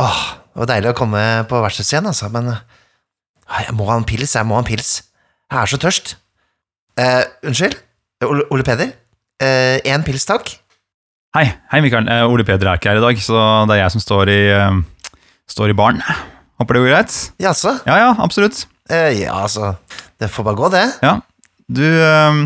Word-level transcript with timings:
Åh, 0.00 0.20
det 0.54 0.58
var 0.62 0.70
deilig 0.72 0.90
å 0.90 0.96
komme 0.98 1.20
på 1.50 1.60
vertshuset 1.62 1.94
igjen, 1.96 2.08
altså, 2.10 2.28
men 2.34 2.50
ah, 2.50 3.60
jeg 3.62 3.74
må 3.78 3.86
ha 3.86 3.98
en 4.00 4.06
pils, 4.08 4.34
jeg 4.34 4.46
må 4.48 4.56
ha 4.56 4.64
en 4.64 4.66
pils. 4.66 4.96
Jeg 5.52 5.60
er 5.60 5.70
så 5.70 5.78
tørst. 5.78 6.14
Eh, 6.98 7.22
unnskyld? 7.46 7.76
Ole, 8.26 8.46
Ole 8.54 8.66
Peder? 8.66 8.90
Eh, 9.42 9.78
en 9.94 10.02
pils, 10.06 10.26
takk. 10.26 10.50
Hei, 11.34 11.46
hei 11.70 11.80
Mikael. 11.84 12.08
Eh, 12.10 12.24
Ole 12.26 12.46
Peder 12.46 12.72
er 12.72 12.80
ikke 12.80 12.90
her 12.90 12.98
i 12.98 13.04
dag, 13.04 13.22
så 13.22 13.38
det 13.70 13.76
er 13.76 13.84
jeg 13.84 13.94
som 13.94 14.02
står 14.02 14.32
i, 14.34 14.40
eh, 14.54 14.80
står 15.50 15.74
i 15.74 15.78
baren. 15.78 16.02
Håper 16.58 16.78
det 16.78 16.82
går 16.84 16.92
greit? 16.94 17.18
Jaså? 17.42 17.76
Ja, 17.86 17.98
ja, 18.02 18.10
absolutt. 18.22 18.64
Eh, 18.90 19.10
ja, 19.24 19.34
altså, 19.42 19.76
det 20.22 20.30
får 20.30 20.46
bare 20.46 20.58
gå, 20.58 20.70
det. 20.74 20.84
Ja. 21.02 21.16
Du, 21.70 21.84
eh, 21.86 22.40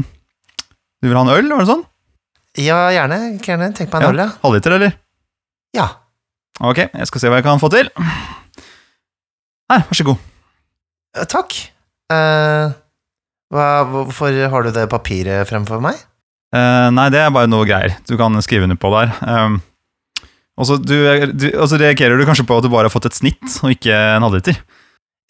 du 1.01 1.09
vil 1.09 1.17
ha 1.17 1.25
en 1.25 1.33
øl, 1.37 1.49
var 1.53 1.65
det 1.65 1.73
sånn? 1.73 1.87
Ja, 2.59 2.79
gjerne. 2.93 3.21
Gjerne. 3.45 3.73
Tenk 3.77 3.93
meg 3.93 4.03
en 4.03 4.13
øl, 4.13 4.23
ja. 4.25 4.29
Halvliter, 4.45 4.77
eller? 4.77 4.97
Ja. 5.77 5.89
Ok, 6.59 6.81
jeg 6.91 7.07
skal 7.07 7.23
se 7.23 7.31
hva 7.31 7.39
jeg 7.39 7.47
kan 7.47 7.61
få 7.63 7.71
til. 7.71 7.87
Her, 9.71 9.85
vær 9.87 9.95
så 9.95 10.07
god. 10.09 10.23
Eh, 11.15 11.27
Takk. 11.31 11.55
Uh, 12.11 12.73
hva, 13.53 13.67
hvorfor 13.87 14.35
har 14.51 14.65
du 14.65 14.73
det 14.75 14.89
papiret 14.91 15.47
fremfor 15.49 15.83
meg? 15.85 16.01
Uh, 16.55 16.89
nei, 16.97 17.09
det 17.15 17.21
er 17.23 17.35
bare 17.35 17.51
noe 17.51 17.67
greier. 17.69 17.95
Du 18.09 18.17
kan 18.19 18.35
skrive 18.43 18.67
under 18.67 18.79
på 18.81 18.91
der. 18.97 19.13
Um, 19.23 19.61
og 20.59 20.67
så 20.67 21.79
reagerer 21.79 22.19
du 22.19 22.27
kanskje 22.27 22.47
på 22.49 22.57
at 22.59 22.67
du 22.67 22.73
bare 22.73 22.89
har 22.89 22.95
fått 22.95 23.07
et 23.07 23.19
snitt, 23.21 23.47
og 23.63 23.77
ikke 23.77 23.95
en 23.95 24.27
halvliter. 24.27 24.59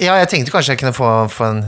Ja, 0.00 0.14
jeg 0.22 0.30
tenkte 0.32 0.54
kanskje 0.54 0.76
jeg 0.76 0.80
kunne 0.80 0.94
få, 0.96 1.10
få, 1.34 1.50
en, 1.50 1.60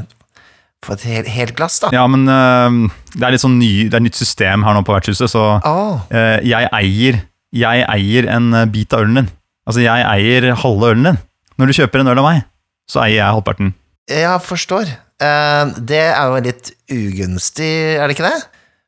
få 0.87 0.95
et 0.97 1.05
helt, 1.11 1.29
helt 1.35 1.52
glass, 1.59 1.83
da. 1.83 1.91
Ja, 1.93 2.07
men 2.09 2.24
uh, 2.30 2.88
det 3.13 3.27
er 3.27 3.35
litt 3.37 3.45
sånn 3.45 3.59
ny, 3.61 3.91
det 3.91 3.99
er 3.99 4.07
nytt 4.07 4.16
system 4.16 4.65
her 4.65 4.79
nå 4.79 4.87
på 4.87 4.97
vertshuset, 4.97 5.29
så 5.35 5.45
oh. 5.59 6.01
jeg 6.09 6.71
eier 6.71 7.27
Jeg 7.51 7.83
eier 7.83 8.30
en 8.30 8.55
bit 8.71 8.95
av 8.95 9.02
ølen 9.02 9.21
din. 9.21 9.30
Altså, 9.69 9.83
jeg 9.85 10.07
eier 10.15 10.55
halve 10.63 10.93
ølen 10.95 11.05
din. 11.11 11.19
Når 11.61 11.67
du 11.71 11.77
kjøper 11.77 12.01
en 12.01 12.09
øl 12.15 12.19
av 12.23 12.27
meg, 12.31 12.45
så 12.91 13.03
eier 13.05 13.21
jeg 13.21 13.35
halvparten. 13.37 13.75
jeg 14.11 14.41
forstår. 14.47 14.89
Eh, 15.21 15.75
det 15.85 16.01
er 16.09 16.30
jo 16.33 16.39
litt 16.47 16.71
ugunstig, 16.91 17.69
er 18.01 18.07
det 18.09 18.17
ikke 18.17 18.30
det? 18.30 18.39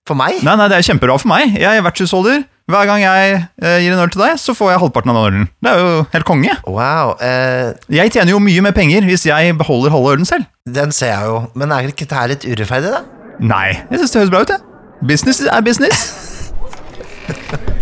For 0.08 0.16
meg? 0.18 0.40
Nei, 0.42 0.56
nei, 0.58 0.66
det 0.72 0.78
er 0.80 0.86
kjempebra 0.88 1.18
for 1.20 1.28
meg. 1.30 1.52
Jeg 1.60 1.78
er 1.78 1.84
vertshusholder. 1.84 2.40
Hver 2.72 2.86
gang 2.88 3.02
jeg 3.02 3.34
eh, 3.60 3.76
gir 3.82 3.92
en 3.92 4.00
øl 4.00 4.10
til 4.14 4.22
deg, 4.22 4.38
så 4.40 4.54
får 4.56 4.70
jeg 4.72 4.80
halvparten 4.82 5.12
av 5.12 5.18
den 5.18 5.26
ølen. 5.28 5.48
Det 5.62 5.70
er 5.74 5.78
jo 5.82 5.92
helt 6.14 6.26
konge. 6.26 6.54
Wow. 6.66 7.12
eh, 7.20 7.74
Jeg 7.92 8.10
tjener 8.14 8.32
jo 8.32 8.40
mye 8.42 8.62
mer 8.64 8.74
penger 8.74 9.04
hvis 9.06 9.26
jeg 9.28 9.54
beholder 9.60 9.92
halve 9.94 10.14
ølen 10.16 10.26
selv. 10.26 10.48
den 10.66 10.92
ser 10.94 11.12
jeg 11.12 11.26
jo. 11.28 11.38
Men 11.54 11.74
er 11.74 11.90
ikke 11.90 12.06
dette 12.08 12.26
litt 12.32 12.46
urettferdig, 12.48 12.94
da? 12.96 13.02
Nei, 13.42 13.68
jeg 13.90 13.98
syns 14.02 14.14
det 14.14 14.22
høres 14.22 14.34
bra 14.34 14.42
ut, 14.46 14.54
jeg. 14.56 14.60
Business 15.12 15.42
er 15.44 15.60
business. 15.66 16.02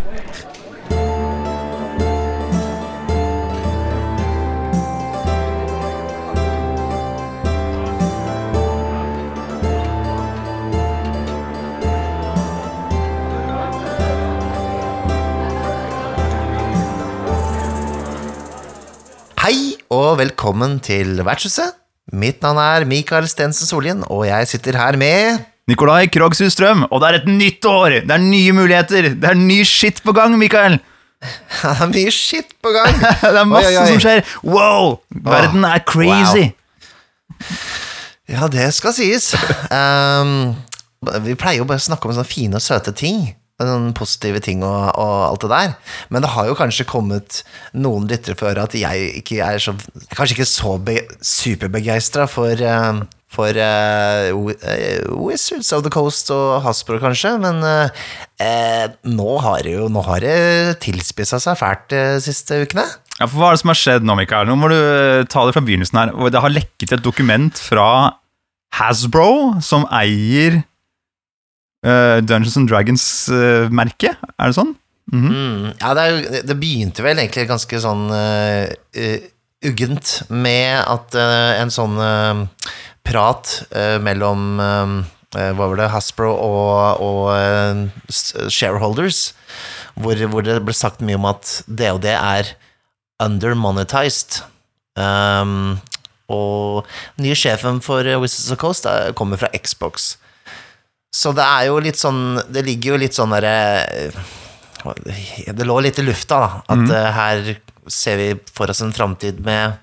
Hei 19.41 19.78
og 19.88 20.19
velkommen 20.20 20.74
til 20.84 21.22
Vertshuset. 21.24 21.72
Mitt 22.12 22.42
navn 22.44 22.58
er 22.60 22.84
Mikael 22.84 23.24
Stensen 23.24 23.64
Solien, 23.64 24.02
og 24.12 24.27
jeg 24.28 24.48
sitter 24.50 24.77
her 24.77 24.98
med 25.00 25.38
Nikolai 25.70 26.10
Krogshus 26.12 26.52
Strøm, 26.52 26.82
og 26.91 27.00
det 27.00 27.08
er 27.08 27.16
et 27.22 27.30
nytt 27.30 27.64
år! 27.64 27.94
Det 28.05 28.12
er 28.12 28.20
nye 28.20 28.52
muligheter! 28.52 29.08
Det 29.16 29.30
er 29.30 29.41
ny 29.41 29.62
shit 29.64 30.02
på 30.05 30.12
gang, 30.12 30.36
Mikael! 30.36 30.77
Ja, 30.77 31.72
Det 31.78 31.86
er 31.86 31.92
mye 31.94 32.12
skitt 32.12 32.52
på 32.60 32.74
gang. 32.77 33.00
Det 33.22 33.32
er 33.32 33.48
masse 33.48 33.70
Oi, 33.70 33.78
oi, 33.78 33.80
oi. 33.80 33.88
som 33.94 34.05
skjer! 34.05 34.22
Wow! 34.44 34.98
Verden 35.08 35.64
er 35.70 35.80
crazy! 35.88 36.50
Ja, 38.28 38.44
det 38.52 38.69
skal 38.77 38.92
sies. 38.92 39.32
Um, 39.72 40.52
vi 41.25 41.32
pleier 41.32 41.62
jo 41.62 41.70
bare 41.72 41.81
å 41.81 41.88
snakke 41.88 42.10
om 42.10 42.12
sånne 42.12 42.28
fine 42.28 42.60
og 42.60 42.66
søte 42.66 42.93
ting. 42.93 43.31
Sånne 43.60 43.93
positive 43.97 44.41
ting 44.41 44.65
og, 44.65 44.91
og 44.97 45.15
alt 45.28 45.44
det 45.44 45.53
der. 45.53 45.72
Men 46.09 46.25
det 46.25 46.32
har 46.32 46.48
jo 46.48 46.56
kanskje 46.56 46.88
kommet 46.88 47.43
noen 47.76 48.09
lyttere 48.09 48.38
før 48.38 48.62
at 48.65 48.76
jeg 48.78 49.10
ikke 49.21 49.41
er 49.44 49.60
så 49.60 49.75
Kanskje 50.16 50.38
ikke 50.38 50.48
så 50.48 50.76
be, 50.82 50.97
superbegeistra 51.25 52.25
for, 52.31 52.56
uh, 52.65 53.03
for 53.31 53.56
uh, 53.60 54.31
Wizards 55.20 55.72
of 55.76 55.84
the 55.84 55.93
Coast 55.93 56.32
og 56.34 56.62
Hasbro, 56.65 56.99
kanskje. 57.03 57.34
Men 57.43 57.60
uh, 57.60 58.97
nå 59.04 59.37
har 59.44 59.66
det 59.66 59.76
jo 59.76 59.91
nå 59.93 60.04
har 60.09 60.25
det 60.25 60.81
tilspissa 60.84 61.41
seg 61.43 61.60
fælt 61.60 61.91
de 61.93 62.03
siste 62.25 62.62
ukene. 62.65 62.87
Ja, 63.20 63.28
for 63.28 63.37
Hva 63.37 63.50
er 63.50 63.59
det 63.59 63.62
som 63.62 63.75
har 63.75 63.82
skjedd 63.82 64.09
nå, 64.09 64.16
Mikael? 64.16 64.49
Nå 64.49 64.56
må 64.56 64.72
du 64.72 64.81
ta 65.28 65.44
det 65.44 65.53
fra 65.53 65.65
begynnelsen 65.65 66.00
her. 66.00 66.16
Det 66.32 66.41
har 66.41 66.56
lekket 66.56 66.97
et 66.97 67.04
dokument 67.04 67.60
fra 67.60 67.91
Hasbro, 68.78 69.60
som 69.60 69.84
eier 69.93 70.62
eh, 71.86 72.20
Dungeons 72.20 72.56
and 72.60 72.68
Dragons-merket. 72.70 74.16
er 74.38 74.46
det 74.52 74.56
sånn? 74.58 74.74
Mhm. 75.12 75.30
Mm, 75.34 75.64
ja, 75.80 75.94
det, 75.94 76.02
er 76.06 76.42
det 76.46 76.56
begynte 76.60 77.02
vel 77.02 77.18
egentlig 77.18 77.48
ganske 77.50 77.80
sånn 77.82 78.04
eh, 78.14 78.70
eh, 78.94 79.24
uggent 79.66 80.20
med 80.30 80.84
at 80.86 81.16
eh, 81.19 81.60
en 81.60 81.72
sånn 81.74 81.96
eh, 81.98 82.44
prat 83.02 83.50
eh, 83.74 83.96
mellom 83.98 84.60
eh, 84.62 84.94
eh, 85.40 85.50
hva 85.56 85.66
var 85.72 85.76
det, 85.80 85.90
Hasbro 85.90 86.30
og, 86.30 87.02
og 87.02 87.24
eh, 87.34 87.82
shareholders, 88.52 89.32
hvor, 89.98 90.14
hvor 90.30 90.46
det 90.46 90.60
ble 90.64 90.76
sagt 90.76 91.02
mye 91.02 91.19
om 91.19 91.26
at 91.32 91.58
DOD 91.66 92.06
er 92.14 92.54
undermonetized. 93.20 94.42
Um, 95.00 95.78
og 96.30 96.86
nye 97.20 97.34
sjefen 97.38 97.80
for 97.84 98.06
eh, 98.06 98.19
Wizards 98.20 98.52
of 98.54 98.60
Coast 98.62 98.86
eh, 98.86 99.10
kommer 99.19 99.40
fra 99.40 99.50
Xbox. 99.56 100.12
Så 101.10 101.32
det 101.34 101.43
er 101.43 101.65
jo 101.66 101.81
litt 101.82 101.98
sånn 101.98 102.38
Det 102.54 102.62
ligger 102.62 102.93
jo 102.93 102.98
litt 103.03 103.16
sånn 103.16 103.32
derre 103.34 104.12
det 104.81 105.66
lå 105.66 105.75
litt 105.84 105.98
i 106.00 106.04
lufta, 106.06 106.38
da. 106.41 106.50
At 106.72 106.84
mm. 106.87 106.93
her 107.12 107.41
ser 107.91 108.16
vi 108.16 108.28
for 108.48 108.71
oss 108.72 108.81
en 108.81 108.94
framtid 108.97 109.41
med 109.44 109.75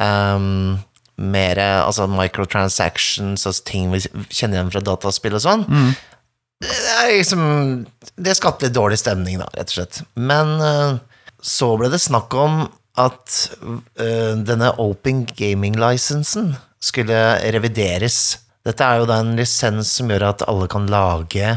um, 0.00 0.78
mer 1.18 1.60
altså 1.60 2.06
microtransactions 2.08 3.46
og 3.50 3.58
ting 3.68 3.90
vi 3.92 4.00
kjenner 4.00 4.58
igjen 4.58 4.72
fra 4.72 4.84
dataspill 4.86 5.36
og 5.36 5.44
sånn. 5.44 5.66
Det 6.62 6.94
er 6.94 7.12
liksom 7.12 7.42
Det 8.16 8.34
skapte 8.34 8.66
litt 8.66 8.76
dårlig 8.78 8.98
stemning, 9.02 9.38
da, 9.42 9.50
rett 9.54 9.70
og 9.70 9.76
slett. 9.76 10.02
Men 10.16 10.56
uh, 10.62 10.98
så 11.42 11.74
ble 11.78 11.90
det 11.92 12.02
snakk 12.02 12.34
om 12.34 12.64
at 12.98 13.36
uh, 13.62 14.34
denne 14.42 14.72
Open 14.82 15.24
Gaming-lisensen 15.38 16.54
skulle 16.82 17.20
revideres. 17.54 18.38
Dette 18.68 18.84
er 18.84 19.00
jo 19.00 19.08
da 19.08 19.18
en 19.22 19.34
lisens 19.38 19.90
som 19.96 20.10
gjør 20.12 20.26
at 20.28 20.42
alle 20.48 20.68
kan 20.68 20.88
lage 20.92 21.54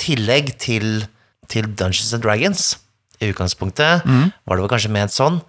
tillegg 0.00 0.54
til, 0.62 1.04
til 1.52 1.68
Dungeons 1.76 2.14
and 2.16 2.24
Dragons. 2.24 2.76
I 3.20 3.30
utgangspunktet 3.32 4.04
var 4.06 4.56
det 4.56 4.62
vel 4.64 4.70
kanskje 4.72 4.92
ment 4.96 5.12
sånn, 5.14 5.42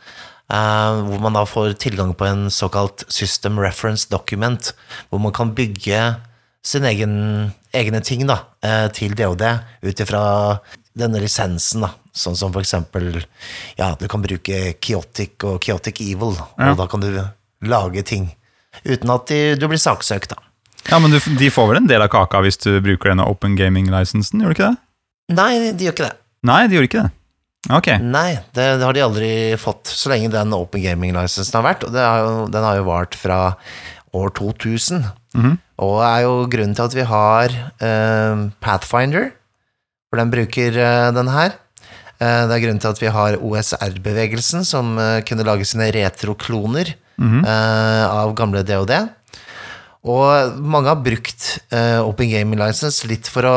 Uh, 0.47 1.03
hvor 1.03 1.19
man 1.19 1.35
da 1.35 1.41
får 1.43 1.73
tilgang 1.75 2.13
på 2.15 2.23
en 2.23 2.45
såkalt 2.47 3.03
System 3.11 3.57
Reference 3.59 4.07
Document, 4.07 4.69
hvor 5.09 5.19
man 5.19 5.33
kan 5.35 5.49
bygge 5.51 6.15
sin 6.63 6.85
egen, 6.87 7.51
egne 7.75 7.99
ting 7.99 8.23
da, 8.29 8.37
uh, 8.63 8.87
til 8.95 9.11
DOD 9.19 9.43
ut 9.83 9.99
ifra 10.05 10.21
denne 10.95 11.19
lisensen. 11.19 11.83
da, 11.83 11.89
Sånn 12.15 12.39
som 12.39 12.53
for 12.55 12.63
eksempel 12.63 13.25
Ja, 13.75 13.89
du 13.99 14.07
kan 14.07 14.23
bruke 14.23 14.77
Chaotic 14.79 15.43
og 15.43 15.59
Chaotic 15.67 15.99
Evil, 15.99 16.37
Ja. 16.39 16.71
og 16.71 16.77
da 16.79 16.87
kan 16.87 17.03
du 17.03 17.11
lage 17.67 18.05
ting 18.07 18.31
uten 18.85 19.09
at 19.11 19.27
de, 19.27 19.55
du 19.59 19.67
blir 19.67 19.83
saksøkt, 19.83 20.29
da. 20.31 20.39
Ja, 20.91 20.99
men 21.03 21.11
du, 21.11 21.19
De 21.39 21.49
får 21.51 21.67
vel 21.71 21.81
en 21.81 21.89
del 21.89 22.01
av 22.03 22.09
kaka 22.13 22.39
hvis 22.45 22.59
du 22.63 22.77
bruker 22.83 23.11
denne 23.11 23.25
Open 23.27 23.57
Gaming-lisensen, 23.59 24.39
gjør 24.43 24.53
du 24.53 24.57
ikke 24.57 24.69
det? 24.71 24.77
Nei, 25.35 25.51
de 25.75 25.87
gjør 25.87 25.95
ikke 25.97 26.07
det. 26.07 26.17
Nei, 26.47 26.61
de 26.69 26.77
gjorde 26.77 26.87
ikke 26.89 27.03
det. 27.03 27.13
Ok. 27.75 27.87
Nei, 27.99 28.29
det, 28.55 28.65
det 28.79 28.85
har 28.87 28.95
de 28.95 29.01
aldri 29.03 29.29
fått, 29.59 29.89
så 29.91 30.11
lenge 30.13 30.29
den 30.31 30.53
Open 30.55 30.83
Gaming-lisensen 30.85 31.57
har 31.59 31.65
vært. 31.67 31.83
Og 31.83 31.91
det 31.95 32.05
har 32.05 32.21
jo, 32.23 32.45
den 32.53 32.63
har 32.63 32.77
jo 32.79 32.85
vart 32.87 33.17
fra 33.19 33.39
år 34.15 34.31
2000. 34.39 35.03
Mhm. 35.35 35.57
Og 35.83 35.97
er 36.01 36.21
jo 36.23 36.31
grunnen 36.49 36.73
til 36.77 36.87
at 36.87 36.95
vi 36.97 37.03
har 37.05 37.51
eh, 37.85 38.39
Pathfinder, 38.63 39.27
for 40.09 40.21
den 40.23 40.31
bruker 40.33 40.79
eh, 40.81 41.09
den 41.13 41.27
her. 41.29 41.51
Eh, 42.17 42.45
det 42.49 42.55
er 42.55 42.63
grunnen 42.63 42.79
til 42.81 42.93
at 42.95 43.01
vi 43.03 43.11
har 43.13 43.35
OSR-bevegelsen, 43.43 44.63
som 44.65 44.95
kunne 45.27 45.45
lage 45.45 45.67
sine 45.69 45.91
retrokloner 45.93 46.95
Mhm. 47.17 47.43
eh, 47.49 48.03
av 48.07 48.31
gamle 48.37 48.61
DOD. 48.63 48.91
Og 50.07 50.59
mange 50.63 50.87
har 50.91 51.01
brukt 51.03 51.45
uh, 51.73 51.99
Open 52.07 52.29
Gaming 52.31 52.59
License 52.61 53.07
litt 53.09 53.27
for 53.27 53.47
å 53.49 53.55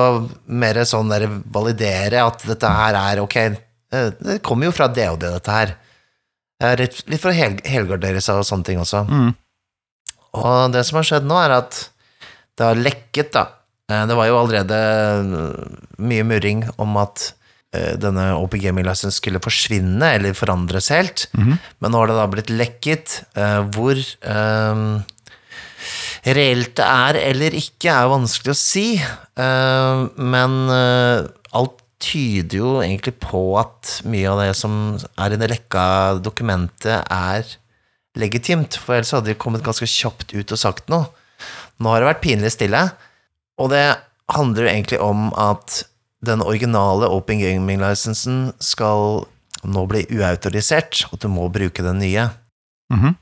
mer 0.51 0.81
sånn 0.89 1.13
der 1.13 1.29
validere 1.55 2.25
at 2.27 2.43
dette 2.49 2.71
her 2.75 2.97
er 2.99 3.21
ok. 3.23 3.37
eh, 3.39 4.09
det 4.19 4.41
kommer 4.47 4.67
jo 4.67 4.75
fra 4.75 4.89
DOD, 4.91 5.29
dette 5.37 5.55
her. 5.55 5.77
Litt, 6.77 6.99
litt 7.09 7.23
for 7.23 7.31
å 7.33 7.37
hel, 7.39 7.55
helgardere 7.65 8.21
seg 8.21 8.43
og 8.43 8.45
sånne 8.45 8.67
ting 8.69 8.81
også. 8.83 9.05
Mm. 9.09 9.31
Og 10.37 10.75
det 10.75 10.83
som 10.85 10.99
har 10.99 11.07
skjedd 11.09 11.25
nå, 11.31 11.39
er 11.41 11.55
at 11.57 11.79
det 12.61 12.67
har 12.67 12.83
lekket, 12.83 13.31
da. 13.33 13.47
Eh, 13.89 14.03
Det 14.11 14.17
var 14.19 14.29
jo 14.29 14.41
allerede 14.43 14.81
mye 15.99 16.27
murring 16.29 16.67
om 16.83 16.99
at 17.01 17.31
denne 17.71 18.33
Open 18.35 18.59
Gaming 18.59 18.83
License 18.83 19.21
skulle 19.21 19.39
forsvinne 19.39 20.09
eller 20.17 20.35
forandres 20.35 20.89
helt. 20.91 21.29
Men 21.39 21.93
nå 21.95 22.01
har 22.01 22.11
det 22.11 22.17
da 22.19 22.25
blitt 22.27 22.51
lekket. 22.51 23.21
hvor 23.77 23.95
eh, 23.95 24.81
reelt 26.25 26.75
det 26.79 26.87
er 26.87 27.19
eller 27.31 27.57
ikke, 27.57 27.93
er 27.93 28.11
vanskelig 28.13 28.55
å 28.55 28.59
si. 28.59 28.87
Eh, 29.01 30.03
men 30.17 30.59
eh, 30.75 31.29
alt 31.57 31.79
tyder 32.01 32.57
jo 32.63 32.75
egentlig 32.81 33.15
på 33.21 33.43
at 33.61 33.99
mye 34.09 34.29
av 34.31 34.41
det 34.41 34.53
som 34.57 34.75
er 35.21 35.35
i 35.35 35.41
det 35.41 35.51
lekka 35.53 35.85
dokumentet, 36.25 37.05
er 37.05 37.45
legitimt. 38.19 38.79
For 38.81 38.97
ellers 38.97 39.13
hadde 39.15 39.33
de 39.33 39.39
kommet 39.41 39.65
ganske 39.65 39.89
kjapt 39.89 40.33
ut 40.33 40.55
og 40.57 40.61
sagt 40.61 40.89
noe. 40.93 41.11
Nå 41.81 41.93
har 41.93 42.03
det 42.03 42.11
vært 42.11 42.25
pinlig 42.25 42.53
stille, 42.53 42.83
og 43.61 43.71
det 43.73 43.85
handler 44.31 44.67
jo 44.67 44.73
egentlig 44.73 45.01
om 45.05 45.31
at 45.41 45.83
den 46.25 46.43
originale 46.45 47.09
Open 47.09 47.41
Gaming-lisensen 47.41 48.51
skal 48.61 49.25
nå 49.65 49.85
bli 49.89 50.05
uautorisert, 50.13 51.07
og 51.11 51.21
du 51.23 51.29
må 51.33 51.49
bruke 51.53 51.85
den 51.85 51.99
nye. 52.01 52.29
Mm 52.93 53.01
-hmm. 53.01 53.15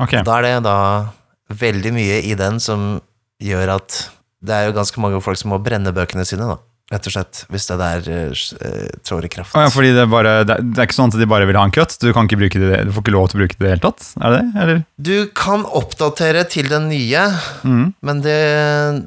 okay. 0.00 0.22
Da 0.22 0.38
er 0.38 0.42
det 0.42 0.62
da 0.64 1.08
veldig 1.50 1.92
mye 1.94 2.20
i 2.28 2.34
den 2.38 2.60
som 2.62 3.00
gjør 3.42 3.76
at 3.78 4.02
det 4.42 4.54
er 4.54 4.68
jo 4.68 4.76
ganske 4.76 5.00
mange 5.02 5.22
folk 5.22 5.38
som 5.38 5.52
må 5.54 5.62
brenne 5.62 5.94
bøkene 5.94 6.26
sine, 6.26 6.48
da. 6.50 6.58
Rett 6.92 7.06
og 7.08 7.12
slett, 7.14 7.38
hvis 7.48 7.64
det 7.70 7.76
der 7.80 8.08
uh, 8.10 8.88
trår 9.06 9.24
i 9.24 9.28
kraft. 9.32 9.54
Ja, 9.56 9.70
fordi 9.72 9.94
det, 9.94 10.02
er 10.02 10.10
bare, 10.12 10.32
det, 10.44 10.58
er, 10.58 10.66
det 10.66 10.82
er 10.82 10.88
ikke 10.88 10.96
sånn 10.98 11.12
at 11.14 11.16
de 11.16 11.28
bare 11.30 11.46
vil 11.48 11.56
ha 11.56 11.62
en 11.64 11.72
cut? 11.72 11.94
Du, 12.02 12.10
kan 12.12 12.26
ikke 12.28 12.40
bruke 12.42 12.60
det, 12.60 12.80
du 12.84 12.90
får 12.92 13.04
ikke 13.06 13.14
lov 13.14 13.30
til 13.30 13.38
å 13.38 13.40
bruke 13.40 13.56
det 13.56 13.62
i 13.62 13.64
det 13.64 13.70
hele 13.70 13.84
tatt? 13.86 14.08
Er 14.18 14.34
det 14.34 14.40
det, 14.42 14.64
eller? 14.64 14.82
Du 15.08 15.14
kan 15.38 15.64
oppdatere 15.80 16.42
til 16.52 16.68
den 16.68 16.90
nye, 16.90 17.22
mm. 17.62 17.86
men 18.04 18.20
det, 18.26 18.36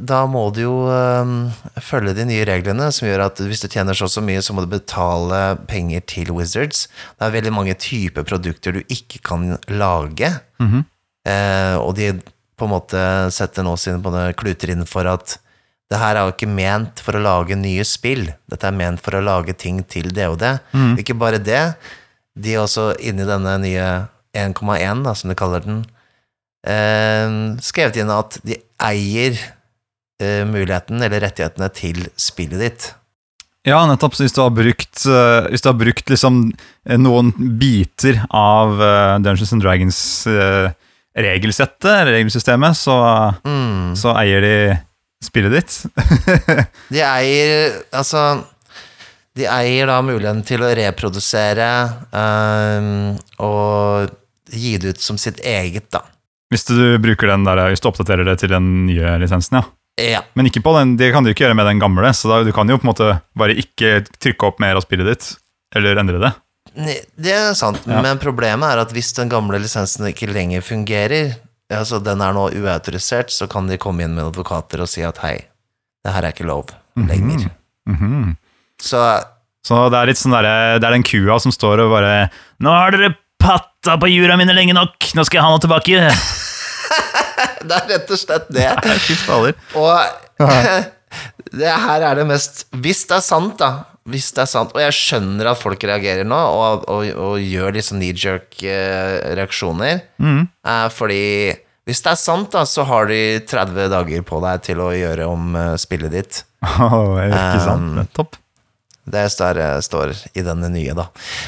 da 0.07 0.23
må 0.31 0.47
du 0.55 0.63
jo 0.63 0.73
um, 0.87 1.35
følge 1.83 2.15
de 2.17 2.25
nye 2.31 2.47
reglene, 2.49 2.89
som 2.95 3.05
gjør 3.11 3.27
at 3.27 3.43
hvis 3.45 3.61
du 3.61 3.69
tjener 3.69 3.97
så 3.97 4.07
og 4.07 4.15
så 4.15 4.23
mye, 4.25 4.41
så 4.41 4.55
må 4.55 4.65
du 4.65 4.71
betale 4.71 5.43
penger 5.69 6.07
til 6.09 6.33
Wizards. 6.33 6.87
Det 7.19 7.27
er 7.27 7.37
veldig 7.37 7.53
mange 7.53 7.77
typer 7.77 8.25
produkter 8.25 8.79
du 8.79 8.81
ikke 8.87 9.21
kan 9.29 9.57
lage, 9.69 10.33
Mhm. 10.63 10.85
Eh, 11.27 11.75
og 11.79 11.95
de 11.97 12.13
på 12.55 12.67
en 12.67 12.71
måte 12.71 13.01
setter 13.35 13.65
nå 13.65 13.75
sine 13.79 14.29
kluter 14.39 14.71
inn 14.71 14.85
for 14.87 15.09
at 15.11 15.37
det 15.91 15.99
her 16.01 16.17
er 16.17 16.25
jo 16.25 16.33
ikke 16.33 16.49
ment 16.49 17.01
for 17.03 17.17
å 17.17 17.21
lage 17.21 17.57
nye 17.59 17.83
spill. 17.85 18.25
Dette 18.49 18.69
er 18.69 18.73
ment 18.73 19.01
for 19.03 19.17
å 19.17 19.23
lage 19.23 19.53
ting 19.53 19.83
til 19.85 20.09
og 20.25 20.39
det. 20.41 20.55
Ikke 20.97 21.13
bare 21.13 21.37
det, 21.37 21.75
de 22.33 22.55
er 22.55 22.63
også 22.63 22.95
inni 23.05 23.27
denne 23.27 23.53
nye 23.61 23.89
1,1, 24.35 25.05
som 25.15 25.29
de 25.31 25.37
kaller 25.37 25.61
den, 25.63 25.83
eh, 26.65 27.55
skrevet 27.61 28.01
inn 28.01 28.11
at 28.11 28.39
de 28.43 28.57
eier 28.81 29.37
eh, 30.19 30.43
muligheten 30.49 31.01
eller 31.05 31.21
rettighetene 31.23 31.69
til 31.75 32.07
spillet 32.17 32.63
ditt. 32.65 32.93
Ja, 33.65 33.79
nettopp. 33.89 34.13
Så 34.13 34.25
hvis 34.25 34.35
du 34.35 34.43
har 34.43 34.53
brukt, 34.53 35.05
eh, 35.09 35.47
hvis 35.49 35.63
du 35.65 35.69
har 35.71 35.77
brukt 35.77 36.09
liksom 36.11 36.41
eh, 36.85 36.97
noen 37.01 37.31
biter 37.59 38.21
av 38.29 38.81
eh, 38.81 39.13
Dungeons 39.25 39.53
and 39.55 39.63
Dragons 39.65 39.99
uh, 40.29 40.69
regelsettet, 41.15 41.85
eller 41.91 42.11
regelsystemet, 42.19 42.75
så, 42.77 42.95
Mm. 43.45 43.93
så 43.95 44.13
eier 44.19 44.41
de 44.43 44.55
spillet 45.23 45.51
ditt. 45.55 45.77
De 46.93 46.99
eier 47.01 47.71
Altså 47.95 48.43
De 49.35 49.47
eier 49.49 49.87
da 49.89 50.01
muligheten 50.05 50.43
til 50.47 50.61
å 50.63 50.69
reprodusere 50.77 51.69
um, 52.13 53.15
og 53.43 54.11
gi 54.53 54.75
det 54.79 54.93
ut 54.95 55.01
som 55.01 55.17
sitt 55.19 55.39
eget, 55.43 55.89
da. 55.91 56.03
hvis 56.53 56.63
du 56.69 56.77
bruker 57.03 57.27
den 57.31 57.43
der, 57.47 57.63
hvis 57.71 57.81
du 57.83 57.89
oppdaterer 57.89 58.23
det 58.27 58.37
til 58.43 58.53
den 58.53 58.85
nye 58.87 59.15
lisensen, 59.19 59.57
ja. 59.59 59.63
Ja. 59.99 60.21
Men 60.35 60.47
ikke 60.47 60.61
på 60.63 60.71
den, 60.77 60.93
det 60.99 61.09
kan 61.15 61.23
du 61.25 61.31
ikke 61.31 61.45
gjøre 61.47 61.55
med 61.57 61.65
den 61.67 61.79
gamle, 61.81 62.11
så 62.15 62.29
da, 62.31 62.37
du 62.47 62.51
kan 62.55 62.67
jo 62.69 62.77
på 62.77 62.85
en 62.85 62.91
måte 62.91 63.09
bare 63.39 63.55
ikke 63.59 64.03
trykke 64.21 64.47
opp 64.47 64.59
mer 64.63 64.75
av 64.77 64.83
spillet 64.85 65.07
ditt, 65.09 65.27
eller 65.75 65.99
endre 65.99 66.19
det. 66.21 66.31
Det 66.75 67.31
er 67.31 67.53
sant, 67.55 67.81
Ja. 67.87 68.01
men 68.03 68.19
problemet 68.19 68.67
er 68.73 68.81
at 68.83 68.91
hvis 68.91 69.13
den 69.15 69.29
gamle 69.31 69.59
lisensen 69.63 70.05
ikke 70.09 70.27
lenger 70.33 70.61
fungerer, 70.61 71.35
altså 71.71 72.01
den 72.03 72.21
er 72.21 72.33
nå 72.35 72.49
uautorisert, 72.51 73.31
så 73.31 73.47
kan 73.49 73.67
de 73.67 73.77
komme 73.81 74.03
inn 74.03 74.15
med 74.15 74.25
advokater 74.27 74.81
og 74.83 74.89
si 74.91 75.01
at 75.07 75.17
hei, 75.23 75.37
det 76.05 76.13
her 76.13 76.23
er 76.27 76.33
ikke 76.35 76.47
lov 76.49 76.67
lenger. 76.97 77.49
Mhm. 77.87 78.35
Så 78.81 78.99
Så 79.65 79.89
det 79.89 79.97
er 79.97 80.05
litt 80.11 80.17
sånn 80.19 80.35
der, 80.35 80.77
det 80.79 80.85
er 80.85 80.91
den 80.93 81.03
kua 81.07 81.39
som 81.41 81.51
står 81.51 81.79
og 81.85 81.89
bare 81.95 82.29
Nå 82.61 82.69
har 82.69 82.91
dere 82.91 83.15
patta 83.41 83.95
på 83.97 84.09
jura 84.11 84.35
mine 84.37 84.53
lenge 84.53 84.73
nok, 84.75 84.93
nå 85.15 85.23
skal 85.25 85.39
jeg 85.39 85.43
ha 85.45 85.49
noe 85.49 85.63
tilbake. 85.63 86.03
det 87.67 87.71
er 87.73 87.87
rett 87.89 88.11
og 88.11 88.19
slett 88.19 88.47
det. 88.53 88.67
Fy 89.05 89.15
fader. 89.15 89.55
Og 89.75 89.97
det 91.59 91.71
her 91.71 92.01
er 92.09 92.15
det 92.19 92.25
mest 92.27 92.65
Hvis 92.75 93.05
det 93.07 93.17
er 93.17 93.23
sant, 93.25 93.57
da. 93.61 93.69
Hvis 94.05 94.27
det 94.37 94.43
er 94.43 94.49
sant, 94.51 94.69
Og 94.75 94.81
jeg 94.83 94.93
skjønner 94.93 95.47
at 95.49 95.57
folk 95.57 95.81
reagerer 95.89 96.21
nå, 96.27 96.37
og, 96.37 96.83
og, 96.93 97.07
og 97.17 97.39
gjør 97.41 97.73
disse 97.73 97.95
knee-jerk-reaksjoner. 97.97 100.03
Eh, 100.21 100.87
fordi 100.93 101.23
hvis 101.85 102.01
det 102.01 102.09
er 102.13 102.17
sant, 102.17 102.49
da, 102.53 102.63
så 102.65 102.81
har 102.89 103.05
de 103.11 103.19
30 103.45 103.89
dager 103.93 104.23
på 104.25 104.39
deg 104.45 104.61
til 104.65 104.79
å 104.81 104.87
gjøre 104.95 105.25
om 105.29 105.55
eh, 105.57 105.75
spillet 105.81 106.11
ditt. 106.13 106.39
Åh, 106.65 107.27
ikke 107.27 107.59
sant? 107.65 107.99
Um, 108.01 108.07
Topp. 108.17 108.37
Det 109.05 109.21
står, 109.29 109.59
står 109.85 110.15
i 110.33 110.41
denne 110.41 110.65
nye, 110.73 110.95
da. 110.97 111.03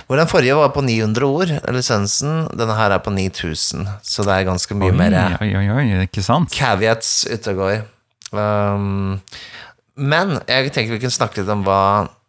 Hvor 0.05 0.19
den 0.21 0.29
forrige 0.29 0.53
var 0.59 0.69
på 0.75 0.83
900 0.85 1.25
ord, 1.25 1.49
lisensen. 1.73 2.43
Denne 2.53 2.75
her 2.77 2.93
er 2.93 3.01
på 3.01 3.09
9000, 3.15 3.87
så 4.05 4.25
det 4.27 4.33
er 4.35 4.45
ganske 4.45 4.77
mye 4.77 4.93
Oi, 4.93 4.97
mer 4.99 5.15
eh, 5.17 5.41
oi, 5.41 5.65
oi, 5.73 5.87
ikke 6.05 6.21
sant? 6.25 6.53
caveats 6.53 7.23
ute 7.31 7.49
og 7.55 7.57
går. 7.63 7.77
Um, 8.37 9.17
men 9.97 10.37
jeg 10.45 10.69
tenker 10.75 10.93
vi 10.99 11.03
kan 11.07 11.15
snakke 11.17 11.41
litt 11.41 11.49
om 11.49 11.65
hva, 11.65 11.81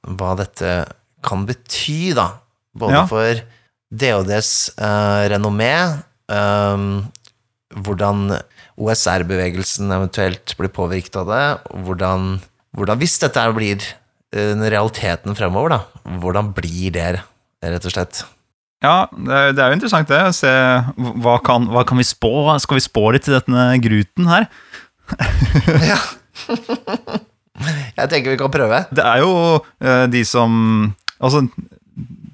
hva 0.09 0.35
dette 0.39 0.73
kan 1.27 1.45
bety, 1.49 2.15
da. 2.17 2.31
Både 2.79 3.01
Ja. 3.01 3.07
for 3.11 3.41
DODs 3.91 4.71
uh, 4.79 5.27
renommé, 5.33 5.73
um, 6.29 7.09
hvordan 7.85 8.39
OSR-bevegelsen 8.79 9.91
eventuelt 9.93 10.55
blir 10.59 10.71
påvirket 10.73 11.17
av 11.17 11.27
det, 11.33 11.45
hvordan, 11.85 12.41
hvordan 12.77 13.01
Hvis 13.01 13.19
dette 13.19 13.45
blir 13.57 13.83
uh, 13.83 14.55
realiteten 14.69 15.35
fremover, 15.35 15.77
da, 15.77 15.81
hvordan 16.23 16.53
blir 16.57 16.93
det, 16.95 17.21
rett 17.65 17.89
og 17.89 17.95
slett? 17.95 18.25
Ja, 18.85 19.09
det 19.11 19.59
er, 19.59 19.73
jo 19.73 19.75
interessant 19.75 20.07
det, 20.13 20.21
se 20.39 20.51
hva 21.19 21.39
kan, 21.43 21.67
hva 21.73 21.83
kan 21.89 21.99
vi 21.99 22.07
spå? 22.07 22.31
Skal 22.63 22.79
vi 22.79 22.85
spå 22.85 23.09
litt 23.11 23.27
til 23.27 23.35
denne 23.41 23.73
gruten 23.83 24.29
her? 24.31 24.47
ja. 25.91 25.99
jeg 27.99 28.11
tenker 28.11 28.35
vi 28.35 28.41
kan 28.41 28.53
prøve. 28.53 28.85
Det 28.95 29.05
er 29.05 29.23
jo 29.25 29.33
uh, 29.59 30.07
de 30.11 30.25
som 30.27 30.55
Altså, 31.19 31.41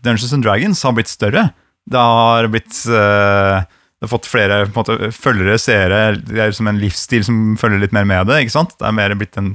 Dungeons 0.04 0.32
and 0.36 0.44
Dragons 0.44 0.82
har 0.84 0.92
blitt 0.92 1.08
større. 1.08 1.46
Det 1.88 2.00
har 2.00 2.48
blitt 2.52 2.82
uh, 2.92 3.64
Det 3.64 4.04
har 4.04 4.12
fått 4.12 4.28
flere 4.28 4.58
måte, 4.74 4.98
følgere, 5.16 5.56
seere. 5.60 6.02
Det 6.20 6.42
er 6.44 6.52
som 6.52 6.68
en 6.68 6.80
livsstil 6.80 7.24
som 7.24 7.56
følger 7.60 7.80
litt 7.80 7.96
mer 7.96 8.04
med 8.08 8.28
det. 8.28 8.42
ikke 8.44 8.58
sant? 8.58 8.76
Det 8.76 8.84
er 8.88 8.96
mer 8.96 9.16
blitt 9.16 9.38
en, 9.40 9.54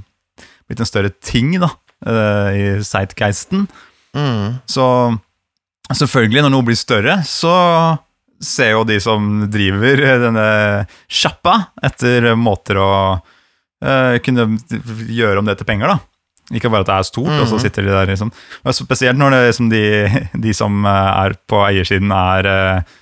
blitt 0.66 0.82
en 0.82 0.90
større 0.90 1.14
ting 1.22 1.54
da, 1.62 1.70
uh, 2.10 2.50
i 2.58 2.68
sightgeisten. 2.86 3.68
Mm. 4.18 4.58
Så 4.66 4.86
selvfølgelig, 5.94 6.42
når 6.46 6.56
noe 6.56 6.66
blir 6.66 6.80
større, 6.80 7.20
så 7.30 7.54
ser 8.42 8.74
jo 8.74 8.86
de 8.88 8.98
som 9.04 9.46
driver 9.52 10.02
denne 10.24 10.48
sjappa, 11.12 11.74
etter 11.86 12.32
måter 12.40 12.80
å 12.80 12.92
eh, 13.84 14.20
kunne 14.26 14.58
gjøre 15.10 15.40
om 15.40 15.46
det 15.50 15.58
til 15.60 15.66
penger, 15.70 15.88
da. 15.96 16.00
Ikke 16.52 16.70
bare 16.74 16.82
at 16.82 16.88
det 16.90 16.96
er 16.98 17.04
stort, 17.06 17.30
og 17.44 17.46
så 17.48 17.60
sitter 17.62 17.84
de 17.86 17.92
der 17.94 18.08
liksom 18.10 18.32
Spesielt 18.74 19.20
når 19.22 19.30
det 19.36 19.42
liksom 19.52 19.68
de, 19.70 19.84
de 20.34 20.54
som 20.58 20.80
eh, 20.86 21.12
er 21.26 21.36
på 21.48 21.60
eiersiden, 21.68 22.12
er 22.12 22.50
eh, 22.50 22.96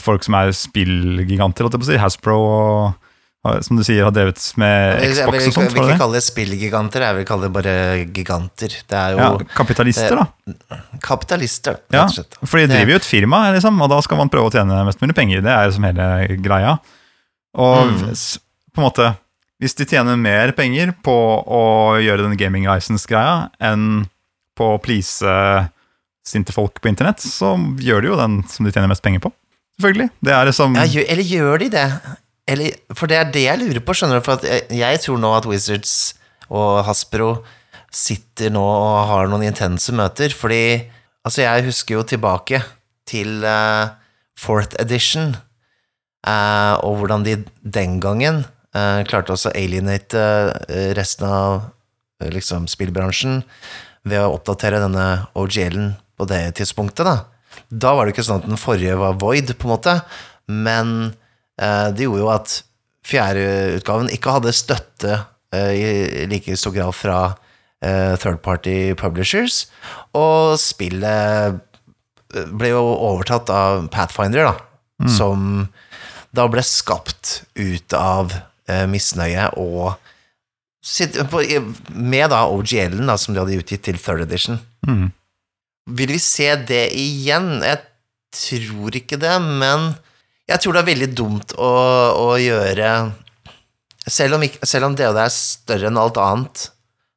folk 0.00 0.24
som 0.24 0.34
er 0.34 0.52
spillgiganter, 0.56 1.62
holdt 1.66 1.76
jeg 1.76 1.82
på 1.82 1.86
å 1.86 1.90
si. 1.92 1.98
Hasbro 2.00 2.38
og 3.46 3.60
som 3.62 3.76
du 3.78 3.82
sier, 3.86 4.02
har 4.02 4.10
drevet 4.10 4.40
med 4.58 5.04
Xbox 5.06 5.28
og 5.28 5.36
jeg 5.36 5.52
vil 5.54 5.54
det 5.54 5.74
ikke 5.76 5.84
det? 5.92 5.98
kalle 6.00 6.16
det 6.18 6.22
spillgiganter, 6.26 7.04
jeg 7.06 7.14
vil 7.20 7.26
kalle 7.28 7.46
det 7.46 7.52
bare 7.54 7.74
giganter. 8.16 8.72
Det 8.90 8.96
er 8.98 9.12
jo 9.14 9.18
Ja, 9.20 9.28
kapitalister, 9.54 10.16
da. 10.18 10.78
kapitalister, 11.04 11.76
rett 11.92 12.00
og 12.08 12.14
slett. 12.16 12.38
for 12.42 12.58
de 12.58 12.66
driver 12.72 12.90
jo 12.96 12.98
et 12.98 13.06
firma, 13.06 13.44
liksom, 13.54 13.78
og 13.84 13.92
da 13.92 14.00
skal 14.02 14.18
man 14.18 14.32
prøve 14.32 14.50
å 14.50 14.54
tjene 14.56 14.80
mest 14.88 14.98
mulig 15.04 15.14
penger. 15.14 15.44
Det 15.46 15.52
er 15.52 15.68
liksom 15.68 15.84
som 15.84 15.88
hele 15.92 16.40
greia. 16.42 16.74
Og 17.54 17.86
Mm. 17.86 18.16
på 18.74 18.82
en 18.82 18.84
måte 18.88 19.16
Hvis 19.62 19.76
de 19.78 19.86
tjener 19.88 20.18
mer 20.20 20.52
penger 20.56 20.92
på 21.04 21.14
å 21.42 21.62
gjøre 22.02 22.26
den 22.26 22.36
gaming 22.40 22.66
license-greia 22.68 23.48
enn 23.64 24.04
på 24.56 24.74
å 24.74 24.80
please 24.82 25.24
sinte 26.26 26.52
folk 26.52 26.80
på 26.82 26.90
internett, 26.90 27.22
så 27.22 27.54
gjør 27.80 28.02
de 28.02 28.10
jo 28.10 28.20
den 28.20 28.40
som 28.50 28.66
de 28.66 28.72
tjener 28.74 28.90
mest 28.90 29.04
penger 29.04 29.22
på. 29.24 29.32
Selvfølgelig. 29.78 30.08
Det 30.24 30.34
er 30.34 30.48
liksom 30.48 30.76
Ja, 30.76 30.86
gjør, 30.88 31.06
eller 31.12 31.30
gjør 31.32 31.62
de 31.62 31.70
det? 31.72 31.86
Eller, 32.46 32.76
for 32.94 33.10
det 33.10 33.18
er 33.20 33.30
det 33.32 33.44
jeg 33.46 33.60
lurer 33.62 33.84
på, 33.84 33.96
skjønner 33.96 34.20
du. 34.20 34.26
For 34.26 34.44
jeg, 34.46 34.66
jeg 34.76 35.02
tror 35.04 35.20
nå 35.22 35.32
at 35.36 35.48
Wizards 35.48 35.94
og 36.46 36.84
Hasbro 36.86 37.30
sitter 37.96 38.52
nå 38.52 38.62
og 38.62 39.08
har 39.08 39.30
noen 39.32 39.48
intense 39.48 39.94
møter, 39.96 40.34
fordi 40.36 40.92
Altså, 41.26 41.42
jeg 41.42 41.66
husker 41.66 41.96
jo 41.96 42.04
tilbake 42.06 42.60
til 43.06 43.42
uh, 43.42 43.90
fourth 44.38 44.76
edition, 44.78 45.34
uh, 46.22 46.78
og 46.86 47.00
hvordan 47.00 47.24
de 47.26 47.34
den 47.62 47.98
gangen 47.98 48.44
eh, 48.44 48.46
klarte 49.08 49.34
også 49.34 49.50
å 49.52 49.56
alienate 49.56 50.22
eh, 50.68 50.90
resten 50.96 51.26
av 51.28 51.60
eh, 52.22 52.30
liksom 52.32 52.68
spillbransjen 52.70 53.42
ved 54.06 54.22
å 54.22 54.34
oppdatere 54.36 54.80
denne 54.82 55.06
OGL-en 55.38 55.94
på 56.16 56.28
det 56.30 56.42
tidspunktet. 56.60 57.06
Da. 57.06 57.16
Da 57.68 57.94
var 57.96 58.06
det 58.06 58.14
ikke 58.14 58.26
sånn 58.26 58.42
at 58.42 58.48
den 58.48 58.60
forrige 58.60 58.98
var 59.00 59.18
void, 59.20 59.52
på 59.58 59.68
en 59.68 59.74
måte, 59.74 59.96
men 60.46 60.92
eh, 61.60 61.88
det 61.94 62.06
gjorde 62.06 62.22
jo 62.22 62.32
at 62.32 62.58
fjerdeutgaven 63.06 64.10
ikke 64.14 64.36
hadde 64.38 64.54
støtte 64.56 65.12
eh, 65.54 65.72
i 65.74 66.26
like 66.30 66.56
stor 66.58 66.74
grad 66.74 66.96
fra 66.96 67.20
eh, 67.84 68.14
third 68.20 68.42
party 68.46 68.94
publishers, 68.98 69.66
og 70.16 70.56
spillet 70.62 71.60
eh, 72.34 72.46
ble 72.50 72.72
jo 72.72 72.82
overtatt 72.82 73.50
av 73.54 73.86
Pathfinder, 73.94 74.50
da, 74.50 75.10
som 75.12 75.66
da 76.36 76.46
ble 76.50 76.62
skapt 76.66 77.42
ut 77.54 77.94
av 77.96 78.32
eh, 78.34 78.44
misnøye 78.90 79.50
og 79.60 79.96
med 81.90 82.30
da 82.30 82.44
OGL-en 82.46 83.10
som 83.18 83.34
de 83.34 83.42
hadde 83.42 83.58
utgitt 83.58 83.82
til 83.88 83.98
third 83.98 84.22
edition. 84.22 84.60
Mm. 84.86 85.08
Vil 85.98 86.12
vi 86.14 86.20
se 86.22 86.48
det 86.68 86.88
igjen? 86.98 87.60
Jeg 87.66 87.80
tror 88.36 88.98
ikke 88.98 89.18
det, 89.18 89.34
men 89.42 89.92
jeg 90.46 90.62
tror 90.62 90.76
det 90.76 90.82
er 90.84 90.90
veldig 90.92 91.10
dumt 91.18 91.54
å, 91.58 91.72
å 92.22 92.28
gjøre 92.38 92.90
selv 94.06 94.38
om, 94.38 94.44
ikke, 94.46 94.62
selv 94.66 94.88
om 94.88 94.94
DOD 94.96 95.18
er 95.18 95.32
større 95.34 95.90
enn 95.90 95.98
alt 95.98 96.18
annet, 96.22 96.68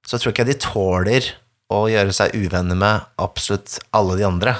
så 0.07 0.17
tror 0.17 0.31
jeg 0.31 0.37
ikke 0.37 0.49
de 0.49 0.57
tåler 0.63 1.29
å 1.69 1.83
gjøre 1.91 2.13
seg 2.15 2.33
uvenner 2.33 2.77
med 2.77 3.05
absolutt 3.21 3.77
alle 3.93 4.17
de 4.17 4.25
andre. 4.25 4.55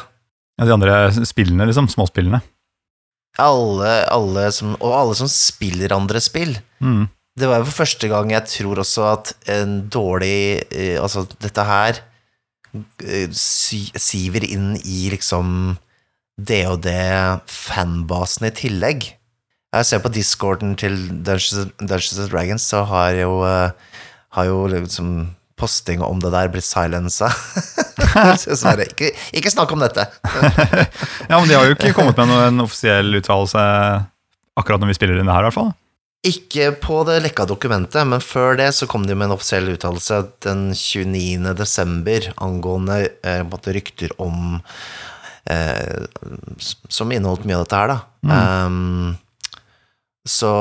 Ja, 0.60 0.68
de 0.68 0.76
andre 0.76 1.26
spillene, 1.26 1.66
liksom. 1.70 1.90
Småspillene. 1.90 2.44
Alle, 3.38 4.04
alle 4.12 4.50
som, 4.52 4.74
og 4.80 4.96
alle 4.96 5.16
som 5.16 5.30
spiller 5.32 5.94
andre 5.96 6.20
spill. 6.24 6.58
Mm. 6.84 7.08
Det 7.40 7.48
var 7.48 7.62
jo 7.62 7.70
for 7.70 7.86
første 7.86 8.10
gang 8.12 8.34
jeg 8.34 8.50
tror 8.52 8.82
også 8.82 9.06
at 9.14 9.32
en 9.54 9.78
dårlig 9.92 10.66
eh, 10.76 10.98
Altså, 11.00 11.24
dette 11.40 11.64
her 11.64 12.02
eh, 13.06 13.30
siver 13.32 14.44
inn 14.44 14.74
i 14.82 15.06
liksom 15.14 15.78
DOD-fanbasen 16.40 18.48
i 18.48 18.52
tillegg. 18.56 19.10
Jeg 19.76 19.86
ser 19.86 20.00
på 20.02 20.10
discorden 20.12 20.76
til 20.80 20.96
Dungeons, 21.10 21.72
Dungeons 21.78 22.20
and 22.20 22.32
Dragons, 22.32 22.64
så 22.66 22.84
har 22.90 23.12
jo, 23.20 23.44
eh, 23.46 23.72
har 24.36 24.46
jo 24.50 24.68
liksom 24.72 25.36
posting 25.60 26.02
om 26.06 26.22
det 26.24 26.32
der 26.34 26.52
blir 26.54 26.64
silensa. 26.66 27.30
Dessverre. 28.46 28.88
Ikke, 28.90 29.12
ikke 29.36 29.52
snakk 29.54 29.74
om 29.76 29.84
dette. 29.84 30.08
Ja, 31.30 31.38
men 31.38 31.50
de 31.50 31.58
har 31.58 31.68
jo 31.68 31.76
ikke 31.76 31.94
kommet 31.94 32.18
med 32.18 32.32
noen 32.32 32.64
offisiell 32.64 33.14
uttalelse 33.20 33.62
akkurat 34.58 34.82
når 34.82 34.90
vi 34.92 34.98
spiller 34.98 35.20
inn 35.20 35.30
det 35.30 35.36
her, 35.36 35.46
i 35.46 35.50
hvert 35.50 35.58
fall. 35.60 35.70
Ikke 36.28 36.72
på 36.82 37.04
det 37.08 37.20
lekka 37.24 37.46
dokumentet, 37.48 38.02
men 38.10 38.24
før 38.24 38.58
det 38.60 38.72
så 38.76 38.90
kom 38.90 39.06
de 39.08 39.16
med 39.16 39.30
en 39.30 39.36
offisiell 39.38 39.70
uttalelse 39.72 40.24
den 40.44 40.66
29. 40.74 41.54
desember 41.56 42.28
angående 42.44 42.98
eh, 43.24 43.46
rykter 43.78 44.12
om 44.20 44.58
eh, 45.48 46.04
Som 46.92 47.14
inneholdt 47.16 47.46
mye 47.48 47.62
av 47.62 47.64
dette 47.68 47.80
her, 47.80 47.94
da. 47.94 48.00
Um, 48.66 49.16
så 50.28 50.52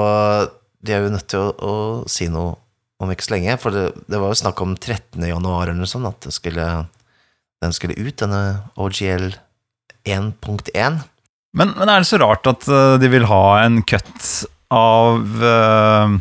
de 0.84 0.94
er 0.94 1.02
jo 1.02 1.16
nødt 1.16 1.32
til 1.32 1.42
å, 1.42 1.50
å 1.58 1.74
si 2.12 2.28
noe 2.30 2.54
om 2.98 3.12
ikke 3.12 3.28
så 3.28 3.34
lenge, 3.36 3.58
for 3.62 3.74
det, 3.74 3.84
det 4.10 4.18
var 4.18 4.32
jo 4.32 4.40
snakk 4.40 4.62
om 4.64 4.74
13. 4.74 5.22
januar 5.22 5.68
eller 5.68 5.78
noe 5.78 5.90
sånt, 5.90 6.08
at 6.08 6.34
skulle, 6.34 6.66
den 7.62 7.76
skulle 7.76 7.98
ut, 7.98 8.16
denne 8.18 8.42
OGL 8.78 9.30
1.1. 10.08 10.98
Men, 11.56 11.74
men 11.78 11.88
er 11.88 12.02
det 12.02 12.08
så 12.10 12.20
rart 12.20 12.48
at 12.50 12.66
eh, 12.68 12.96
de 13.00 13.10
vil 13.12 13.28
ha 13.30 13.44
en 13.62 13.80
cut 13.86 14.26
av 14.74 15.44
eh, 15.46 16.18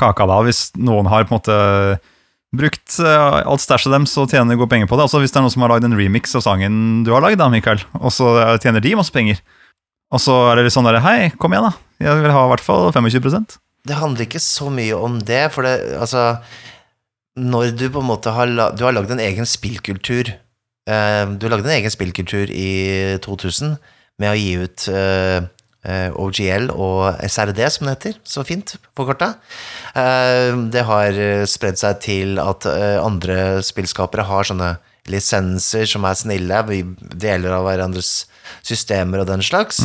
kaka 0.00 0.26
da, 0.30 0.40
hvis 0.46 0.66
noen 0.80 1.10
har 1.12 1.28
på 1.28 1.34
en 1.34 1.38
måte 1.38 1.58
brukt 2.54 3.00
uh, 3.02 3.42
alt 3.42 3.62
stæsjet 3.62 3.90
deres 3.90 4.12
og 4.20 4.30
tjener 4.30 4.54
gode 4.54 4.70
penger 4.70 4.86
på 4.86 4.94
det? 4.94 5.08
Altså 5.08 5.18
Hvis 5.18 5.32
det 5.34 5.40
er 5.40 5.42
noen 5.42 5.54
som 5.54 5.64
har 5.64 5.72
lagd 5.72 5.88
en 5.88 5.96
remix 5.98 6.36
av 6.38 6.44
sangen 6.44 7.02
du 7.02 7.10
har 7.10 7.22
lagd, 7.24 7.40
da, 7.40 7.48
Mikael, 7.50 7.82
og 7.98 8.14
så 8.14 8.30
tjener 8.62 8.82
de 8.82 8.94
masse 8.94 9.14
penger, 9.14 9.40
og 10.14 10.22
så 10.22 10.36
er 10.52 10.60
det 10.60 10.68
litt 10.68 10.76
sånn 10.76 10.86
der 10.86 11.00
Hei, 11.02 11.32
kom 11.34 11.54
igjen, 11.54 11.66
da. 11.66 11.74
Jeg 12.04 12.22
vil 12.22 12.34
ha 12.34 12.44
i 12.46 12.52
hvert 12.52 12.62
fall 12.62 12.92
25 12.94 13.58
Det 13.84 13.98
handler 14.00 14.24
ikke 14.26 14.40
så 14.42 14.70
mye 14.72 14.96
om 14.96 15.18
det, 15.20 15.52
for 15.52 15.66
det, 15.66 15.74
altså 16.00 16.38
Når 17.36 17.74
du 17.76 17.88
på 17.90 18.00
en 18.00 18.08
måte 18.08 18.32
har, 18.32 18.48
la, 18.48 18.70
du 18.72 18.84
har 18.86 18.94
lagd 18.96 19.12
en 19.14 19.22
egen 19.24 19.46
spillkultur 19.48 20.36
Uh, 20.84 21.24
Du 21.40 21.46
lagde 21.48 21.64
en 21.64 21.78
egen 21.78 21.88
spillkultur 21.88 22.50
i 22.52 23.16
2000 23.24 23.78
med 24.20 24.28
å 24.28 24.36
gi 24.36 24.50
ut 24.60 24.82
uh, 24.92 25.46
eh, 25.84 26.10
OGL 26.12 26.70
og 26.72 27.20
SRD, 27.24 27.60
som 27.72 27.88
det 27.88 27.96
heter, 27.96 28.18
så 28.24 28.44
fint 28.46 28.74
på 28.96 29.06
korta. 29.08 29.34
Eh, 29.96 30.52
det 30.72 30.84
har 30.88 31.18
eh, 31.18 31.44
spredd 31.50 31.80
seg 31.80 32.00
til 32.04 32.40
at 32.42 32.66
eh, 32.70 32.96
andre 33.02 33.62
spillskapere 33.64 34.26
har 34.28 34.48
sånne 34.48 34.74
lisenser 35.10 35.88
som 35.90 36.06
er 36.08 36.16
snille, 36.16 36.62
vi 36.70 36.80
deler 37.12 37.58
av 37.58 37.66
hverandres 37.66 38.24
systemer 38.64 39.22
og 39.22 39.28
den 39.28 39.44
slags. 39.44 39.82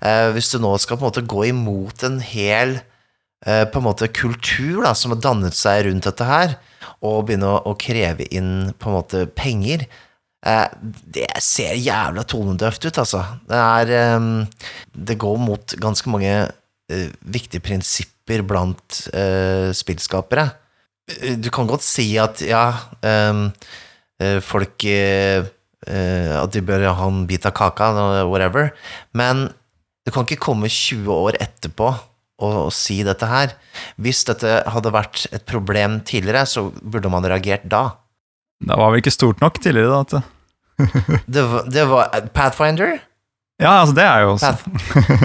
Eh, 0.00 0.28
hvis 0.34 0.50
du 0.50 0.58
nå 0.62 0.74
skal 0.82 0.98
på 0.98 1.06
en 1.06 1.10
måte 1.12 1.26
gå 1.26 1.46
imot 1.52 2.02
en 2.06 2.18
hel 2.24 2.78
eh, 2.80 2.92
på 3.46 3.78
en 3.78 3.84
måte 3.86 4.08
kultur 4.10 4.82
da, 4.82 4.90
som 4.98 5.12
har 5.14 5.20
dannet 5.22 5.54
seg 5.54 5.84
rundt 5.86 6.08
dette 6.08 6.26
her, 6.26 6.56
og 7.04 7.26
begynne 7.28 7.46
å, 7.46 7.60
å 7.70 7.76
kreve 7.78 8.26
inn 8.34 8.72
på 8.78 8.90
en 8.90 8.96
måte 8.96 9.22
penger, 9.38 9.84
eh, 10.46 10.66
det 11.14 11.28
ser 11.44 11.76
jævla 11.78 12.24
tonedøft 12.26 12.86
ut, 12.88 12.98
altså. 13.02 13.22
Det 13.46 13.60
er 13.62 13.92
eh, 14.00 14.28
Det 14.92 15.18
går 15.22 15.36
mot 15.42 15.76
ganske 15.82 16.10
mange 16.10 16.32
eh, 16.90 17.10
viktige 17.22 17.62
prinsipper 17.62 18.42
blant 18.46 19.04
eh, 19.14 19.70
spillskapere. 19.76 20.48
Eh, 21.20 21.36
Du 21.38 21.50
kan 21.54 21.68
godt 21.70 21.86
si 21.86 22.08
at 22.18 22.42
ja, 22.42 22.64
eh, 23.06 23.44
eh, 24.22 24.40
folk 24.42 24.88
eh, 24.90 25.46
eh, 25.86 26.32
At 26.40 26.50
de 26.56 26.64
bør 26.66 26.88
ha 26.90 27.06
en 27.06 27.26
bit 27.30 27.46
av 27.46 27.54
kaka, 27.54 27.92
whatever, 28.26 28.72
men 29.14 29.48
du 30.06 30.12
kan 30.14 30.22
ikke 30.26 30.38
komme 30.38 30.68
20 30.70 31.10
år 31.10 31.36
etterpå 31.42 31.92
og 32.44 32.72
si 32.76 32.98
dette 33.06 33.26
her. 33.30 33.54
Hvis 34.02 34.24
dette 34.28 34.58
hadde 34.68 34.92
vært 34.92 35.26
et 35.32 35.44
problem 35.48 36.00
tidligere, 36.04 36.44
så 36.48 36.66
burde 36.82 37.08
man 37.12 37.24
reagert 37.24 37.64
da. 37.72 37.84
Det 38.60 38.76
var 38.76 38.92
vel 38.92 39.00
ikke 39.02 39.14
stort 39.14 39.40
nok 39.44 39.60
tidligere, 39.62 40.02
da. 40.04 40.20
Det... 40.20 40.24
Det, 41.32 41.42
var- 41.48 41.68
det 41.72 41.84
var 41.88 42.26
Pathfinder? 42.36 42.98
Ja, 43.56 43.78
altså, 43.80 43.94
det 43.96 44.04
er 44.04 44.18
jo 44.26 44.34
også 44.34 44.50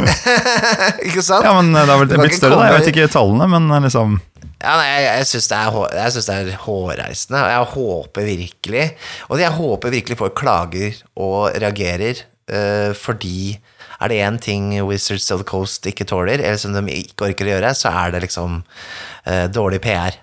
ikke 1.08 1.24
sant? 1.26 1.44
Ja, 1.44 1.52
men 1.58 1.74
det 1.76 1.82
har 1.84 2.00
vel 2.00 2.12
blitt 2.14 2.38
større, 2.38 2.60
da. 2.62 2.68
Jeg 2.70 2.78
vet 2.78 2.90
ikke 2.94 3.08
tallene, 3.12 3.48
men 3.52 3.68
liksom 3.84 4.14
Ja, 4.62 4.76
nei, 4.80 4.86
jeg, 4.88 5.08
jeg 5.20 5.28
syns 5.34 5.50
det, 5.52 5.58
er 5.60 6.46
det 6.48 6.54
er 6.56 6.62
hårreisende, 6.64 7.42
og 7.42 7.52
jeg 7.52 7.68
håper 7.74 8.30
virkelig 8.30 8.86
Og 9.28 9.42
jeg 9.44 9.56
håper 9.58 9.96
virkelig 9.98 10.20
folk 10.22 10.38
klager 10.40 11.02
og 11.20 11.52
reagerer, 11.60 12.24
uh, 12.54 12.92
fordi 12.96 13.58
er 14.02 14.12
det 14.12 14.20
én 14.26 14.40
ting 14.42 14.72
Wizards 14.88 15.30
of 15.34 15.44
the 15.44 15.48
Coast 15.48 15.86
ikke 15.90 16.08
tåler, 16.10 16.42
eller 16.42 16.60
som 16.60 16.74
de 16.76 16.82
ikke 16.98 17.30
orker 17.30 17.48
å 17.48 17.54
gjøre, 17.56 17.74
så 17.78 17.92
er 18.04 18.16
det 18.16 18.24
liksom 18.26 18.62
uh, 18.62 19.48
dårlig 19.54 19.82
PR. 19.84 20.18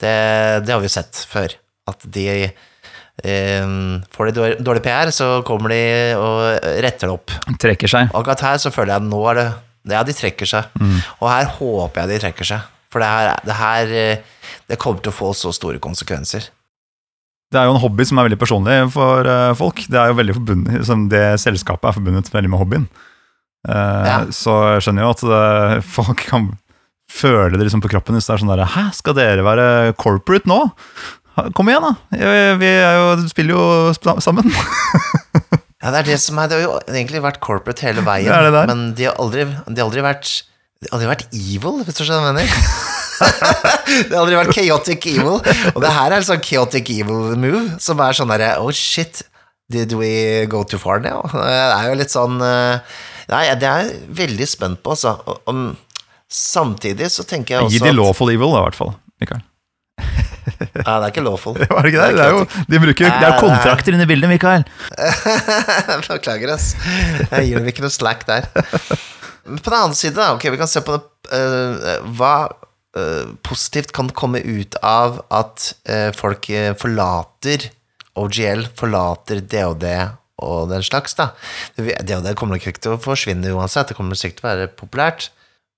Det, 0.00 0.14
det 0.64 0.72
har 0.72 0.80
vi 0.82 0.88
jo 0.88 0.94
sett 0.96 1.20
før, 1.30 1.54
at 1.90 2.06
de 2.16 2.26
um, 3.22 4.00
Får 4.14 4.30
de 4.30 4.48
dårlig, 4.64 4.82
PR, 4.84 5.12
så 5.14 5.28
kommer 5.46 5.74
de 5.74 5.82
og 6.18 6.66
retter 6.84 7.06
det 7.08 7.14
opp. 7.14 7.34
trekker 7.62 7.90
seg. 7.90 8.10
Akkurat 8.16 8.42
her 8.48 8.60
så 8.62 8.72
føler 8.74 8.96
jeg 8.96 9.04
at 9.04 9.10
nå 9.12 9.22
er 9.30 9.40
det 9.40 9.48
Ja, 9.92 10.00
de 10.02 10.16
trekker 10.16 10.48
seg. 10.48 10.72
Og 11.20 11.28
her 11.28 11.50
håper 11.58 12.02
jeg 12.02 12.14
de 12.14 12.22
trekker 12.24 12.48
seg. 12.54 12.70
For 12.94 13.02
det 13.02 13.10
her, 13.10 13.40
det 13.42 13.56
her 13.58 13.94
eh, 13.98 14.34
Det 14.70 14.78
kommer 14.80 15.02
til 15.02 15.10
å 15.10 15.16
få 15.16 15.32
så 15.36 15.50
store 15.52 15.80
konsekvenser. 15.82 16.46
Det 17.52 17.60
er 17.60 17.68
jo 17.68 17.74
en 17.76 17.82
hobby 17.82 18.04
som 18.08 18.18
er 18.18 18.26
veldig 18.28 18.38
personlig 18.40 18.76
for 18.94 19.28
eh, 19.30 19.52
folk. 19.58 19.84
Det 19.90 19.98
er 20.00 20.10
jo 20.10 20.16
veldig 20.18 20.34
forbundet, 20.40 20.78
liksom 20.80 21.08
det 21.12 21.24
selskapet 21.42 21.90
er 21.90 21.96
forbundet 21.98 22.30
veldig 22.34 22.50
med 22.50 22.60
hobbyen. 22.62 22.86
Eh, 23.68 24.06
Ja. 24.08 24.16
Så 24.34 24.54
jeg 24.74 24.82
skjønner 24.86 25.06
jo 25.06 25.12
at 25.14 25.22
det, 25.28 25.84
folk 25.98 26.24
kan 26.28 26.48
føle 27.14 27.54
det 27.58 27.66
liksom 27.68 27.82
på 27.84 27.90
kroppen 27.92 28.16
hvis 28.16 28.26
det 28.26 28.34
er 28.34 28.40
sånn 28.42 28.50
der 28.50 28.64
Hæ, 28.66 28.88
skal 28.96 29.14
dere 29.14 29.44
være 29.46 29.66
corporate 30.00 30.48
nå? 30.50 30.62
Kom 31.54 31.68
igjen, 31.68 31.82
da! 31.82 31.92
Vi- 32.58 32.72
jo, 32.72 33.28
spiller 33.28 33.54
jo 33.56 34.18
sammen. 34.22 34.50
Ja, 35.84 35.90
det 35.92 35.98
er 35.98 36.06
det 36.14 36.20
som 36.22 36.38
er 36.40 36.48
Det 36.48 36.56
har 36.56 36.62
jo 36.64 36.76
egentlig 36.88 37.20
vært 37.20 37.42
corporate 37.44 37.84
hele 37.84 38.00
veien, 38.06 38.24
Det 38.32 38.52
det 38.54 38.62
men 38.70 38.84
de 38.96 39.04
har 39.04 39.18
aldri, 39.20 39.42
de 39.44 39.76
har 39.82 39.84
aldri 39.90 40.00
vært 40.06 40.30
de 40.80 40.88
har 40.88 40.96
aldri 40.96 41.08
vært 41.10 41.26
evil, 41.36 41.82
hvis 41.84 41.96
du 41.98 42.02
skjønner 42.06 42.24
hva 42.24 42.30
jeg 42.32 42.38
mener. 42.38 42.56
det 43.20 44.10
har 44.10 44.20
aldri 44.22 44.38
vært 44.38 44.56
chaotic 44.56 45.06
evil. 45.12 45.38
Og 45.74 45.80
det 45.84 45.92
her 45.94 46.10
er 46.10 46.18
en 46.18 46.26
sånn 46.26 46.42
chaotic 46.44 46.90
evil 46.96 47.34
move, 47.40 47.64
som 47.82 48.02
er 48.04 48.16
sånn 48.16 48.32
derre 48.32 48.54
Oh 48.62 48.72
shit, 48.74 49.22
did 49.72 49.94
we 49.96 50.44
go 50.50 50.64
too 50.64 50.80
far 50.80 51.00
now? 51.04 51.22
Det 51.32 51.54
er 51.54 51.88
jo 51.88 51.96
litt 52.02 52.12
sånn 52.12 52.36
eh, 52.44 53.00
Nei, 53.30 53.46
det 53.56 53.68
er 53.70 53.86
jeg 53.86 54.04
veldig 54.18 54.46
spent 54.50 54.82
på, 54.84 54.92
altså. 54.92 55.16
Om, 55.48 55.70
samtidig 56.28 57.08
så 57.12 57.24
tenker 57.28 57.56
jeg 57.56 57.66
også 57.66 57.78
Gi 57.78 57.84
de 57.86 57.94
lawful 57.96 58.32
evil, 58.34 58.52
da, 58.52 58.60
i 58.60 58.66
hvert 58.68 58.80
fall. 58.82 58.92
Mikael. 59.22 59.44
Nei, 59.94 60.82
det 60.84 61.06
er 61.06 61.08
ikke 61.08 61.24
lawful. 61.24 61.56
Det 61.58 61.68
ikke 61.70 62.02
det? 62.02 62.10
Det 62.18 62.24
er 62.26 62.34
jo, 62.34 62.44
de 62.68 62.80
bruker, 62.82 63.08
det 63.08 63.28
er 63.30 63.38
kontrakter 63.40 63.96
inne 63.96 64.04
i 64.04 64.10
bildet, 64.10 64.28
Mikael. 64.30 64.66
Beklager, 66.10 66.52
ass. 66.56 66.74
Jeg 67.30 67.48
gir 67.48 67.62
dem 67.62 67.70
ikke 67.72 67.84
noe 67.86 67.94
slack 67.94 68.26
der. 68.28 68.50
Men 69.44 69.60
på 69.60 69.72
den 69.72 69.78
annen 69.78 69.96
side, 69.96 70.16
da, 70.18 70.34
ok, 70.36 70.46
vi 70.52 70.60
kan 70.60 70.70
se 70.70 70.80
på 70.84 70.96
det 70.96 71.02
uh, 71.32 72.04
Hva 72.16 72.34
positivt 73.42 73.90
kan 73.96 74.08
komme 74.14 74.38
ut 74.44 74.76
av 74.86 75.22
at 75.34 75.72
eh, 75.90 76.10
folk 76.14 76.48
eh, 76.54 76.72
forlater 76.78 77.70
OGL 78.14 78.68
forlater 78.78 79.40
DOD 79.42 79.84
og 80.44 80.68
den 80.70 80.82
slags, 80.86 81.14
da. 81.18 81.30
DOD 81.78 82.28
kommer 82.38 82.54
nok 82.56 82.66
ikke 82.70 82.82
til 82.84 82.94
å 82.94 83.00
forsvinne 83.02 83.50
uansett, 83.54 83.88
det 83.90 83.96
kommer 83.98 84.14
sikkert 84.18 84.38
til 84.40 84.46
å 84.46 84.50
være 84.52 84.68
populært, 84.78 85.28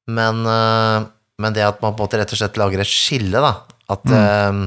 men, 0.09 0.43
eh, 0.49 1.07
men 1.41 1.57
det 1.57 1.65
at 1.65 1.81
man 1.85 1.95
på 1.97 2.03
en 2.03 2.07
måte 2.09 2.21
rett 2.21 2.33
og 2.33 2.41
slett 2.41 2.61
lager 2.61 2.81
et 2.85 2.91
skille, 2.93 3.41
da, 3.41 3.55
at 3.93 4.05
eh, 4.13 4.61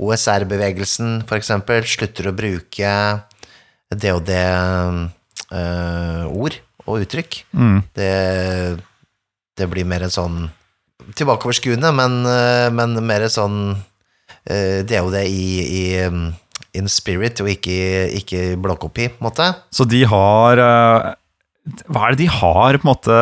OSR-bevegelsen 0.00 1.20
for 1.28 1.36
eksempel 1.40 1.82
slutter 1.88 2.30
å 2.30 2.36
bruke 2.36 2.92
DOD-ord 5.50 6.54
eh, 6.54 6.86
og 6.86 7.04
uttrykk, 7.04 7.42
Mm. 7.54 7.82
det, 7.94 8.14
det 9.58 9.66
blir 9.70 9.84
mer 9.86 10.02
en 10.06 10.14
sånn 10.14 10.38
tilbakeoverskuende, 11.18 11.92
men, 11.96 12.20
eh, 12.28 12.68
men 12.74 12.98
mer 13.06 13.28
sånn 13.30 13.62
Det 14.40 14.96
er 14.96 15.02
jo 15.04 15.10
det 15.12 15.26
i, 15.28 15.46
i 15.60 15.82
um, 16.08 16.30
in 16.76 16.88
spirit, 16.90 17.40
og 17.42 17.50
ikke, 17.50 17.76
ikke 18.20 18.44
blåkopi, 18.62 19.10
på 19.12 19.20
en 19.20 19.28
måte. 19.28 19.48
Så 19.74 19.86
de 19.88 20.00
har 20.08 20.62
eh, 20.62 21.10
Hva 21.90 22.06
er 22.06 22.14
det 22.14 22.22
de 22.22 22.30
har 22.32 22.78
på 22.78 22.86
en 22.86 22.90
måte 22.90 23.18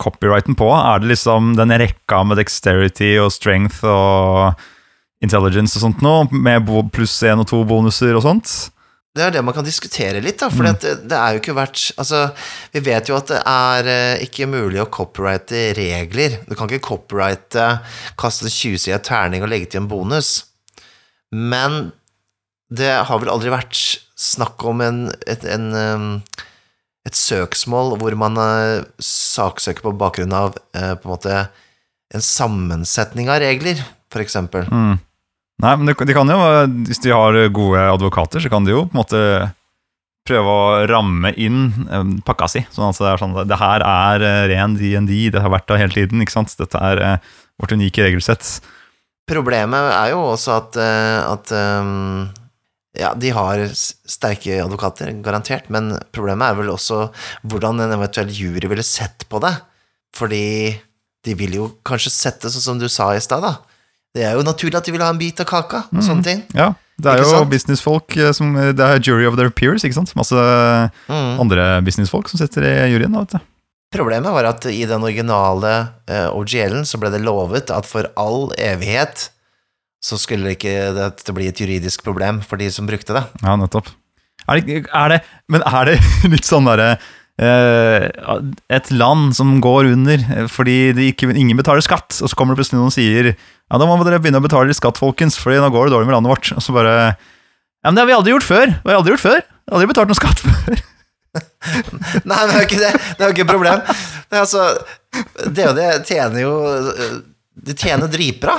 copyrighten 0.00 0.56
på? 0.58 0.68
Er 0.74 1.02
det 1.02 1.12
liksom 1.12 1.54
den 1.58 1.74
rekka 1.80 2.22
med 2.26 2.40
dexterity 2.40 3.14
og 3.22 3.32
strength 3.34 3.84
og 3.84 4.58
intelligence 5.20 5.76
og 5.78 5.84
sånt 5.84 6.04
nå, 6.04 6.14
med 6.32 6.68
pluss 6.94 7.18
én 7.28 7.40
og 7.40 7.48
to 7.50 7.62
bonuser 7.68 8.16
og 8.16 8.24
sånt? 8.24 8.54
Det 9.10 9.24
er 9.24 9.32
det 9.34 9.40
man 9.42 9.54
kan 9.56 9.66
diskutere 9.66 10.20
litt, 10.22 10.38
da, 10.38 10.46
for 10.54 10.68
det, 10.68 10.92
det 11.10 11.16
er 11.18 11.34
jo 11.34 11.40
ikke 11.40 11.56
vært 11.56 11.80
Altså, 11.98 12.28
vi 12.70 12.82
vet 12.86 13.08
jo 13.10 13.16
at 13.16 13.32
det 13.32 13.40
er 13.42 13.88
eh, 13.90 14.22
ikke 14.26 14.46
mulig 14.46 14.78
å 14.84 14.90
copyrighte 14.92 15.64
regler. 15.74 16.36
Du 16.46 16.54
kan 16.54 16.70
ikke 16.70 16.92
copyrighte 16.92 17.64
kaste 18.20 18.46
en 18.46 18.54
tjuvsida 18.54 19.00
terning 19.02 19.42
og 19.42 19.50
legge 19.50 19.72
til 19.72 19.82
en 19.82 19.90
bonus. 19.90 20.30
Men 21.34 21.90
det 22.70 22.92
har 23.08 23.18
vel 23.18 23.32
aldri 23.32 23.50
vært 23.50 23.82
snakk 24.20 24.62
om 24.68 24.82
en, 24.84 25.02
et, 25.26 25.42
en, 25.48 25.66
um, 25.74 26.08
et 27.08 27.18
søksmål 27.18 27.96
hvor 27.98 28.14
man 28.20 28.38
eh, 28.38 28.86
saksøker 29.02 29.88
på 29.88 29.96
bakgrunn 29.98 30.36
av 30.36 30.54
eh, 30.76 30.94
på 30.94 31.08
en 31.08 31.14
måte 31.16 31.40
en 32.14 32.24
sammensetning 32.24 33.30
av 33.30 33.42
regler, 33.42 33.82
for 34.10 34.22
eksempel. 34.22 34.70
Mm. 34.70 34.98
Nei, 35.60 35.72
men 35.76 35.90
de, 35.90 36.14
kan 36.16 36.30
jo, 36.30 36.38
hvis 36.88 37.02
de 37.04 37.12
har 37.12 37.36
gode 37.52 37.80
advokater, 37.92 38.40
så 38.40 38.48
kan 38.52 38.64
de 38.64 38.72
jo 38.72 38.84
på 38.88 38.94
en 38.94 39.00
måte 39.02 39.22
prøve 40.28 40.52
å 40.52 40.82
ramme 40.90 41.32
inn 41.40 41.62
eh, 41.88 42.10
pakka 42.26 42.48
si. 42.50 42.64
Sånn 42.74 42.90
at 42.90 43.00
det 43.00 43.08
er 43.12 43.22
sånn 43.22 43.38
Det 43.48 43.60
her 43.60 43.84
er 43.86 44.26
eh, 44.26 44.42
ren 44.52 44.76
DND, 44.78 45.14
det 45.34 45.42
har 45.42 45.52
vært 45.52 45.68
det 45.70 45.80
hele 45.82 45.96
tiden. 45.96 46.22
ikke 46.22 46.36
sant? 46.36 46.54
Dette 46.58 46.82
er 46.90 47.02
eh, 47.06 47.32
vårt 47.60 47.74
unike 47.76 48.04
regelsett. 48.06 48.60
Problemet 49.30 49.92
er 49.94 50.12
jo 50.14 50.22
også 50.32 50.56
at, 50.56 50.76
at 50.80 51.52
um, 51.54 52.24
ja, 52.98 53.12
de 53.14 53.30
har 53.30 53.60
sterke 53.70 54.56
advokater, 54.58 55.12
garantert, 55.22 55.68
men 55.70 55.92
problemet 56.10 56.50
er 56.50 56.56
vel 56.58 56.72
også 56.72 57.04
hvordan 57.46 57.84
en 57.84 57.94
eventuell 57.94 58.32
jury 58.34 58.66
ville 58.72 58.82
sett 58.82 59.28
på 59.30 59.38
det. 59.44 59.52
Fordi 60.18 60.42
de 61.22 61.36
vil 61.38 61.54
jo 61.60 61.68
kanskje 61.86 62.10
sette 62.10 62.50
sånn 62.50 62.64
som 62.64 62.80
du 62.80 62.88
sa 62.90 63.12
i 63.14 63.22
stad, 63.22 63.46
da. 63.46 63.69
Det 64.16 64.24
er 64.26 64.34
jo 64.34 64.42
naturlig 64.42 64.74
at 64.80 64.86
de 64.88 64.92
vil 64.94 65.02
ha 65.04 65.10
en 65.12 65.18
bit 65.20 65.38
av 65.42 65.46
kaka 65.46 65.84
og 65.92 66.02
sånne 66.02 66.24
ting. 66.26 66.40
Ja, 66.56 66.72
det 67.00 67.12
er 67.12 67.22
Ikke 67.22 67.38
jo 67.44 67.50
businessfolk 67.52 68.16
eh, 68.18 68.32
som 68.36 68.54
Det 68.54 68.80
er 68.82 68.98
jury 69.00 69.24
of 69.28 69.36
their 69.38 69.50
peers, 69.54 69.84
ikke 69.86 69.94
sant? 70.00 70.14
Masse 70.18 70.34
Mm. 71.08 71.38
andre 71.40 71.68
businessfolk 71.86 72.28
som 72.28 72.38
sitter 72.42 72.66
i 72.66 72.74
juryen. 72.92 73.14
vet 73.18 73.36
du. 73.36 73.38
Problemet 73.94 74.30
var 74.32 74.44
at 74.46 74.66
i 74.70 74.84
den 74.86 75.02
originale 75.02 75.70
uh, 76.10 76.28
OGL-en 76.38 76.84
så 76.86 76.98
ble 77.02 77.10
det 77.10 77.22
lovet 77.26 77.70
at 77.74 77.86
for 77.86 78.06
all 78.16 78.52
evighet 78.58 79.30
så 80.02 80.16
skulle 80.16 80.54
ikke 80.54 80.92
dette 80.96 81.32
bli 81.34 81.48
et 81.50 81.58
juridisk 81.60 82.04
problem 82.06 82.38
for 82.40 82.56
de 82.56 82.70
som 82.70 82.86
brukte 82.86 83.12
det. 83.16 83.24
Ja, 83.42 83.56
nettopp. 83.58 83.90
Er 84.48 84.60
det, 84.62 84.86
er 84.94 85.08
det, 85.12 85.18
men 85.52 85.62
er 85.66 85.90
det 85.90 85.98
litt 86.32 86.46
sånn 86.48 86.64
derre 86.70 86.92
eh, 86.94 87.10
Et 87.40 88.90
land 88.92 89.30
som 89.36 89.54
går 89.64 89.88
under 89.94 90.20
eh, 90.20 90.46
fordi 90.50 90.92
ikke, 91.08 91.30
ingen 91.32 91.56
betaler 91.56 91.84
skatt, 91.84 92.18
og 92.20 92.28
så 92.28 92.36
kommer 92.36 92.52
det 92.52 92.60
plutselig 92.60 92.76
noen 92.76 92.90
og 92.90 92.96
sier 92.96 93.30
Ja, 93.32 93.78
da 93.78 93.86
må 93.88 93.96
dere 94.04 94.18
begynne 94.20 94.42
å 94.42 94.44
betale 94.44 94.74
skatt, 94.76 95.00
folkens, 95.00 95.38
Fordi 95.40 95.60
nå 95.62 95.70
går 95.72 95.88
det 95.88 95.94
dårlig 95.94 96.10
med 96.10 96.18
landet 96.18 96.34
vårt. 96.34 96.50
Og 96.56 96.64
så 96.64 96.74
bare 96.76 96.94
Ja, 97.14 97.88
men 97.88 97.96
det 97.96 98.04
har 98.04 98.10
vi 98.10 98.16
aldri 98.18 98.34
gjort 98.34 98.48
før! 98.48 98.66
Det 98.74 98.84
har 98.84 98.92
vi 98.92 98.98
aldri 98.98 99.14
gjort 99.14 99.24
før! 99.24 99.40
Aldri 99.70 99.92
betalt 99.92 100.10
noen 100.10 100.18
skatt 100.18 100.42
før. 100.44 100.82
Nei, 102.28 102.40
det 102.42 102.50
er 102.50 102.58
jo 102.58 102.66
ikke 102.66 102.82
det. 102.82 102.92
Det 102.98 103.22
er 103.22 103.28
jo 103.28 103.34
ikke 103.36 103.46
et 103.46 103.54
problem. 103.54 103.82
Det 104.30 104.40
altså, 104.40 104.66
det 105.46 105.70
det 105.78 105.88
tjener 106.08 106.42
jo 106.42 106.54
Det 107.54 107.78
tjener 107.78 108.10
dritbra. 108.10 108.58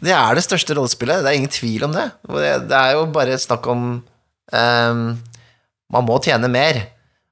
Det 0.00 0.14
er 0.16 0.36
det 0.36 0.44
største 0.44 0.76
rollespillet, 0.76 1.24
det 1.24 1.28
er 1.28 1.36
ingen 1.36 1.52
tvil 1.52 1.84
om. 1.88 1.96
Det, 1.96 2.06
det 2.70 2.78
er 2.78 2.94
jo 2.96 3.04
bare 3.12 3.36
snakk 3.40 3.66
om 3.68 3.82
um, 4.00 5.02
Man 5.90 6.06
må 6.06 6.16
tjene 6.24 6.48
mer 6.52 6.80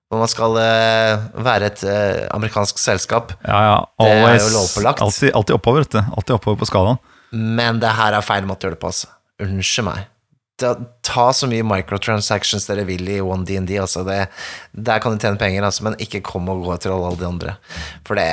når 0.08 0.22
man 0.22 0.30
skal 0.32 0.56
eh, 0.62 1.24
være 1.44 1.68
et 1.68 1.82
eh, 1.84 2.26
amerikansk 2.32 2.78
selskap, 2.80 3.34
Ja, 3.44 3.58
ja, 3.66 3.78
Det 4.00 4.12
er 4.16 4.38
jo 4.40 4.52
lovpålagt. 4.54 5.02
Alltid, 5.04 5.32
alltid 5.36 5.56
oppover, 5.58 5.84
vet 5.84 5.98
du. 5.98 6.00
Alltid 6.16 6.36
oppover 6.38 6.60
på 6.62 6.68
skalaen. 6.70 7.00
men 7.32 7.80
det 7.82 7.90
her 7.92 8.16
er 8.16 8.24
feil 8.24 8.46
måte 8.48 8.64
å 8.64 8.70
gjøre 8.70 8.78
det 8.78 8.84
på, 8.84 8.92
altså. 8.92 9.10
Unnskyld 9.44 9.84
meg. 9.90 10.06
Ta, 10.58 10.72
ta 11.06 11.26
så 11.36 11.46
mye 11.46 11.62
microtransactions 11.62 12.64
dere 12.66 12.86
vil 12.88 13.04
i 13.12 13.20
One 13.20 13.44
DND, 13.46 13.76
altså. 13.78 14.02
Det, 14.08 14.22
der 14.72 15.02
kan 15.04 15.12
du 15.14 15.20
tjene 15.20 15.38
penger, 15.38 15.68
altså, 15.68 15.84
men 15.86 15.98
ikke 16.02 16.24
kom 16.24 16.48
og 16.50 16.64
gå 16.64 16.72
etter 16.78 16.94
alle 16.94 17.12
de 17.20 17.28
andre. 17.28 17.58
For 18.08 18.18
det 18.18 18.30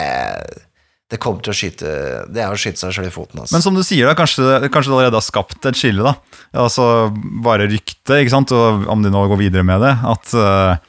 det 1.13 1.19
kommer 1.21 1.43
til 1.45 1.53
å 1.53 1.55
skyte 1.55 1.89
Det 2.33 2.41
er 2.41 2.49
å 2.49 2.57
skyte 2.57 2.81
seg 2.81 2.95
selv 2.95 3.11
i 3.11 3.13
foten, 3.13 3.43
altså. 3.43 3.53
Men 3.53 3.61
som 3.61 3.75
du 3.77 3.83
sier, 3.85 4.07
da, 4.09 4.15
kanskje, 4.17 4.41
kanskje 4.73 4.89
det 4.89 4.95
allerede 4.97 5.19
har 5.19 5.25
skapt 5.27 5.67
et 5.69 5.77
skille. 5.77 6.01
da 6.01 6.15
Altså 6.63 7.11
Bare 7.45 7.67
rykte, 7.69 8.23
ikke 8.23 8.33
sant, 8.33 8.53
og 8.55 8.87
om 8.89 9.03
de 9.05 9.11
nå 9.13 9.21
går 9.29 9.43
videre 9.43 9.67
med 9.67 9.83
det. 9.85 9.93
At 10.15 10.33
eh, 10.33 10.81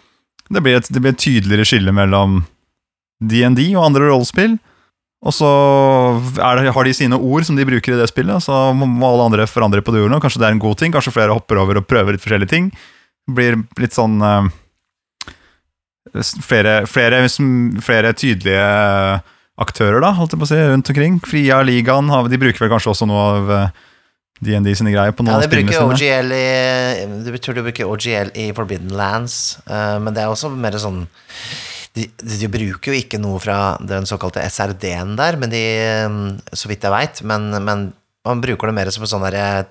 det, 0.53 0.63
blir 0.63 0.79
et, 0.79 0.89
det 0.93 1.03
blir 1.03 1.15
et 1.15 1.21
tydeligere 1.21 1.67
skille 1.69 1.95
mellom 1.95 2.41
DND 3.25 3.63
og 3.75 3.87
andre 3.89 4.11
rollespill. 4.11 4.57
Og 5.27 5.35
så 5.35 5.49
det, 6.37 6.75
har 6.77 6.87
de 6.87 6.93
sine 6.95 7.17
ord 7.17 7.47
som 7.49 7.57
de 7.57 7.67
bruker 7.67 7.95
i 7.95 7.99
det 7.99 8.11
spillet, 8.11 8.45
så 8.45 8.71
må, 8.77 8.87
alle 9.09 9.31
andre 9.31 9.49
forandre 9.51 9.83
på 9.83 9.95
de 9.95 10.05
ordene. 10.05 10.21
Kanskje 10.23 10.43
det 10.43 10.51
er 10.51 10.57
en 10.57 10.63
god 10.63 10.79
ting, 10.79 10.95
kanskje 10.95 11.15
flere 11.15 11.35
hopper 11.35 11.59
over 11.63 11.81
og 11.81 11.89
prøver 11.89 12.15
litt 12.15 12.25
forskjellige 12.25 12.53
ting. 12.53 12.69
Blir 13.27 13.59
litt 13.81 13.97
sånn 13.97 14.21
uh, 14.23 14.47
flere, 16.45 16.85
flere, 16.87 17.25
flere 17.83 18.13
tydelige 18.15 18.69
aktører, 19.57 20.03
da, 20.05 20.13
holdt 20.17 20.35
jeg 20.35 20.41
på 20.41 20.47
å 20.47 20.51
si, 20.51 20.61
rundt 20.71 20.93
omkring. 20.93 21.19
Fria 21.25 21.63
ligaen, 21.65 22.13
de 22.31 22.41
bruker 22.41 22.67
vel 22.67 22.73
kanskje 22.75 22.93
også 22.93 23.09
noe 23.09 23.23
av 23.25 23.53
eh, 23.57 23.85
DND 24.45 24.75
sine 24.77 24.93
greier 24.93 25.15
på 25.17 25.25
noen 25.25 25.39
ja, 25.39 25.41
av 25.41 25.49
spillene 25.49 25.95
sine. 25.97 26.41
I 27.07 27.23
du 27.25 27.31
betyr 27.33 27.57
de 27.57 27.65
bruker 27.69 27.89
OGL 27.89 28.35
i 28.37 28.51
Forbidden 28.57 28.93
Lands, 28.97 29.57
uh, 29.71 29.97
men 30.03 30.17
det 30.17 30.25
er 30.25 30.33
også 30.33 30.53
mer 30.53 30.77
sånn 30.81 31.07
de, 31.97 32.05
de 32.21 32.49
bruker 32.53 32.93
jo 32.93 32.99
ikke 32.99 33.21
noe 33.21 33.41
fra 33.41 33.77
den 33.81 34.05
såkalte 34.09 34.45
SRD-en 34.45 35.15
der, 35.17 35.39
men 35.41 35.53
de, 35.53 35.63
eh, 35.81 36.19
så 36.53 36.69
vidt 36.69 36.85
jeg 36.85 36.93
veit, 36.93 37.23
men, 37.25 37.49
men 37.65 37.87
man 38.27 38.43
bruker 38.43 38.69
det 38.69 38.77
mer 38.77 38.91
som 38.93 39.07
en 39.07 39.13
sånn 39.15 39.25
derre 39.25 39.47
eh, 39.63 39.71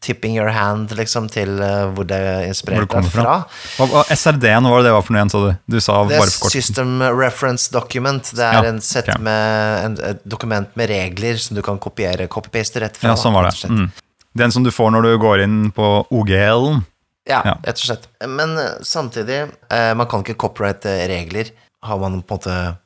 tipping 0.00 0.34
your 0.36 0.48
hand, 0.52 0.90
liksom, 0.96 1.28
til 1.32 1.60
eh, 1.64 1.86
hvor 1.94 2.06
det 2.08 2.18
er 2.18 2.46
deg 2.50 3.08
fra. 3.12 3.36
fra. 3.48 4.02
SRD-en, 4.12 4.66
hva 4.66 4.74
var 4.74 4.82
det 4.84 4.90
det 4.90 4.94
var 4.96 5.02
for 5.06 5.14
noe 5.16 5.20
igjen, 5.22 5.32
sa 5.32 5.40
du? 5.44 5.50
Du 5.76 5.78
sa 5.80 5.96
Det 6.08 6.18
er. 6.20 6.34
System 6.52 7.02
Reference 7.16 7.70
Document. 7.72 8.30
Det 8.36 8.44
er 8.44 8.58
Ja, 8.60 8.68
en 8.68 8.80
sett 8.84 9.08
okay. 9.08 9.22
med 9.22 9.84
en, 9.84 9.98
et 10.12 10.22
dokument 10.28 10.68
med 10.76 10.90
regler 10.90 11.36
som 11.40 11.56
du 11.56 11.62
kan 11.62 11.78
kopiere, 11.78 12.28
copy-paste 12.28 12.80
rett 12.84 12.96
fra. 13.00 13.14
Ja, 13.14 13.16
sånn 13.20 13.34
var 13.36 13.48
det. 13.50 13.70
Mm. 13.70 13.90
Den 14.38 14.52
som 14.52 14.62
du 14.62 14.70
får 14.70 14.92
når 14.94 15.02
du 15.08 15.18
går 15.18 15.42
inn 15.46 15.58
på 15.74 15.90
OGL-en. 16.10 16.84
Ja, 17.28 17.42
Ja. 17.44 17.54
rett 17.64 17.76
og 17.78 17.86
slett. 17.86 18.06
Men 18.26 18.56
eh, 18.58 18.78
samtidig, 18.82 19.48
eh, 19.70 19.94
man 19.94 20.06
kan 20.06 20.22
ikke 20.24 20.34
copyrighte 20.40 20.94
regler, 21.08 21.50
har 21.82 21.98
man 21.98 22.22
på 22.22 22.34
en 22.34 22.38
måte 22.38 22.76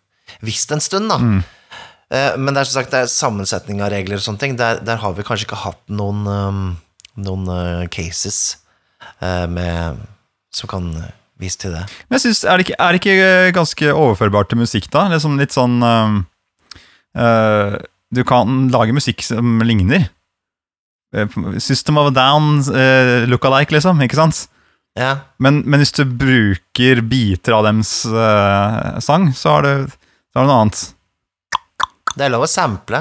visst 0.45 0.71
en 0.73 0.81
stund, 0.81 1.09
da. 1.11 1.17
Mm. 1.19 1.45
Eh, 2.15 2.37
men 2.39 2.55
det 2.55 2.63
er 2.63 2.69
som 2.69 2.79
sagt 2.79 2.95
det 2.95 3.03
er 3.05 3.11
sammensetning 3.11 3.83
av 3.83 3.93
regler 3.95 4.21
og 4.21 4.25
sånne 4.25 4.43
ting. 4.43 4.57
Der, 4.61 4.81
der 4.85 5.01
har 5.03 5.17
vi 5.17 5.27
kanskje 5.27 5.49
ikke 5.49 5.63
hatt 5.65 5.83
noen, 5.91 6.23
um, 6.29 6.65
noen 7.27 7.51
eh, 7.51 7.85
cases 7.93 8.41
eh, 9.21 9.47
med, 9.51 10.03
som 10.55 10.71
kan 10.71 10.91
vise 11.41 11.59
til 11.65 11.75
det. 11.75 11.85
Men 12.07 12.19
jeg 12.19 12.27
synes, 12.29 12.45
er, 12.47 12.61
det 12.61 12.69
ikke, 12.69 12.79
er 12.79 12.95
det 12.95 13.03
ikke 13.03 13.57
ganske 13.57 13.95
overførbart 13.95 14.53
til 14.53 14.63
musikk, 14.63 14.91
da? 14.95 15.09
Liksom 15.11 15.41
litt 15.41 15.55
sånn 15.55 15.81
uh, 15.83 17.75
Du 18.15 18.23
kan 18.29 18.69
lage 18.71 18.95
musikk 18.95 19.25
som 19.27 19.59
ligner. 19.67 20.07
System 21.63 21.99
of 21.99 22.13
a 22.13 22.15
Down, 22.15 22.61
uh, 22.71 23.27
look-alike, 23.27 23.75
liksom. 23.75 23.99
Ikke 24.07 24.21
sant? 24.21 24.45
Ja, 24.95 25.27
Men, 25.43 25.65
men 25.67 25.83
hvis 25.83 25.91
du 25.97 26.05
bruker 26.07 27.01
biter 27.03 27.57
av 27.57 27.65
dems 27.67 28.05
uh, 28.07 28.95
sang, 29.03 29.33
så 29.35 29.57
har 29.57 29.67
du, 29.67 29.89
så 30.31 30.39
har 30.39 30.47
du 30.47 30.53
noe 30.53 30.61
annet. 30.63 30.85
Det 32.15 32.27
er 32.27 32.35
lov 32.35 32.47
å 32.47 32.51
sample. 32.51 33.01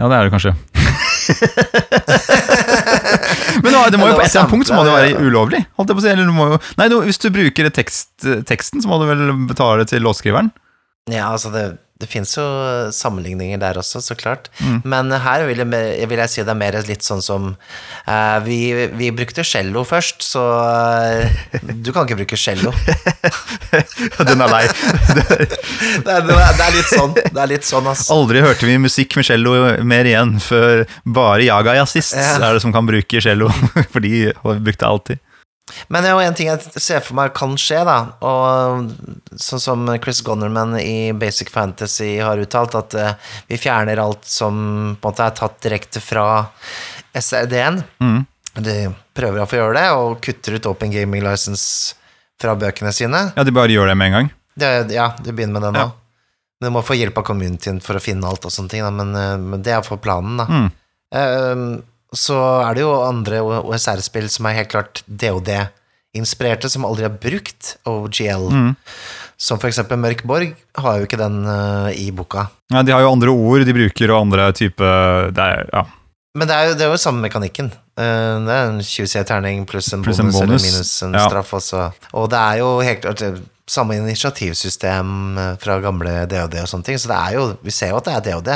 Ja, 0.00 0.08
det 0.08 0.16
er 0.16 0.22
det 0.26 0.32
kanskje. 0.32 0.52
Men 3.62 3.76
det 3.92 3.98
må 4.00 4.08
jo 4.08 4.16
på 4.16 4.24
et 4.24 4.30
eller 4.30 4.42
annet 4.42 4.50
punkt 4.50 4.68
så 4.68 4.76
må 4.76 4.84
det 4.86 4.94
være 4.94 5.20
ulovlig. 5.20 5.60
Holdt 5.78 5.92
jeg 5.92 5.98
på 5.98 6.02
å 6.02 6.04
si. 6.04 6.10
Eller 6.12 6.28
du 6.28 6.34
må 6.34 6.48
jo, 6.54 6.58
nei, 6.80 6.88
du, 6.90 6.96
hvis 7.04 7.20
du 7.22 7.28
bruker 7.34 7.70
tekst, 7.74 8.10
teksten, 8.48 8.82
så 8.82 8.90
må 8.90 8.98
du 9.00 9.06
vel 9.10 9.22
betale 9.48 9.86
til 9.88 10.04
låtskriveren? 10.04 10.50
Ja, 11.10 11.32
altså 11.32 11.52
det, 11.54 11.64
det 12.02 12.08
fins 12.10 12.34
jo 12.36 12.44
sammenligninger 12.94 13.60
der 13.62 13.78
også, 13.78 14.02
så 14.02 14.16
klart. 14.18 14.50
Mm. 14.58 14.80
Men 14.84 15.12
her 15.24 15.46
vil 15.48 15.62
jeg, 15.62 16.08
vil 16.10 16.22
jeg 16.22 16.32
si 16.32 16.42
det 16.42 16.52
er 16.52 16.58
mer 16.58 16.78
litt 16.88 17.06
sånn 17.06 17.22
som 17.24 17.52
uh, 17.54 18.38
vi, 18.44 18.58
vi 18.98 19.12
brukte 19.14 19.44
cello 19.46 19.84
først, 19.86 20.24
så 20.26 20.42
uh, 20.58 21.62
du 21.62 21.92
kan 21.94 22.06
ikke 22.06 22.22
bruke 22.24 22.38
cello. 22.40 22.74
Den 24.28 24.42
er 24.42 24.52
lei. 24.52 24.64
Det 26.02 26.10
er, 26.10 26.24
det 26.24 26.64
er, 26.64 26.72
litt 26.74 26.88
sånn. 26.88 27.12
Det 27.14 27.38
er 27.38 27.50
litt 27.50 27.66
sånn, 27.66 27.86
altså. 27.88 28.14
Aldri 28.14 28.40
hørte 28.42 28.66
vi 28.66 28.74
musikk 28.80 29.14
med 29.18 29.26
cello 29.26 29.54
mer 29.86 30.08
igjen, 30.08 30.34
før 30.42 30.82
bare 31.04 31.44
Jaga 31.46 31.76
Jazzist 31.78 32.16
Ja. 32.16 32.38
er 32.38 32.56
det 32.56 32.62
som 32.64 32.72
kan 32.74 32.88
bruke 32.88 33.22
cello. 33.22 33.50
For 33.92 34.02
de 34.04 34.32
brukte 34.42 34.88
alltid. 34.88 35.22
Men 35.88 36.02
det 36.02 36.10
er 36.10 36.16
jo 36.16 36.24
en 36.26 36.36
ting 36.36 36.48
jeg 36.50 36.82
ser 36.82 37.04
for 37.04 37.16
meg 37.16 37.32
kan 37.36 37.54
skje, 37.60 37.80
da. 37.86 37.96
Og 38.26 38.90
sånn 39.40 39.62
som 39.62 39.86
Chris 40.02 40.20
Gonnerman 40.26 40.74
i 40.80 41.12
Basic 41.16 41.52
Fantasy 41.52 42.16
har 42.20 42.42
uttalt, 42.42 42.76
at 42.78 42.96
uh, 42.98 43.32
vi 43.48 43.60
fjerner 43.60 44.02
alt 44.02 44.26
som 44.28 44.58
på 44.98 45.08
en 45.08 45.12
måte 45.12 45.24
er 45.28 45.38
tatt 45.38 45.58
direkte 45.64 46.02
fra 46.02 46.26
SRD-en. 47.14 47.80
Mm. 48.02 48.20
De 48.58 48.76
prøver 49.16 49.42
å 49.42 49.48
få 49.48 49.60
gjøre 49.60 49.78
det, 49.78 49.88
og 49.96 50.20
kutter 50.24 50.58
ut 50.58 50.68
Open 50.68 50.92
Gaming 50.92 51.24
License 51.24 51.96
fra 52.42 52.56
bøkene 52.58 52.92
sine. 52.92 53.28
Ja, 53.36 53.46
de 53.46 53.54
bare 53.54 53.72
gjør 53.72 53.92
det 53.92 53.96
med 53.98 54.10
en 54.10 54.18
gang. 54.18 54.30
Det, 54.58 54.70
ja, 54.92 55.12
de 55.22 55.32
begynner 55.32 55.60
med 55.60 55.68
det 55.68 55.74
nå. 55.78 55.86
Ja. 55.86 55.90
Du 56.62 56.68
må 56.70 56.82
få 56.86 56.94
hjelp 56.94 57.16
av 57.18 57.24
communityen 57.26 57.80
for 57.82 57.98
å 57.98 58.02
finne 58.02 58.28
alt 58.28 58.44
og 58.46 58.52
sånne 58.54 58.70
ting, 58.70 58.84
da. 58.84 58.92
Men, 58.94 59.14
eh, 59.18 59.38
men 59.40 59.64
det 59.64 59.72
er 59.74 59.86
for 59.86 60.02
planen, 60.02 60.36
da. 60.38 60.46
Mm. 60.46 60.68
Ehm, 61.12 61.64
så 62.14 62.36
er 62.68 62.74
det 62.76 62.82
jo 62.84 62.92
andre 63.06 63.40
OSR-spill 63.42 64.28
som 64.32 64.46
er 64.50 64.58
helt 64.60 64.72
klart 64.72 65.02
DOD-inspirerte, 65.08 66.68
som 66.72 66.84
aldri 66.88 67.06
har 67.08 67.14
brukt 67.16 67.76
OGL. 67.88 68.48
Mm. 68.52 68.70
Som 69.42 69.58
for 69.58 69.70
eksempel 69.72 69.98
Mørk 69.98 70.22
Borg 70.28 70.52
har 70.78 70.98
jo 71.00 71.08
ikke 71.08 71.18
den 71.18 71.40
uh, 71.48 71.88
i 71.96 72.10
boka. 72.14 72.46
Ja, 72.72 72.84
de 72.86 72.92
har 72.94 73.02
jo 73.02 73.10
andre 73.14 73.32
ord 73.34 73.64
de 73.66 73.74
bruker, 73.74 74.12
og 74.14 74.26
andre 74.28 74.50
type 74.54 74.92
det 75.34 75.42
er, 75.48 75.66
ja. 75.72 75.84
Men 76.38 76.48
det 76.48 76.54
er 76.56 76.68
jo, 76.70 76.76
det 76.78 76.84
er 76.86 76.92
jo 76.94 77.00
samme 77.00 77.20
mekanikken. 77.26 77.66
Uh, 77.98 78.38
det 78.46 78.54
er 78.54 78.68
en 78.70 78.78
20C-terning 78.80 79.66
pluss 79.68 79.90
en 79.92 80.04
plus 80.04 80.20
bonus, 80.20 80.36
en 80.38 80.46
bonus. 80.46 80.62
eller 80.62 80.78
minus 80.78 80.92
en 81.08 81.18
Ja. 81.18 81.26
straff 81.28 81.50
også. 81.58 81.88
Og 82.14 82.30
det 82.32 82.38
er 82.40 82.60
jo 82.62 82.70
helt 82.80 83.02
klart 83.04 83.24
eh, 83.26 83.40
samme 83.68 83.94
initiativsystem 84.00 85.38
eh, 85.38 85.52
fra 85.62 85.76
gamle 85.84 86.14
DOD 86.30 86.56
og 86.62 86.70
sånne 86.70 86.86
ting, 86.88 86.98
så 86.98 87.10
det 87.12 87.18
er 87.18 87.36
jo, 87.38 87.44
vi 87.62 87.74
ser 87.74 87.92
jo 87.92 88.00
at 88.00 88.08
det 88.08 88.14
er 88.16 88.24
DOD, 88.30 88.50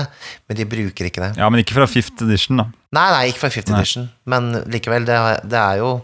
men 0.49 0.59
de 0.59 0.67
bruker 0.69 1.09
ikke 1.11 1.23
det. 1.23 1.33
ja, 1.39 1.51
men 1.51 1.63
ikke 1.63 1.77
fra 1.79 1.87
fifth 1.91 2.25
edition, 2.27 2.59
da. 2.63 2.67
Nei, 2.97 3.07
nei, 3.13 3.23
ikke 3.31 3.45
fra 3.45 3.53
50 3.53 3.73
Nei. 3.75 3.83
edition, 3.85 4.09
men 4.33 4.51
likevel, 4.73 5.07
det, 5.09 5.19
det 5.51 5.59
er 5.61 5.83
jo 5.83 5.95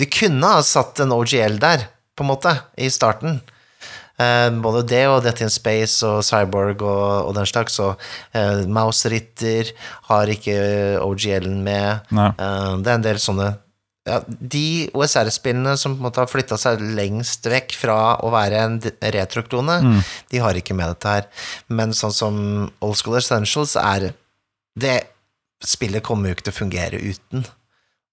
De 0.00 0.06
kunne 0.08 0.48
ha 0.48 0.60
satt 0.64 1.00
en 1.04 1.12
OGL 1.12 1.58
der, 1.60 1.82
på 2.16 2.24
en 2.24 2.30
måte, 2.30 2.52
i 2.80 2.88
starten. 2.92 3.40
Eh, 4.20 4.48
både 4.64 4.82
det 4.88 5.02
og 5.08 5.22
Death 5.24 5.44
in 5.44 5.52
Space 5.52 6.04
og 6.06 6.22
Cyborg 6.24 6.80
og, 6.84 7.28
og 7.28 7.34
den 7.36 7.48
slags, 7.48 7.78
og 7.80 8.00
eh, 8.36 8.62
Mouse 8.68 9.08
Ritter 9.12 9.72
har 10.08 10.28
ikke 10.32 10.56
OGL-en 11.04 11.60
med. 11.64 12.08
Eh, 12.12 12.70
det 12.80 12.92
er 12.92 12.98
en 12.98 13.04
del 13.06 13.20
sånne 13.20 13.50
ja, 14.06 14.20
De 14.26 14.88
OSR-spillene 14.94 15.76
som 15.78 15.94
på 15.96 16.00
en 16.00 16.06
måte 16.08 16.22
har 16.22 16.26
flytta 16.30 16.56
seg 16.58 16.80
lengst 16.96 17.44
vekk 17.50 17.74
fra 17.76 18.16
å 18.24 18.30
være 18.32 18.62
en 18.64 18.80
retroklone, 19.12 19.80
Mm. 19.82 20.02
de 20.30 20.38
har 20.38 20.54
ikke 20.54 20.74
med 20.74 20.88
dette 20.94 21.08
her. 21.08 21.26
Men 21.68 21.90
sånn 21.92 22.12
som 22.12 22.72
Old 22.80 22.96
School 22.96 23.16
Essentials 23.16 23.76
er 23.76 24.12
Det 24.78 25.02
spillet 25.62 26.02
kommer 26.02 26.28
jo 26.30 26.34
ikke 26.36 26.46
til 26.48 26.52
å 26.54 26.60
fungere 26.64 27.00
uten. 27.02 27.44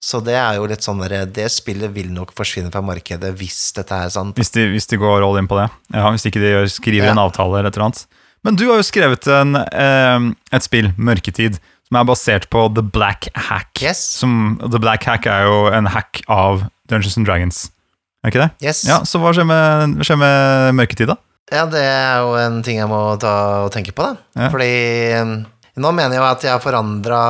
Så 0.02 0.20
det 0.22 0.34
er 0.34 0.54
jo 0.58 0.66
litt 0.66 0.80
sånn 0.84 1.00
Det 1.32 1.46
spillet 1.50 1.90
vil 1.94 2.10
nok 2.12 2.32
forsvinne 2.34 2.70
fra 2.70 2.82
markedet 2.82 3.32
hvis 3.38 3.72
dette 3.74 3.90
er 3.92 4.08
sant. 4.10 4.36
Hvis 4.36 4.50
de, 4.52 4.66
hvis 4.70 4.86
de 4.86 4.96
går 4.98 5.22
all 5.24 5.38
in 5.38 5.48
på 5.48 5.56
det. 5.56 5.70
Ja, 5.94 6.10
Hvis 6.10 6.26
ikke 6.26 6.40
de 6.40 6.68
skriver 6.68 7.06
Ja. 7.06 7.10
en 7.12 7.18
avtale 7.18 7.58
eller 7.58 7.68
et 7.68 7.76
eller 7.76 7.86
annet. 7.86 8.06
Men 8.44 8.54
du 8.54 8.66
har 8.68 8.76
jo 8.76 8.82
skrevet 8.86 9.26
en, 9.26 9.56
eh, 9.56 10.34
et 10.52 10.62
spill, 10.62 10.92
Mørketid, 10.96 11.58
som 11.88 11.98
er 12.00 12.04
basert 12.08 12.48
på 12.52 12.66
The 12.76 12.82
Black 12.84 13.28
Hack. 13.34 13.80
Yes. 13.82 13.98
Som, 14.20 14.58
The 14.60 14.78
Black 14.82 15.04
Hack 15.08 15.26
er 15.26 15.46
jo 15.48 15.66
en 15.72 15.86
hack 15.88 16.22
av 16.28 16.66
Dungeons 16.88 17.16
and 17.16 17.26
Dragons. 17.28 17.70
Er 18.24 18.32
ikke 18.32 18.42
det? 18.46 18.50
Yes. 18.66 18.84
Ja, 18.88 19.00
Så 19.06 19.20
hva 19.22 19.32
skjer 19.32 19.46
med, 19.48 20.00
skjer 20.04 20.18
med 20.20 20.74
Mørketid, 20.78 21.08
da? 21.08 21.16
Ja, 21.52 21.64
det 21.70 21.80
er 21.80 22.18
jo 22.26 22.34
en 22.36 22.58
ting 22.66 22.76
jeg 22.76 22.88
må 22.90 22.98
ta 23.22 23.32
og 23.64 23.70
tenke 23.72 23.94
på, 23.96 24.04
da. 24.04 24.18
Ja. 24.36 24.50
Fordi 24.52 24.72
um, 25.22 25.30
nå 25.80 25.92
mener 25.96 26.18
jeg 26.18 26.24
at 26.26 26.42
jeg 26.44 26.52
har 26.52 26.60
forandra 26.60 27.20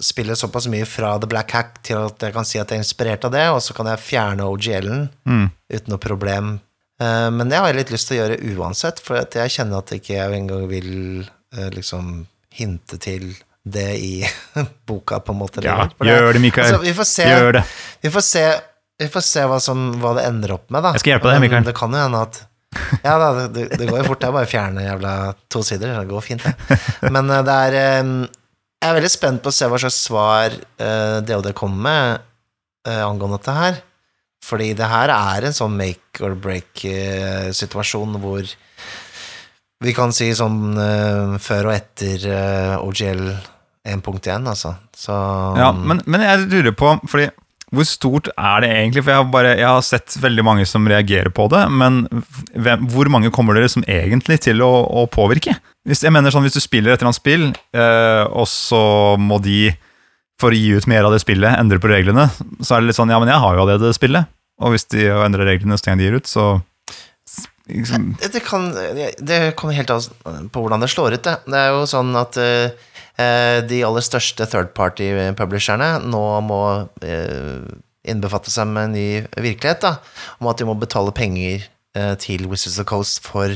spillet 0.00 0.38
såpass 0.40 0.68
mye 0.72 0.86
fra 0.88 1.16
The 1.20 1.28
Black 1.28 1.52
Hack 1.52 1.80
til 1.84 1.98
at 2.06 2.22
jeg 2.22 2.32
kan 2.36 2.46
si 2.48 2.60
at 2.62 2.70
jeg 2.72 2.78
er 2.80 2.84
inspirert 2.84 3.26
av 3.28 3.34
det, 3.34 3.44
og 3.52 3.60
så 3.64 3.74
kan 3.76 3.90
jeg 3.92 4.00
fjerne 4.04 4.46
OGL-en 4.48 5.08
Mm. 5.26 5.50
uten 5.72 5.92
noe 5.92 5.98
problem. 6.00 6.54
Eh, 7.00 7.28
Men 7.30 7.48
det 7.50 7.58
har 7.58 7.66
jeg 7.68 7.76
litt 7.82 7.92
lyst 7.92 8.08
til 8.08 8.16
å 8.16 8.22
gjøre 8.24 8.56
uansett, 8.56 9.00
for 9.04 9.18
jeg 9.20 9.52
kjenner 9.52 9.82
at 9.82 9.92
ikke 9.92 10.14
jeg 10.16 10.32
engang 10.38 10.64
vil 10.70 11.26
eh, 11.56 11.68
liksom 11.74 12.26
hinte 12.56 12.96
til 13.02 13.34
det 13.66 13.88
i 13.98 14.10
boka, 14.88 15.18
på 15.20 15.34
en 15.34 15.40
måte. 15.40 15.62
Ja, 15.64 15.88
det, 15.90 16.08
gjør 16.08 16.32
det, 16.36 16.42
Mikael. 16.44 16.68
Altså, 16.70 16.82
vi 16.84 16.92
får 16.94 17.08
se, 17.10 17.28
Gjør 17.30 17.56
det. 17.58 17.62
vi 18.04 18.12
får 18.14 18.24
se, 18.26 18.44
vi 19.02 19.08
får 19.12 19.24
se 19.26 19.46
hva, 19.50 19.58
som, 19.62 19.86
hva 20.02 20.12
det 20.18 20.26
ender 20.28 20.54
opp 20.56 20.68
med, 20.70 20.84
da. 20.86 20.92
Jeg 20.96 21.02
skal 21.04 21.16
hjelpe 21.16 21.30
deg, 21.32 21.40
Men 21.40 21.46
Mikael. 21.48 21.66
Det 21.66 21.74
kan 21.78 21.96
jo 21.96 22.04
hende 22.04 22.20
at 22.28 22.42
Ja 23.06 23.16
da, 23.20 23.28
det, 23.48 23.66
det 23.78 23.88
går 23.88 24.02
jo 24.02 24.06
fort. 24.10 24.20
Det 24.22 24.28
er 24.28 24.36
bare 24.36 24.48
å 24.48 24.52
fjerne 24.52 24.84
jævla 24.86 25.12
to 25.52 25.62
sider. 25.66 25.94
Det 25.96 26.10
går 26.10 26.24
fint, 26.24 26.44
det. 26.44 26.78
Men 27.14 27.30
eh, 27.32 27.42
det 27.46 27.56
er 27.70 27.76
eh, 27.80 28.12
Jeg 28.82 28.90
er 28.90 28.96
veldig 29.00 29.12
spent 29.12 29.42
på 29.42 29.50
å 29.52 29.56
se 29.58 29.68
hva 29.72 29.80
slags 29.82 29.98
svar 30.06 30.54
eh, 30.54 31.18
DOD 31.26 31.50
kommer 31.58 31.82
med 31.88 32.26
eh, 32.90 33.02
angående 33.02 33.40
dette 33.40 33.56
her. 33.56 33.82
Fordi 34.46 34.70
det 34.78 34.86
her 34.92 35.10
er 35.10 35.48
en 35.48 35.56
sånn 35.56 35.74
make 35.74 36.22
or 36.22 36.36
break-situasjon 36.38 38.18
hvor 38.22 38.46
vi 39.84 39.92
kan 39.96 40.12
si 40.14 40.28
sånn 40.36 40.76
eh, 40.80 41.34
før 41.42 41.70
og 41.70 41.74
etter 41.76 42.22
eh, 42.30 42.76
OGL 42.80 43.24
1.1, 43.86 44.46
altså. 44.50 44.76
Så 44.96 45.16
Ja, 45.58 45.72
men, 45.72 46.02
men 46.06 46.24
jeg 46.24 46.48
lurer 46.50 46.74
på, 46.76 46.96
fordi 47.10 47.30
hvor 47.74 47.86
stort 47.88 48.28
er 48.30 48.62
det 48.62 48.68
egentlig? 48.70 49.02
For 49.02 49.12
jeg 49.12 49.20
har, 49.20 49.30
bare, 49.30 49.54
jeg 49.58 49.66
har 49.66 49.82
sett 49.82 50.14
veldig 50.22 50.44
mange 50.46 50.66
som 50.70 50.86
reagerer 50.86 51.32
på 51.34 51.48
det, 51.50 51.64
men 51.74 52.04
hvem, 52.54 52.86
hvor 52.92 53.10
mange 53.10 53.32
kommer 53.34 53.58
dere 53.58 53.70
som 53.72 53.84
egentlig 53.90 54.38
til 54.44 54.62
å, 54.62 54.70
å 54.86 55.06
påvirke? 55.10 55.56
Hvis, 55.86 56.04
jeg 56.06 56.14
mener 56.14 56.34
sånn, 56.34 56.46
hvis 56.46 56.58
du 56.58 56.62
spiller 56.62 56.94
et 56.94 57.00
eller 57.00 57.10
annet 57.10 57.18
spill, 57.18 57.48
eh, 57.74 58.22
og 58.30 58.46
så 58.50 58.80
må 59.18 59.40
de, 59.42 59.72
for 60.40 60.54
å 60.54 60.60
gi 60.60 60.76
ut 60.78 60.86
mer 60.90 61.08
av 61.08 61.16
det 61.16 61.20
spillet, 61.24 61.58
endre 61.58 61.82
på 61.82 61.90
reglene, 61.90 62.28
så 62.62 62.76
er 62.76 62.84
det 62.84 62.92
litt 62.92 63.00
sånn, 63.00 63.10
ja, 63.10 63.18
men 63.22 63.34
jeg 63.34 63.42
har 63.42 63.58
jo 63.58 63.66
allerede 63.66 63.90
det 63.90 63.98
spillet. 63.98 64.30
Og 64.62 64.72
hvis 64.72 64.86
de 64.94 65.10
endrer 65.10 65.50
reglene 65.50 65.76
så 65.76 65.90
gang 65.90 65.98
de 66.00 66.06
gir 66.06 66.16
ut, 66.16 66.30
så 66.30 66.46
liksom, 67.66 68.12
Det, 68.22 68.30
det, 68.38 68.44
kan, 68.46 68.70
det 69.18 69.40
kommer 69.58 69.76
helt 69.76 69.90
an 69.90 70.48
på 70.54 70.62
hvordan 70.62 70.86
det 70.86 70.92
slår 70.94 71.18
ut, 71.18 71.26
det. 71.26 71.40
Det 71.50 71.64
er 71.66 71.74
jo 71.74 71.82
sånn 71.90 72.14
at 72.16 72.38
eh, 72.40 72.92
de 73.16 73.78
aller 73.86 74.04
største 74.04 74.44
third 74.50 74.74
party-publisherne 74.76 75.86
nå 76.04 76.24
må 76.44 76.60
eh, 77.00 77.64
innbefatte 78.06 78.52
seg 78.52 78.68
med 78.70 78.90
en 78.90 78.96
ny 78.96 79.08
virkelighet, 79.42 79.82
da, 79.82 79.96
om 80.40 80.50
at 80.50 80.60
de 80.60 80.68
må 80.68 80.76
betale 80.78 81.14
penger 81.16 81.66
eh, 81.96 82.14
til 82.22 82.46
Wizards 82.50 82.76
of 82.76 82.84
the 82.84 82.88
Coast 82.88 83.22
for 83.24 83.52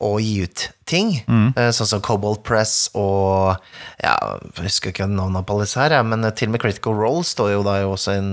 å 0.00 0.14
gi 0.22 0.46
ut 0.46 0.62
ting, 0.88 1.10
mm. 1.28 1.52
sånn 1.76 1.88
som 1.90 2.00
Cobalt 2.02 2.40
Press 2.46 2.88
og 2.98 3.52
ja, 4.00 4.14
Jeg 4.56 4.64
husker 4.64 4.94
ikke 4.94 5.06
navnet 5.06 5.44
på 5.46 5.54
alle 5.54 5.66
disse 5.68 5.78
her, 5.78 5.94
men 6.08 6.24
til 6.34 6.48
og 6.48 6.54
med 6.54 6.62
Critical 6.62 6.96
Role 6.96 7.26
står 7.26 7.52
jo 7.52 7.60
da 7.66 7.76
jo 7.82 7.92
også 7.92 8.14
en 8.16 8.30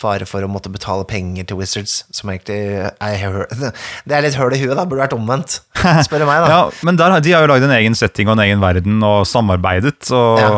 fare 0.00 0.26
for 0.26 0.42
å 0.42 0.50
måtte 0.50 0.72
betale 0.72 1.06
penger 1.08 1.46
til 1.46 1.60
Wizards, 1.60 2.00
som 2.16 2.32
egentlig 2.32 2.58
er 2.88 3.44
Det 4.08 4.16
er 4.16 4.24
litt 4.24 4.40
høl 4.40 4.56
i 4.56 4.62
huet, 4.64 4.74
da. 4.74 4.86
Burde 4.88 5.04
vært 5.04 5.16
omvendt, 5.16 5.60
spør 6.08 6.24
du 6.24 6.28
meg, 6.30 6.42
da. 6.42 6.50
Ja, 6.56 6.62
men 6.88 6.98
der, 7.00 7.18
de 7.22 7.36
har 7.36 7.44
jo 7.44 7.52
lagd 7.52 7.68
en 7.68 7.76
egen 7.76 7.98
setting 7.98 8.30
og 8.30 8.38
en 8.38 8.46
egen 8.48 8.64
verden 8.64 8.98
og 9.06 9.22
samarbeidet. 9.28 10.00
Og 10.16 10.40
Ja. 10.42 10.50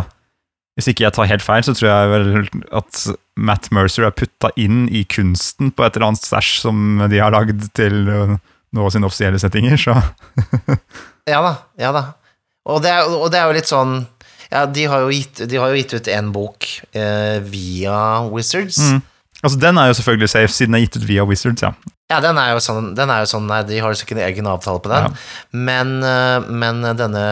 hvis 0.78 0.88
ikke 0.94 1.08
jeg 1.08 1.18
tar 1.18 1.30
helt 1.34 1.44
feil, 1.44 1.66
så 1.66 1.74
tror 1.76 1.90
jeg 1.90 2.14
vel 2.14 2.32
at 2.72 3.04
Matt 3.34 3.68
Mercer 3.74 4.06
er 4.06 4.14
putta 4.14 4.54
inn 4.56 4.86
i 4.88 5.04
kunsten 5.04 5.74
på 5.74 5.84
et 5.84 5.96
eller 5.98 6.12
annet 6.12 6.24
stæsj 6.24 6.56
som 6.62 7.08
de 7.10 7.18
har 7.20 7.34
lagd 7.34 7.66
til 7.74 8.38
av 8.82 8.90
sine 8.90 9.06
offisielle 9.06 9.38
settinger. 9.38 9.78
Så 9.80 9.94
Ja 11.30 11.40
da, 11.40 11.54
ja 11.80 11.92
da. 11.94 12.04
Og 12.68 12.82
det 12.84 12.90
er, 12.92 13.06
og 13.08 13.30
det 13.32 13.38
er 13.40 13.48
jo 13.48 13.56
litt 13.56 13.70
sånn 13.70 13.96
Ja, 14.50 14.66
de 14.66 14.84
har 14.90 15.04
jo 15.04 15.10
gitt, 15.12 15.44
de 15.48 15.58
har 15.60 15.72
jo 15.72 15.78
gitt 15.80 15.94
ut 15.96 16.08
en 16.12 16.30
bok 16.34 16.68
eh, 16.96 17.40
via 17.44 18.24
Wizards. 18.28 18.78
altså 19.42 19.58
Den 19.60 19.78
er 19.80 19.88
jo 19.90 19.98
selvfølgelig 20.00 20.28
safe, 20.32 20.52
siden 20.52 20.74
den 20.74 20.80
er 20.82 20.86
gitt 20.86 20.98
ut 21.00 21.08
via 21.08 21.24
Wizards. 21.28 21.64
ja. 21.64 21.74
Ja, 22.12 22.18
den 22.20 22.36
er 22.36 22.50
jo 22.52 22.60
sånn, 22.60 22.90
den 22.94 23.08
er 23.08 23.22
jo 23.22 23.28
sånn 23.30 23.46
Nei, 23.48 23.62
de 23.64 23.78
har 23.80 23.90
jo 23.90 23.96
ikke 24.04 24.12
en 24.18 24.26
egen 24.26 24.46
avtale 24.46 24.82
på 24.84 24.90
den. 24.92 25.14
Men, 25.56 25.94
eh, 26.04 26.44
men 26.52 26.84
denne 27.00 27.22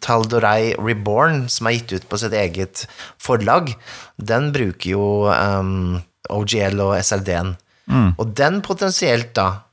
Taldorai 0.00 0.76
Reborn, 0.78 1.48
som 1.50 1.66
er 1.66 1.80
gitt 1.80 1.96
ut 1.96 2.06
på 2.08 2.20
sitt 2.22 2.36
eget 2.38 2.84
forlag, 3.18 3.72
den 4.22 4.52
bruker 4.54 4.92
jo 4.94 5.06
um, 5.26 5.98
OGL 6.30 6.78
og 6.86 6.94
SRD-en. 7.02 7.56
Og 8.18 8.32
den 8.38 8.62
potensielt, 8.66 9.34
da, 9.38 9.65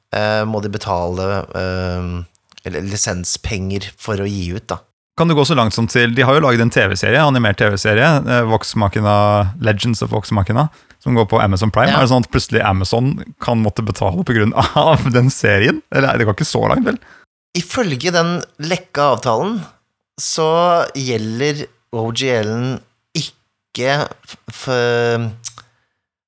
må 0.47 0.61
de 0.63 0.69
betale 0.73 1.27
eh, 1.57 2.79
lisenspenger 2.81 3.89
for 3.99 4.21
å 4.23 4.27
gi 4.29 4.49
ut, 4.55 4.65
da. 4.71 4.79
Kan 5.17 5.29
du 5.29 5.35
gå 5.37 5.43
så 5.45 5.53
langt 5.53 5.75
som 5.75 5.85
til 5.85 6.15
De 6.17 6.23
har 6.25 6.33
jo 6.33 6.41
laget 6.41 6.63
en 6.63 6.71
TV-serie, 6.73 7.21
animert 7.21 7.59
TV-serie, 7.61 8.07
eh, 8.25 8.45
Vox 8.49 8.73
Machina, 8.81 9.15
Legends 9.61 10.01
of 10.01 10.09
Vox 10.13 10.31
Machina, 10.33 10.67
som 11.03 11.13
går 11.17 11.27
på 11.29 11.37
Amazon 11.43 11.69
Prime. 11.75 11.91
Ja. 11.91 11.99
Er 11.99 12.07
det 12.07 12.13
sånn 12.13 12.25
at 12.25 12.31
plutselig 12.33 12.63
Amazon 12.65 13.11
kan 13.43 13.61
måtte 13.61 13.83
betale 13.85 14.23
pga. 14.25 14.47
den 15.17 15.29
serien? 15.33 15.83
Eller 15.93 16.17
det 16.17 16.25
går 16.29 16.37
ikke 16.39 16.49
så 16.49 16.63
langt, 16.71 16.85
vel? 16.87 16.97
ifølge 17.53 18.09
den 18.09 18.39
lekka 18.65 19.11
avtalen 19.13 19.59
så 20.17 20.47
gjelder 20.97 21.59
OGL-en 21.93 22.79
ikke 23.13 23.91
f- 24.25 24.39
f- 24.49 24.69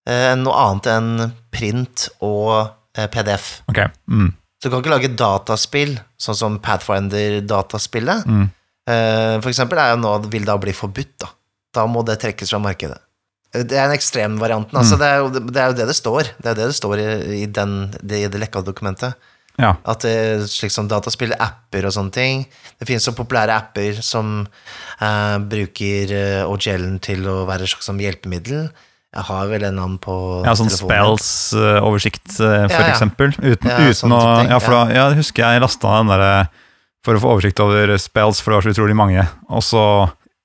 eh, 0.06 0.36
noe 0.38 0.60
annet 0.68 0.90
enn 0.94 1.10
print 1.50 2.06
og 2.22 2.52
eh, 2.60 2.70
PDF. 3.12 3.62
Okay. 3.72 3.92
Mm. 4.10 4.32
Så 4.62 4.70
du 4.70 4.74
kan 4.74 4.82
ikke 4.84 4.94
lage 4.96 5.12
dataspill, 5.20 5.98
sånn 6.18 6.38
som 6.40 6.60
Pathfinder-dataspillet. 6.64 8.26
Mm. 8.26 8.46
Eh, 8.88 9.36
For 9.42 9.52
eksempel 9.52 9.82
er 9.82 9.94
jo 9.94 10.00
nå, 10.02 10.14
vil 10.32 10.48
da 10.48 10.56
bli 10.62 10.74
forbudt, 10.76 11.18
da. 11.22 11.30
Da 11.76 11.86
må 11.92 12.06
det 12.08 12.20
trekkes 12.24 12.54
fra 12.54 12.62
markedet. 12.64 12.98
Eh, 13.54 13.64
Det 13.64 13.78
er 13.78 13.86
en 13.90 13.96
ekstremvarianten, 13.98 14.78
altså. 14.80 14.98
Det 14.98 15.06
er, 15.12 15.18
jo, 15.22 15.30
det 15.52 15.62
er 15.62 15.72
jo 15.72 15.78
det 15.82 15.88
det 15.92 15.96
står. 15.98 16.32
Det 16.40 16.46
er 16.50 16.56
jo 16.56 16.60
det 16.62 16.68
det 16.72 16.80
står 16.80 17.00
i, 17.04 17.08
i, 17.44 17.46
den, 17.46 17.76
det, 18.02 18.24
i 18.24 18.28
det 18.32 18.42
lekka 18.42 18.64
dokumentet. 18.66 19.16
Ja. 19.60 19.76
At 19.88 20.04
det, 20.04 20.50
slik 20.52 20.72
som 20.74 20.88
dataspill, 20.92 21.32
apper 21.40 21.86
og 21.88 21.94
sånne 21.96 22.12
ting 22.12 22.42
Det 22.76 22.90
finnes 22.90 23.06
så 23.08 23.14
populære 23.16 23.54
apper 23.56 24.02
som 24.04 24.42
eh, 25.00 25.38
bruker 25.48 26.12
eh, 26.12 26.42
OGL-en 26.44 26.98
til 27.00 27.24
å 27.32 27.46
være 27.48 27.64
et 27.64 27.72
slags 27.72 27.88
hjelpemiddel. 27.88 28.66
Jeg 29.16 29.24
har 29.30 29.48
vel 29.48 29.64
en 29.64 29.78
navn 29.80 29.96
på 30.04 30.14
ja, 30.44 30.54
sånn 30.60 30.68
telefonen. 30.68 31.18
spells-oversikt, 31.18 32.26
for 32.36 32.58
Ja, 32.68 32.68
ja. 32.68 32.88
eksempel. 32.92 33.32
Uten, 33.40 33.70
Ja, 33.72 33.78
uten 33.80 33.94
sånn 34.02 34.12
å 34.16 34.50
Ja, 34.50 34.60
for 34.60 34.76
da, 34.76 34.82
ja, 34.94 35.06
husker 35.16 35.46
jeg 35.46 35.62
lasta 35.64 35.94
den 36.02 36.12
derre 36.12 36.50
for 37.06 37.16
å 37.16 37.22
få 37.22 37.32
oversikt 37.36 37.60
over 37.62 37.96
spells, 38.02 38.42
for 38.42 38.52
det 38.52 38.58
var 38.60 38.66
så 38.68 38.74
utrolig 38.76 38.96
mange. 38.98 39.24
Og 39.50 39.62
så. 39.64 39.84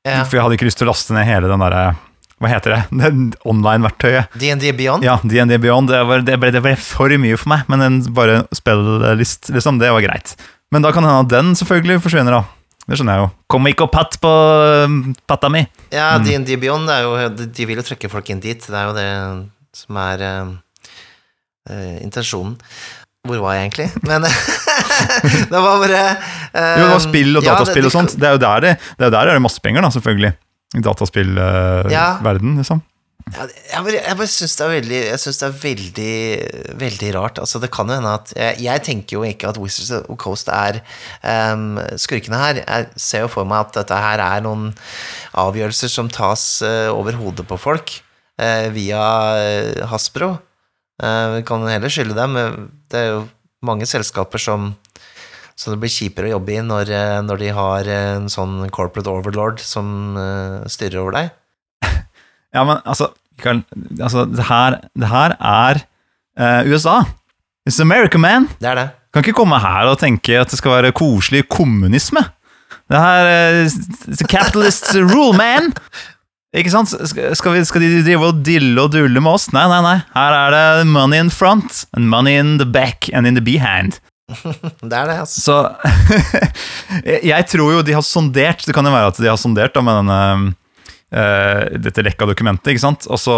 For 0.05 0.37
jeg 0.37 0.45
hadde 0.45 0.57
ikke 0.59 0.69
lyst 0.69 0.79
til 0.81 0.87
å 0.89 0.93
laste 0.93 1.13
ned 1.17 1.27
hele 1.29 1.49
den 1.51 1.61
derre 1.61 1.97
Hva 2.41 2.49
heter 2.49 2.73
det? 2.73 2.83
Det 3.01 3.41
online-verktøyet. 3.45 4.31
DND 4.41 4.71
Beyond? 4.79 5.05
Ja, 5.05 5.19
DND 5.25 5.59
Beyond. 5.61 5.91
Det, 5.93 5.99
var, 6.09 6.23
det, 6.25 6.39
ble, 6.41 6.53
det 6.55 6.63
ble 6.65 6.77
for 6.81 7.13
mye 7.21 7.37
for 7.37 7.51
meg, 7.53 7.67
men 7.69 7.83
en 7.85 7.99
bare 8.17 8.45
spillist, 8.57 9.51
liksom, 9.53 9.77
det 9.83 9.91
var 9.93 10.01
greit. 10.01 10.37
Men 10.73 10.81
da 10.87 10.93
kan 10.95 11.03
det 11.05 11.11
hende 11.11 11.27
at 11.27 11.35
den 11.35 11.53
selvfølgelig 11.59 11.99
forsvinner, 12.07 12.39
da. 12.39 12.45
Det 12.91 12.99
skjønner 12.99 13.15
jeg 13.21 13.23
jo. 13.23 13.29
Kom 13.55 13.69
ikke 13.71 13.85
og 13.87 13.93
patt 13.95 14.17
på 14.23 14.31
um, 14.85 14.97
patta 15.31 15.47
mi! 15.53 15.61
Ja, 15.95 16.17
Mm. 16.19 16.25
D&D 16.27 16.57
Beyond 16.59 16.91
jo 16.91 17.13
de- 17.39 17.47
De 17.47 17.67
vil 17.69 17.79
jo 17.79 17.85
trekke 17.87 18.11
folk 18.11 18.29
inn 18.35 18.41
dit. 18.43 18.59
Det 18.67 18.75
er 18.75 18.89
jo 18.89 18.95
det 18.97 19.07
som 19.79 19.97
er 20.03 20.25
eh, 20.27 20.51
eh, 21.71 21.97
intensjonen. 22.03 22.57
Hvor 23.29 23.39
var 23.45 23.55
jeg 23.55 23.69
egentlig? 23.71 23.89
Men 24.09 24.23
det 25.53 25.61
var 25.61 25.79
bare 25.85 26.03
eh, 26.03 26.77
Jo, 26.81 26.87
det 26.89 26.93
var 26.97 27.03
spill 27.05 27.37
og 27.39 27.45
ja, 27.47 27.55
dataspill 27.55 27.85
det- 27.85 27.91
og 27.93 27.95
sånt. 27.95 28.17
Det 28.19 28.27
er 28.27 28.33
jo 28.35 28.43
der 28.43 28.61
det, 28.67 28.73
det, 28.99 29.07
er, 29.07 29.11
der 29.15 29.35
er 29.37 29.43
masse 29.45 29.61
penger, 29.63 29.83
da, 29.87 29.91
selvfølgelig. 29.95 30.33
I 30.75 30.79
Ja. 30.79 30.83
dataspillverden, 30.87 32.57
liksom. 32.59 32.83
Jeg 33.31 33.95
jeg 33.95 34.17
bare 34.19 34.29
syns 34.31 34.57
det 34.59 34.65
er 34.65 34.73
veldig 34.73 34.99
Jeg 34.99 35.21
synes 35.23 35.39
det 35.39 35.47
er 35.47 35.59
veldig, 35.63 36.15
veldig 36.81 37.11
rart. 37.15 37.39
Altså, 37.39 37.61
det 37.63 37.71
kan 37.73 37.89
jo 37.89 37.99
hende 37.99 38.13
at 38.19 38.33
Jeg, 38.37 38.59
jeg 38.65 38.83
tenker 38.87 39.17
jo 39.17 39.23
ikke 39.27 39.51
at 39.51 39.61
Wizards 39.61 39.93
of 40.01 40.19
Coast 40.19 40.51
er 40.51 40.81
um, 41.55 41.79
skurkene 42.01 42.41
her. 42.41 42.63
Jeg 42.65 42.89
ser 42.97 43.27
jo 43.27 43.33
for 43.33 43.49
meg 43.49 43.69
at 43.69 43.81
dette 43.81 44.03
her 44.03 44.23
er 44.25 44.45
noen 44.45 44.71
avgjørelser 45.39 45.93
som 45.93 46.11
tas 46.11 46.45
uh, 46.67 46.91
over 46.91 47.19
hodet 47.21 47.47
på 47.47 47.59
folk 47.61 47.95
uh, 48.43 48.69
via 48.75 49.03
eh, 49.39 49.87
Hasbro. 49.91 50.37
Vi 51.01 51.41
kan 51.49 51.63
heller 51.65 51.89
skylde 51.89 52.13
dem. 52.13 52.35
Det 52.93 52.99
er 52.99 53.07
jo 53.15 53.21
mange 53.65 53.87
selskaper 53.89 54.43
som 54.43 54.75
så 55.57 55.73
det 55.73 55.79
blir 55.81 55.93
kjipere 55.93 56.29
å 56.29 56.35
jobbe 56.35 56.55
i 56.55 56.61
når, 56.65 56.91
når 57.25 57.41
de 57.41 57.49
har 57.57 57.89
en 57.93 58.29
sånn 58.33 58.67
corporate 58.73 59.09
overlord 59.13 59.61
som 59.65 60.17
styrer 60.73 61.01
over 61.01 61.17
deg. 61.17 61.33
Ja, 62.51 62.65
men 62.67 62.81
altså, 62.83 63.13
Mikael, 63.41 63.63
altså 63.97 64.27
det, 64.29 64.45
her, 64.51 64.77
det 65.01 65.09
her 65.09 65.35
er 65.41 65.81
eh, 66.39 66.69
USA. 66.71 66.99
It's 67.69 67.81
America, 67.81 68.19
man! 68.21 68.49
Det 68.61 68.69
er 68.69 68.77
det. 68.79 68.89
Kan 69.15 69.25
ikke 69.25 69.41
komme 69.41 69.59
her 69.59 69.89
og 69.91 69.99
tenke 70.01 70.37
at 70.39 70.53
det 70.53 70.61
skal 70.61 70.77
være 70.77 70.93
koselig 70.97 71.47
kommunisme. 71.51 72.23
Det 72.91 73.01
her 73.01 73.31
eh, 73.31 73.65
It's 73.67 74.21
a 74.23 74.29
capitalist 74.29 74.93
rule, 74.95 75.33
man! 75.39 75.73
Ikke 76.57 76.73
sant? 76.73 76.91
Skal, 77.07 77.53
vi, 77.55 77.65
skal 77.65 77.83
de 77.85 77.91
drive 78.03 78.27
og 78.27 78.41
dille 78.47 78.75
og 78.83 78.91
dulle 78.91 79.21
med 79.23 79.33
oss? 79.37 79.49
Nei, 79.55 79.65
nei, 79.71 79.81
nei. 79.87 79.97
Her 80.17 80.35
er 80.35 80.55
det 80.57 80.89
money 80.91 81.21
in 81.23 81.31
front, 81.31 81.85
and 81.95 82.09
money 82.11 82.37
in 82.41 82.57
the 82.59 82.67
back 82.67 83.07
and 83.15 83.27
in 83.29 83.39
the 83.39 83.45
behind. 83.45 84.01
Det 84.83 84.95
er 84.95 85.07
det, 85.11 85.17
altså. 85.23 85.41
Så 85.43 85.57
jeg- 87.33 87.47
tror 87.51 87.73
jo 87.75 87.83
de 87.83 87.95
har 87.97 88.03
sondert 88.07 88.63
Det 88.67 88.75
kan 88.75 88.87
jo 88.87 88.93
være 88.95 89.11
at 89.11 89.19
de 89.19 89.27
har 89.31 89.39
sondert 89.39 89.75
da, 89.75 89.83
med 89.83 90.01
denne 90.03 90.19
dette 91.11 92.05
lekka 92.07 92.29
dokumentet, 92.31 92.71
ikke 92.71 92.83
sant? 92.85 93.09
Og 93.11 93.19
så 93.19 93.35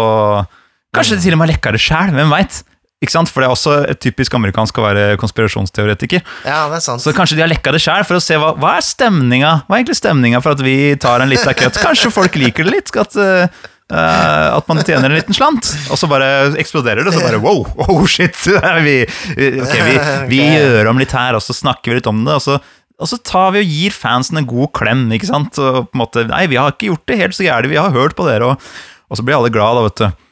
Kanskje 0.93 1.17
de 1.17 1.25
til 1.25 1.33
og 1.33 1.39
med 1.41 1.49
lekka 1.49 1.71
det 1.73 1.81
sjæl, 1.81 2.11
hvem 2.13 2.29
veit? 2.29 2.59
Ikke 3.03 3.11
sant? 3.11 3.31
For 3.31 3.43
det 3.43 3.49
er 3.49 3.53
også 3.53 3.75
et 3.91 3.99
typisk 3.99 4.35
amerikansk 4.37 4.79
å 4.79 4.85
være 4.85 5.03
konspirasjonsteoretiker. 5.19 6.23
Ja, 6.47 6.63
det 6.71 6.79
er 6.79 6.85
sant. 6.85 7.03
Så 7.03 7.11
kanskje 7.15 7.37
de 7.39 7.43
har 7.43 7.51
lekka 7.51 7.73
det 7.75 7.81
sjæl 7.83 8.05
for 8.07 8.19
å 8.19 8.23
se 8.23 8.37
hva, 8.39 8.53
hva 8.59 8.77
er 8.77 8.85
stemninga 8.87 9.51
Hva 9.65 9.75
er 9.75 9.81
egentlig 9.81 9.99
stemninga 9.99 10.39
for 10.43 10.55
at 10.55 10.63
vi 10.63 10.77
tar 11.01 11.23
en 11.23 11.31
liten 11.31 11.59
cut. 11.59 11.81
Kanskje 11.83 12.13
folk 12.13 12.37
liker 12.39 12.69
det 12.69 12.75
litt. 12.77 12.93
At, 12.95 13.17
eh, 13.19 13.65
eh, 13.91 14.47
at 14.53 14.71
man 14.71 14.79
tjener 14.85 15.09
en 15.09 15.17
liten 15.17 15.35
slant, 15.35 15.73
og 15.91 15.99
så 15.99 16.07
bare 16.11 16.29
eksploderer 16.61 17.03
det. 17.03 17.11
Og 17.11 17.17
så 17.17 17.25
bare 17.25 17.41
wow, 17.43 17.65
oh 17.89 18.05
shit! 18.07 18.39
vi, 18.87 18.95
okay, 19.03 19.83
vi, 19.89 19.97
vi 20.31 20.39
okay. 20.45 20.55
gjør 20.61 20.93
om 20.93 21.03
litt 21.03 21.17
her, 21.17 21.35
og 21.35 21.43
så 21.43 21.57
snakker 21.57 21.91
vi 21.91 21.99
litt 21.99 22.11
om 22.13 22.23
det. 22.23 22.39
Og 22.39 22.45
så, 22.45 22.61
og 23.01 23.09
så 23.09 23.17
tar 23.25 23.53
vi 23.55 23.63
og 23.63 23.71
gir 23.75 23.95
fansen 23.95 24.39
en 24.39 24.49
god 24.49 24.69
klem. 24.77 25.07
ikke 25.15 25.29
sant? 25.29 25.57
Og 25.59 25.87
på 25.89 25.97
en 25.97 26.03
måte, 26.03 26.25
Nei, 26.29 26.45
vi 26.51 26.59
har 26.59 26.73
ikke 26.73 26.91
gjort 26.91 27.07
det 27.09 27.21
helt 27.21 27.37
så 27.37 27.47
gærent, 27.47 27.71
vi 27.71 27.79
har 27.81 27.95
hørt 27.95 28.15
på 28.17 28.27
dere. 28.27 28.53
Og, 28.53 28.67
og 29.09 29.19
så 29.19 29.25
blir 29.25 29.39
alle 29.39 29.53
glad 29.53 29.79
da, 29.79 29.87
vet 29.87 30.03
du. 30.03 30.23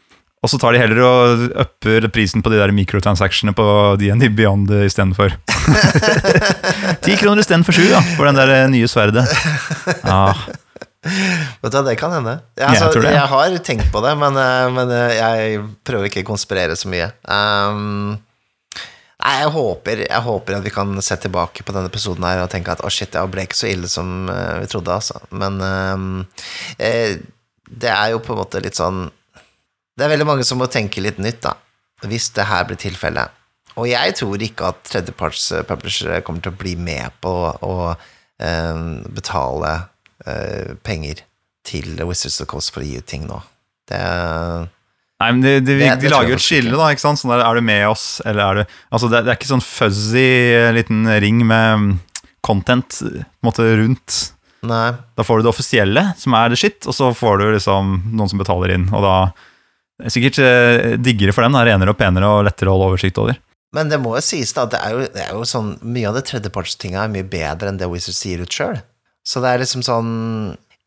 Og 0.42 0.50
så 0.50 0.58
tar 0.58 0.74
de 0.74 0.80
heller 0.82 1.04
og 1.06 1.44
upper 1.62 2.08
prisen 2.14 2.42
på 2.42 2.50
de 2.50 2.58
der 2.58 2.72
mikrotransaksjonene 2.74 3.54
på 3.54 3.66
DND 4.02 4.32
Beyond 4.34 4.72
istedenfor. 4.88 5.36
Ti 7.06 7.18
kroner 7.22 7.44
istedenfor 7.44 7.78
sju, 7.78 7.86
da, 7.92 8.02
for 8.16 8.26
den 8.26 8.40
der 8.40 8.54
eh, 8.56 8.70
nye 8.74 8.90
sverdet. 8.90 9.28
Ja. 10.02 10.34
Vet 11.62 11.70
du 11.70 11.78
hva, 11.78 11.84
det 11.86 11.94
kan 12.02 12.14
hende. 12.14 12.40
Jeg 12.58 12.74
altså, 12.74 12.90
jeg. 13.06 13.14
Jeg 13.14 13.30
har 13.36 13.56
tenkt 13.66 13.94
på 13.94 14.02
det, 14.06 14.16
men, 14.22 14.42
eh, 14.42 14.66
men 14.74 14.96
eh, 14.98 15.14
jeg 15.20 15.62
prøver 15.86 16.10
ikke 16.10 16.26
å 16.26 16.32
konspirere 16.34 16.78
så 16.78 16.90
mye. 16.90 17.12
Um, 17.30 18.18
nei, 19.22 19.36
jeg 19.42 19.52
håper, 19.56 20.04
jeg 20.08 20.26
håper 20.26 20.58
at 20.58 20.66
vi 20.66 20.74
kan 20.74 20.94
se 21.04 21.18
tilbake 21.22 21.66
på 21.66 21.76
denne 21.76 21.92
episoden 21.92 22.26
her 22.28 22.44
og 22.44 22.52
tenke 22.54 22.74
at 22.74 22.84
å 22.86 22.92
shit, 22.92 23.12
det 23.14 23.24
ble 23.34 23.46
ikke 23.48 23.60
så 23.60 23.70
ille 23.70 23.90
som 23.92 24.30
eh, 24.32 24.58
vi 24.64 24.70
trodde, 24.72 24.98
altså. 24.98 25.22
Men 25.32 25.60
um, 25.62 26.08
eh, 26.82 27.20
det 27.72 27.92
er 27.92 28.14
jo 28.14 28.22
på 28.24 28.34
en 28.34 28.42
måte 28.42 28.60
litt 28.64 28.76
sånn 28.76 29.06
Det 29.96 30.04
er 30.04 30.12
veldig 30.12 30.28
mange 30.28 30.44
som 30.48 30.60
må 30.60 30.68
tenke 30.72 31.04
litt 31.04 31.20
nytt, 31.22 31.44
da, 31.46 31.56
hvis 32.08 32.32
det 32.36 32.48
her 32.50 32.66
blir 32.68 32.80
tilfellet. 32.82 33.38
Og 33.80 33.88
jeg 33.88 34.16
tror 34.20 34.44
ikke 34.44 34.72
at 34.72 34.82
tredjeparts-publishere 34.90 36.24
kommer 36.26 36.44
til 36.44 36.52
å 36.52 36.60
bli 36.60 36.76
med 36.80 37.14
på 37.24 37.34
å 37.64 37.76
eh, 37.92 38.82
betale 39.16 39.74
eh, 40.26 40.74
penger 40.84 41.24
til 41.68 41.94
Wizards 42.02 42.40
of 42.40 42.48
the 42.48 42.52
Coast 42.52 42.74
for 42.74 42.84
å 42.84 42.88
gi 42.88 42.98
ut 43.00 43.08
ting 43.08 43.28
nå. 43.30 43.38
Det 43.92 44.02
Nei, 45.22 45.30
men 45.36 45.42
de, 45.46 45.54
de, 45.62 45.78
Det- 45.78 45.90
det 46.02 46.08
de 46.08 46.12
lager 46.16 46.34
jo 46.34 46.40
et 46.40 46.44
skille, 46.44 46.74
da. 46.74 46.90
ikke 46.92 47.04
sant? 47.06 47.22
Sånn 47.22 47.32
der, 47.36 47.46
Er 47.46 47.56
du 47.60 47.62
med 47.70 47.86
oss, 47.92 48.06
eller 48.26 48.42
er 48.42 48.60
du 48.62 48.76
Altså, 48.92 49.10
det, 49.12 49.22
det 49.28 49.32
er 49.36 49.38
ikke 49.40 49.52
sånn 49.54 49.64
fuzzy 49.66 50.28
eh, 50.58 50.72
liten 50.76 51.06
ring 51.22 51.44
med 51.46 51.78
mm, 51.86 51.92
content 52.42 52.98
eh, 53.06 53.22
på 53.22 53.44
en 53.46 53.50
måte 53.52 53.68
rundt. 53.84 54.20
Nei. 54.66 54.92
Da 55.18 55.24
får 55.26 55.40
du 55.42 55.46
det 55.48 55.54
offisielle, 55.54 56.04
som 56.22 56.36
er 56.38 56.50
det 56.54 56.60
shit, 56.62 56.86
og 56.90 56.94
så 56.94 57.12
får 57.18 57.40
du 57.42 57.46
liksom 57.56 57.96
noen 58.14 58.30
som 58.30 58.42
betaler 58.42 58.76
inn. 58.76 58.90
Og 58.94 59.02
da 59.06 59.16
det 60.02 60.10
er 60.10 60.14
sikkert 60.16 60.38
eh, 60.42 60.96
diggere 60.98 61.34
for 61.34 61.46
dem. 61.46 61.54
da, 61.54 61.62
Renere 61.68 61.94
og 61.94 61.98
penere 62.00 62.26
og 62.30 62.46
lettere 62.48 62.70
å 62.72 62.76
holde 62.78 62.92
oversikt 62.96 63.20
over. 63.22 63.38
Men 63.78 63.88
det 63.92 64.00
må 64.04 64.16
jo 64.18 64.22
sies, 64.26 64.50
da, 64.58 64.66
at 64.68 64.74
det 64.74 64.80
er 64.84 64.96
jo, 64.96 65.04
det 65.14 65.22
er 65.28 65.36
jo 65.38 65.44
sånn 65.48 65.76
Mye 65.86 66.10
av 66.10 66.18
det 66.18 66.26
tredjepartstinga 66.28 67.06
er 67.06 67.12
mye 67.14 67.24
bedre 67.30 67.70
enn 67.72 67.78
det 67.80 67.88
Wizards 67.92 68.18
sier 68.20 68.42
ut 68.44 68.52
sjøl. 68.52 68.82
Så 69.24 69.40
det 69.44 69.52
er 69.54 69.62
liksom 69.62 69.84
sånn 69.86 70.10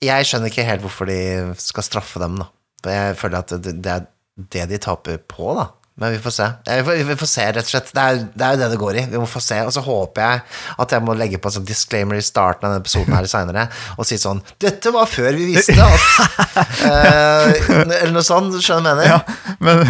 Jeg 0.04 0.26
skjønner 0.28 0.50
ikke 0.50 0.66
helt 0.68 0.82
hvorfor 0.84 1.08
de 1.08 1.18
skal 1.62 1.86
straffe 1.86 2.20
dem, 2.20 2.34
da. 2.42 2.50
Jeg 2.90 3.14
føler 3.16 3.38
at 3.40 3.54
det, 3.64 3.72
det 3.80 3.92
er 3.94 4.02
det 4.36 4.66
de 4.70 4.78
taper 4.82 5.18
på, 5.30 5.54
da. 5.58 5.68
Men 5.96 6.10
vi 6.10 6.18
får 6.18 6.32
se. 6.34 6.46
Eh, 6.66 6.80
Vi 6.80 6.84
får, 6.88 7.04
vi 7.06 7.16
får 7.20 7.28
se, 7.30 7.42
rett 7.54 7.68
og 7.68 7.70
slett. 7.70 7.90
Det 7.94 8.02
er, 8.02 8.16
det 8.34 8.42
er 8.46 8.56
jo 8.56 8.60
det 8.64 8.68
det 8.72 8.78
går 8.80 8.96
i. 8.98 9.04
Vi 9.12 9.18
må 9.22 9.28
få 9.30 9.38
se. 9.44 9.60
Og 9.62 9.70
så 9.76 9.82
håper 9.86 10.24
jeg 10.24 10.40
at 10.82 10.94
jeg 10.96 11.04
må 11.06 11.14
legge 11.14 11.38
på 11.38 11.46
en 11.50 11.54
sånn 11.60 11.68
disclaimer 11.68 12.18
i 12.18 12.24
starten 12.26 12.66
av 12.66 12.72
denne 12.72 12.82
episoden 12.82 13.14
her 13.14 13.28
seinere 13.30 13.68
og 13.94 14.08
si 14.08 14.18
sånn 14.18 14.40
Dette 14.58 14.90
var 14.90 15.06
før 15.06 15.36
vi 15.38 15.46
visste 15.52 15.76
at 15.78 16.48
eh, 16.90 17.70
Eller 18.00 18.10
noe 18.16 18.26
sånt. 18.26 18.56
Skjønner 18.58 18.98
du 18.98 19.04
hva 19.04 19.06
jeg 19.06 19.06
mener? 19.06 19.12
Ja, 19.12 19.54
men, 19.62 19.84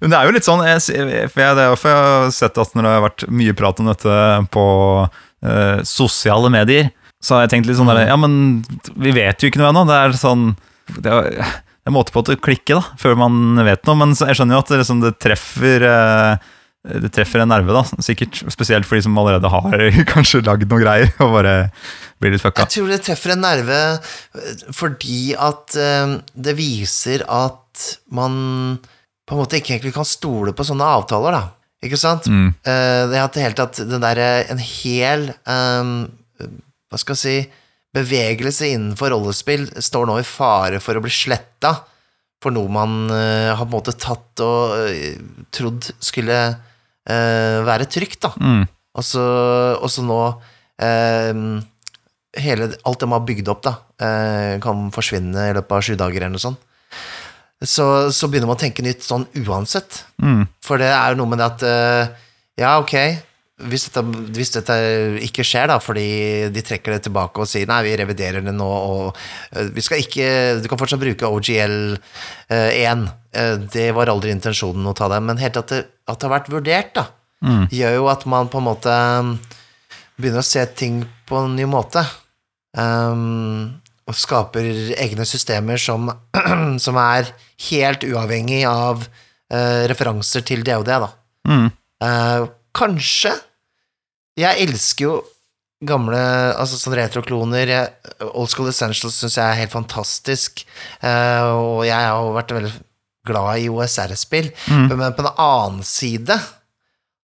men 0.00 0.14
det 0.14 0.18
er 0.20 0.30
jo 0.30 0.34
litt 0.38 0.48
sånn 0.48 0.64
jeg, 0.64 0.80
for 1.28 1.44
jeg, 1.44 1.58
Det 1.58 1.66
er 1.66 1.68
jo 1.74 1.78
for 1.82 1.92
jeg 1.92 2.08
har 2.08 2.32
sett 2.40 2.62
at 2.64 2.74
når 2.78 2.86
det 2.88 2.94
har 2.96 3.04
vært 3.10 3.26
mye 3.42 3.56
prat 3.60 3.82
om 3.84 3.90
dette 3.92 4.16
på 4.56 4.64
eh, 5.44 5.82
sosiale 5.92 6.52
medier, 6.56 6.88
så 7.20 7.36
har 7.36 7.44
jeg 7.44 7.52
tenkt 7.58 7.68
litt 7.68 7.76
sånn 7.82 7.92
der 7.92 8.06
Ja, 8.08 8.16
men 8.20 8.62
vi 8.96 9.12
vet 9.16 9.44
jo 9.44 9.52
ikke 9.52 9.60
noe 9.60 9.74
ennå. 9.74 9.84
Det 9.92 10.00
er 10.00 10.16
sånn 10.24 10.48
det 11.04 11.12
er 11.20 11.52
en 11.84 11.94
måte 11.94 12.14
på 12.14 12.22
å 12.24 12.36
klikke, 12.40 12.78
da, 12.78 12.82
før 13.00 13.16
man 13.20 13.60
vet 13.66 13.84
noe. 13.84 13.98
Men 14.00 14.14
jeg 14.16 14.38
skjønner 14.38 14.56
jo 14.56 14.62
at 14.62 14.70
det, 14.72 14.80
liksom, 14.80 15.02
det 15.04 15.16
treffer 15.20 15.84
eh, 15.88 16.52
det 16.84 17.08
treffer 17.16 17.40
en 17.40 17.48
nerve, 17.48 17.72
da, 17.72 17.82
sikkert. 18.04 18.42
Spesielt 18.52 18.88
for 18.88 18.98
de 18.98 19.04
som 19.06 19.16
allerede 19.20 19.48
har 19.52 19.84
kanskje 20.14 20.42
lagd 20.44 20.68
noe 20.68 20.82
greier 20.82 21.12
og 21.24 21.36
bare 21.38 21.54
blir 22.20 22.34
litt 22.34 22.44
fucka. 22.44 22.66
Jeg 22.66 22.76
tror 22.76 22.92
det 22.92 23.00
treffer 23.06 23.34
en 23.34 23.44
nerve 23.44 23.80
eh, 23.96 24.64
fordi 24.76 25.20
at 25.36 25.76
eh, 25.80 26.16
det 26.48 26.56
viser 26.60 27.26
at 27.28 27.88
man 28.14 28.34
på 29.24 29.34
en 29.34 29.40
måte 29.40 29.58
ikke 29.58 29.74
egentlig 29.74 29.94
kan 29.96 30.08
stole 30.08 30.52
på 30.56 30.66
sånne 30.68 30.88
avtaler, 30.98 31.36
da. 31.36 31.44
Ikke 31.84 32.00
sant? 32.00 32.28
Mm. 32.32 32.48
Det 32.64 33.18
at 33.20 33.34
det 33.36 33.42
hele 33.44 33.56
tatt 33.58 33.80
den 33.84 34.00
derre 34.00 34.28
en 34.48 34.60
hel 34.62 35.26
um, 35.44 35.90
Hva 36.88 37.00
skal 37.00 37.12
jeg 37.12 37.20
si 37.20 37.34
Bevegelse 37.94 38.72
innenfor 38.74 39.12
rollespill 39.14 39.68
står 39.82 40.08
nå 40.08 40.18
i 40.20 40.26
fare 40.26 40.80
for 40.82 40.98
å 40.98 41.02
bli 41.04 41.12
sletta 41.14 41.76
for 42.44 42.52
noe 42.54 42.68
man 42.72 43.04
uh, 43.08 43.54
har 43.56 43.64
på 43.64 43.70
en 43.70 43.76
måte 43.78 43.96
tatt 43.96 44.42
og 44.44 44.74
uh, 44.76 45.44
trodd 45.54 45.88
skulle 46.02 46.38
uh, 46.52 47.58
være 47.64 47.88
trygt, 47.90 48.20
da. 48.26 48.34
Mm. 48.36 48.64
Og 48.94 49.02
så, 49.06 49.22
og 49.80 49.90
så 49.90 50.04
nå 50.06 50.18
hele, 52.38 52.66
Alt 52.86 53.00
det 53.00 53.08
man 53.08 53.18
har 53.18 53.26
bygd 53.26 53.48
opp, 53.50 53.64
da, 53.64 53.72
kan 54.62 54.84
forsvinne 54.94 55.48
i 55.48 55.54
løpet 55.56 55.74
av 55.74 55.82
sju 55.86 55.96
dager 55.98 56.22
eller 56.22 56.34
noe 56.36 56.42
sånt. 56.42 56.60
Så, 57.58 57.86
så 58.14 58.28
begynner 58.30 58.50
man 58.50 58.58
å 58.58 58.62
tenke 58.62 58.84
nytt 58.86 59.02
sånn 59.02 59.26
uansett. 59.42 60.04
Mm. 60.22 60.44
For 60.62 60.82
det 60.82 60.92
er 60.94 61.14
jo 61.14 61.18
noe 61.22 61.32
med 61.32 61.42
det 61.42 61.48
at 61.48 61.66
Ja, 62.58 62.76
ok, 62.78 62.94
hvis 63.62 63.84
dette, 63.86 64.02
hvis 64.34 64.50
dette 64.56 64.76
ikke 65.22 65.44
skjer, 65.46 65.68
da, 65.70 65.76
fordi 65.78 66.06
de 66.50 66.62
trekker 66.66 66.96
det 66.96 67.04
tilbake 67.06 67.38
og 67.38 67.46
sier 67.46 67.68
nei, 67.70 67.84
vi 67.86 67.92
reviderer 68.00 68.42
det 68.42 68.54
nå, 68.56 68.66
og 68.66 69.20
eh, 69.54 69.68
vi 69.70 69.84
skal 69.84 70.02
ikke 70.02 70.26
Du 70.64 70.66
kan 70.70 70.80
fortsatt 70.80 70.98
bruke 71.02 71.30
OGL1. 71.30 73.04
Eh, 73.34 73.54
det 73.74 73.86
var 73.94 74.10
aldri 74.10 74.34
intensjonen 74.34 74.90
å 74.90 74.94
ta 74.98 75.06
det, 75.12 75.20
men 75.22 75.38
helt 75.38 75.60
at 75.60 75.70
det, 75.70 75.84
at 76.10 76.18
det 76.18 76.26
har 76.28 76.34
vært 76.40 76.50
vurdert, 76.54 76.94
da, 76.98 77.06
Mm. 77.44 77.66
gjør 77.68 77.94
jo 77.98 78.04
at 78.08 78.22
man 78.30 78.46
på 78.48 78.56
en 78.56 78.64
måte 78.64 78.92
begynner 80.16 80.40
å 80.40 80.46
se 80.46 80.62
ting 80.78 81.02
på 81.28 81.42
en 81.44 81.56
ny 81.58 81.66
måte. 81.68 82.00
Um, 82.72 83.80
og 84.08 84.16
skaper 84.16 84.64
egne 84.96 85.26
systemer 85.28 85.76
som, 85.76 86.08
som 86.84 86.96
er 87.02 87.28
helt 87.68 88.06
uavhengig 88.08 88.62
av 88.68 89.04
uh, 89.04 89.82
referanser 89.90 90.44
til 90.46 90.64
det 90.64 90.78
og 90.80 90.86
det, 90.88 90.96
da. 91.04 91.10
Mm. 91.48 91.68
Eh, 92.04 92.46
kanskje 92.74 93.32
Jeg 94.40 94.66
elsker 94.66 95.06
jo 95.06 95.14
gamle 95.84 96.18
altså 96.56 96.78
sånn 96.78 96.96
retrokloner. 96.98 97.70
Old 98.32 98.50
School 98.52 98.70
Essentials 98.70 99.18
syns 99.20 99.38
jeg 99.38 99.44
er 99.44 99.60
helt 99.60 99.74
fantastisk, 99.74 100.64
uh, 101.04 101.54
og 101.54 101.80
jeg 101.86 101.98
har 101.98 102.18
jo 102.18 102.34
vært 102.36 102.54
veldig 102.56 102.72
glad 103.28 103.62
i 103.62 103.70
OSR-spill. 103.72 104.50
Mm. 104.68 104.86
Men 104.92 105.16
på 105.16 105.24
den 105.24 105.40
annen 105.40 105.84
side 105.86 106.38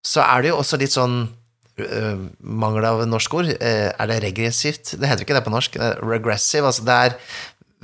så 0.06 0.24
er 0.24 0.44
det 0.44 0.52
jo 0.52 0.60
også 0.62 0.80
litt 0.80 0.94
sånn 0.94 1.20
uh, 1.28 2.18
Mangel 2.40 2.90
av 2.90 3.06
norsk 3.10 3.40
ord. 3.40 3.54
Uh, 3.56 3.90
er 3.92 4.12
det 4.12 4.22
regressivt? 4.26 4.96
Det 4.98 5.10
heter 5.10 5.26
ikke 5.26 5.38
det 5.38 5.46
på 5.46 5.54
norsk. 5.54 5.80
regressive. 6.06 6.70
Altså 6.70 6.86
det 6.88 7.00
er 7.08 7.18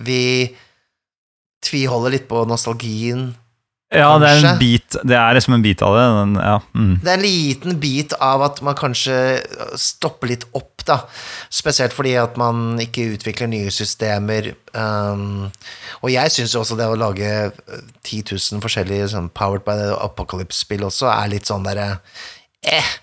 Vi 0.03 0.21
tviholder 1.63 2.17
litt 2.17 2.27
på 2.27 2.43
nostalgien. 2.49 3.31
Ja, 3.93 4.09
det 4.17 4.29
er 4.29 4.45
en 4.49 4.57
bit 4.57 4.95
Det 5.05 5.15
er 5.17 5.35
liksom 5.37 5.53
en 5.57 5.63
bit 5.63 5.81
av 5.85 5.95
det. 5.97 6.03
Den, 6.17 6.35
ja. 6.41 6.57
Mm. 6.73 6.93
Det 7.03 7.11
er 7.11 7.17
en 7.17 7.25
liten 7.25 7.79
bit 7.81 8.15
av 8.17 8.43
at 8.45 8.61
man 8.65 8.77
kanskje 8.77 9.15
stopper 9.79 10.31
litt 10.33 10.45
opp, 10.57 10.83
da. 10.87 10.99
Spesielt 11.53 11.93
fordi 11.95 12.15
at 12.19 12.37
man 12.41 12.79
ikke 12.81 13.11
utvikler 13.13 13.51
nye 13.51 13.71
systemer. 13.73 14.53
Um, 14.73 15.51
og 16.01 16.13
jeg 16.13 16.33
syns 16.33 16.55
jo 16.55 16.63
også 16.63 16.77
det 16.79 16.89
å 16.89 16.99
lage 16.99 17.29
10 18.03 18.33
000 18.33 18.63
forskjellige 18.63 19.11
sånn 19.13 19.29
Powered 19.37 19.65
by 19.67 19.77
the 19.79 19.91
Apocalypse-spill 20.01 20.87
også 20.89 21.11
er 21.13 21.29
litt 21.35 21.49
sånn 21.49 21.67
derre 21.67 21.99
eh, 22.65 22.95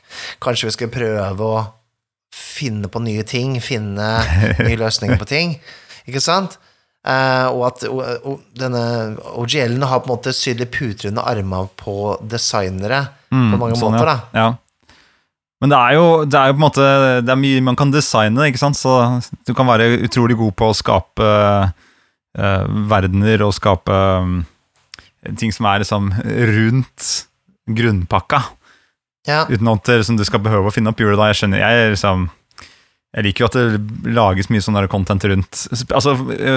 Kanskje 0.43 0.67
vi 0.67 0.75
skal 0.75 0.91
prøve 0.93 1.47
å 1.47 1.61
finne 2.35 2.91
på 2.91 3.03
nye 3.05 3.23
ting, 3.27 3.57
finne 3.63 4.09
nye 4.59 4.81
løsninger 4.81 5.21
på 5.21 5.29
ting. 5.29 5.55
Ikke 6.11 6.23
sant? 6.25 6.59
Eh, 7.01 7.47
og 7.49 7.63
at 7.71 7.85
uh, 7.89 8.35
denne 8.61 8.81
OGL-en 9.41 9.87
har 9.89 10.03
på 10.03 10.11
en 10.11 10.15
måte 10.19 10.35
sydd 10.37 10.61
puter 10.75 11.09
under 11.09 11.25
armene 11.31 11.69
på 11.81 12.17
designere 12.29 13.07
Mm, 13.31 13.53
på 13.53 13.59
mange 13.61 13.77
sånn, 13.79 13.95
måter, 13.95 14.09
da. 14.11 14.17
Ja. 14.35 14.49
Men 15.63 15.71
det 15.71 15.77
er, 15.79 15.93
jo, 15.95 16.07
det 16.27 16.35
er 16.41 16.49
jo 16.51 16.55
på 16.57 16.59
en 16.59 16.65
måte 16.65 16.87
Det 17.23 17.31
er 17.31 17.39
mye 17.39 17.61
man 17.63 17.77
kan 17.79 17.93
designe, 17.95 18.47
ikke 18.51 18.59
sant? 18.59 18.75
så 18.81 19.21
du 19.47 19.53
kan 19.55 19.69
være 19.71 19.87
utrolig 20.03 20.35
god 20.41 20.57
på 20.59 20.67
å 20.67 20.75
skape 20.75 21.29
uh, 21.71 22.65
verdener 22.91 23.45
og 23.47 23.55
skape 23.55 23.95
um, 23.95 24.41
ting 25.39 25.55
som 25.55 25.69
er 25.71 25.85
liksom 25.85 26.11
rundt 26.51 27.07
grunnpakka, 27.71 28.43
Ja. 29.29 29.45
uten 29.47 29.69
at 29.71 29.87
liksom, 29.95 30.17
du 30.19 30.25
skal 30.27 30.43
behøve 30.43 30.67
å 30.67 30.75
finne 30.75 30.91
opp 30.91 30.99
hjulet. 30.99 31.19
da. 31.21 31.29
Jeg 31.31 31.39
skjønner, 31.45 31.63
jeg, 31.63 31.91
liksom, 31.95 32.27
jeg 33.17 33.27
liker 33.27 33.43
jo 33.43 33.49
at 33.49 33.57
det 33.59 34.13
lages 34.15 34.51
mye 34.53 34.63
sånn 34.63 34.79
content 34.93 35.25
rundt 35.27 35.65
Altså, 35.91 36.13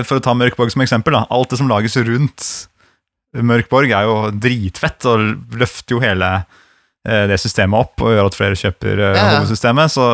For 0.06 0.20
å 0.20 0.24
ta 0.24 0.36
Mørkborg 0.38 0.70
som 0.74 0.84
eksempel, 0.86 1.16
da. 1.18 1.24
alt 1.34 1.50
det 1.50 1.58
som 1.58 1.72
lages 1.72 1.98
rundt 1.98 2.46
Mørkborg, 3.34 3.89
er 3.89 4.06
jo 4.06 4.18
dritfett 4.38 5.08
og 5.10 5.24
løfter 5.58 5.96
jo 5.96 6.02
hele 6.04 6.28
eh, 7.08 7.24
det 7.32 7.39
systemet 7.42 7.80
opp 7.80 8.04
og 8.06 8.13
gjør 8.13 8.30
at 8.30 8.38
flere 8.38 8.60
kjøper 8.60 8.94
eh, 9.02 9.16
Ja, 9.18 9.24
ja. 9.24 9.32
hovedsystemet. 9.39 9.94
Så, 9.96 10.06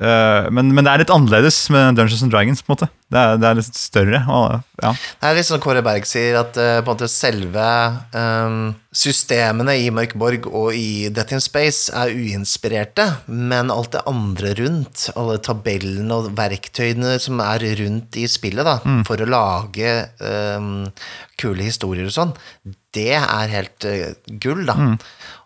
eh, 0.00 0.46
men, 0.52 0.70
men 0.74 0.84
det 0.86 0.92
er 0.92 1.02
litt 1.02 1.12
annerledes 1.12 1.58
med 1.72 1.96
Dungeons 1.98 2.22
and 2.26 2.32
Dragons. 2.34 2.62
på 2.62 2.72
en 2.72 2.76
måte 2.76 2.88
Det 3.12 3.20
er, 3.20 3.36
det 3.40 3.48
er 3.48 3.58
litt 3.58 3.78
større. 3.78 4.20
Og, 4.34 4.64
ja. 4.82 4.90
Det 4.92 5.28
er 5.28 5.36
litt 5.38 5.48
sånn 5.48 5.62
Kåre 5.62 5.82
Berg 5.86 6.08
sier, 6.08 6.38
at 6.40 6.58
uh, 6.58 6.80
på 6.80 6.90
en 6.90 6.90
måte 6.90 7.08
selve 7.10 7.66
um, 8.12 8.74
systemene 8.90 9.76
i 9.78 9.90
Mørkborg 9.94 10.48
og 10.50 10.72
i 10.76 11.08
Death 11.14 11.36
in 11.36 11.44
Space 11.44 11.92
er 11.94 12.10
uinspirerte, 12.12 13.06
men 13.28 13.70
alt 13.72 13.94
det 13.94 14.04
andre 14.10 14.56
rundt, 14.58 15.06
alle 15.14 15.38
tabellene 15.44 16.18
og 16.18 16.32
verktøyene 16.36 17.14
som 17.22 17.40
er 17.44 17.64
rundt 17.82 18.18
i 18.18 18.26
spillet, 18.30 18.66
da, 18.66 18.80
for 19.06 19.22
å 19.22 19.30
lage 19.30 19.94
um, 20.20 20.88
kule 21.40 21.68
historier 21.68 22.10
og 22.10 22.16
sånn, 22.16 22.34
det 22.96 23.14
er 23.20 23.54
helt 23.54 23.86
uh, 23.86 24.12
gull, 24.42 24.66
da. 24.66 24.76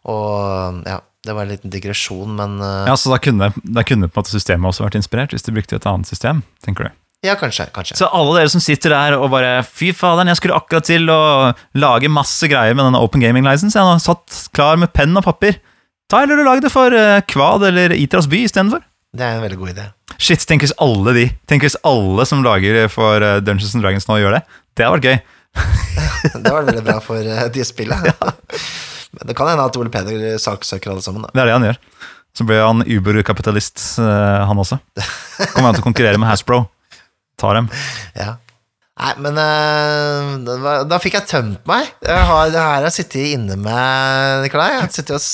Og 0.08 0.82
ja, 0.88 1.00
det 1.26 1.34
var 1.36 1.44
en 1.44 1.52
liten 1.52 1.72
digresjon, 1.72 2.32
men 2.38 2.56
uh, 2.64 2.86
ja, 2.88 2.96
Så 2.96 3.12
da 3.12 3.18
kunne, 3.20 3.50
da 3.60 3.84
kunne 3.84 4.08
på 4.08 4.16
en 4.16 4.22
måte 4.22 4.32
systemet 4.32 4.70
også 4.70 4.86
vært 4.86 4.96
inspirert, 5.00 5.34
hvis 5.36 5.44
de 5.44 5.52
brukte 5.52 5.76
et 5.76 5.88
annet 5.88 6.08
system. 6.08 6.42
tenker 6.64 6.88
du 6.88 6.96
ja, 7.20 7.34
kanskje. 7.36 7.66
kanskje. 7.74 7.98
Så 8.00 8.08
alle 8.16 8.38
dere 8.38 8.48
som 8.48 8.62
sitter 8.64 8.94
der 8.94 9.14
og 9.18 9.26
bare 9.34 9.58
Fy 9.68 9.90
faderen, 9.92 10.30
jeg 10.32 10.38
skulle 10.40 10.56
akkurat 10.56 10.86
til 10.88 11.10
å 11.12 11.52
lage 11.76 12.08
masse 12.08 12.48
greier 12.48 12.72
med 12.72 12.86
denne 12.86 13.02
Open 13.04 13.20
Gaming 13.20 13.44
License. 13.44 13.76
Jeg 13.76 13.84
har 13.84 14.00
satt 14.00 14.46
klar 14.56 14.80
med 14.80 14.92
penn 14.96 15.12
og 15.18 15.26
papir. 15.26 15.58
Ta 16.10 16.22
heller 16.22 16.40
og 16.40 16.48
lag 16.48 16.62
det 16.64 16.72
for 16.72 16.96
eh, 16.96 17.20
Kvad 17.28 17.66
eller 17.68 17.92
Itras 17.92 18.28
by 18.30 18.40
istedenfor. 18.48 18.80
Det 19.12 19.26
er 19.26 19.36
en 19.36 19.44
veldig 19.44 19.58
god 19.60 19.72
idé. 19.74 19.84
Shit, 20.16 20.46
tenk 20.48 20.64
hvis 20.64 20.74
alle 20.82 21.12
de 21.16 21.26
Tenk 21.50 21.64
hvis 21.66 21.76
alle 21.86 22.24
som 22.28 22.44
lager 22.46 22.88
for 22.92 23.20
eh, 23.20 23.38
Dungeons 23.44 23.76
and 23.76 23.84
Dragons 23.84 24.08
nå 24.08 24.16
gjør 24.22 24.38
det. 24.38 24.44
Det 24.72 24.86
hadde 24.86 24.96
vært 24.96 25.10
gøy. 25.10 25.20
Det 26.40 26.52
var 26.54 26.64
veldig 26.64 26.86
bra 26.86 27.00
for 27.04 27.34
de 27.52 27.66
spillene. 27.68 28.14
Men 29.16 29.26
det 29.30 29.36
kan 29.38 29.50
hende 29.50 29.66
at 29.66 29.78
Ole 29.80 29.90
Peder 29.92 30.36
saksøker 30.42 30.92
alle 30.92 31.04
sammen. 31.04 31.26
Da. 31.26 31.32
Det 31.34 31.42
er 31.42 31.50
det 31.50 31.56
han 31.58 31.68
gjør. 31.70 31.80
Så 32.36 32.46
blir 32.46 32.62
han 32.62 32.84
Uber-kapitalist, 32.86 33.80
eh, 33.98 34.44
han 34.46 34.62
også. 34.62 34.78
Kommer 35.50 35.70
han 35.70 35.78
til 35.78 35.82
å 35.82 35.88
konkurrere 35.88 36.20
med 36.20 36.30
Hasbro. 36.30 36.62
Tar 37.40 37.58
dem. 37.58 37.70
Ja. 38.14 38.36
Nei, 39.00 39.14
men 39.24 39.40
eh, 39.40 40.84
da 40.90 41.00
fikk 41.00 41.16
jeg 41.16 41.28
tømt 41.30 41.66
meg. 41.68 41.88
Jeg 42.04 42.28
har, 42.28 42.52
det 42.52 42.60
her 42.60 42.76
har 42.76 42.86
jeg 42.90 42.98
sittet 43.00 43.34
inne 43.34 43.56
med, 43.58 44.44
Nikolai. 44.44 44.74
Jeg 44.76 44.92
sitter 44.98 45.16
og, 45.16 45.24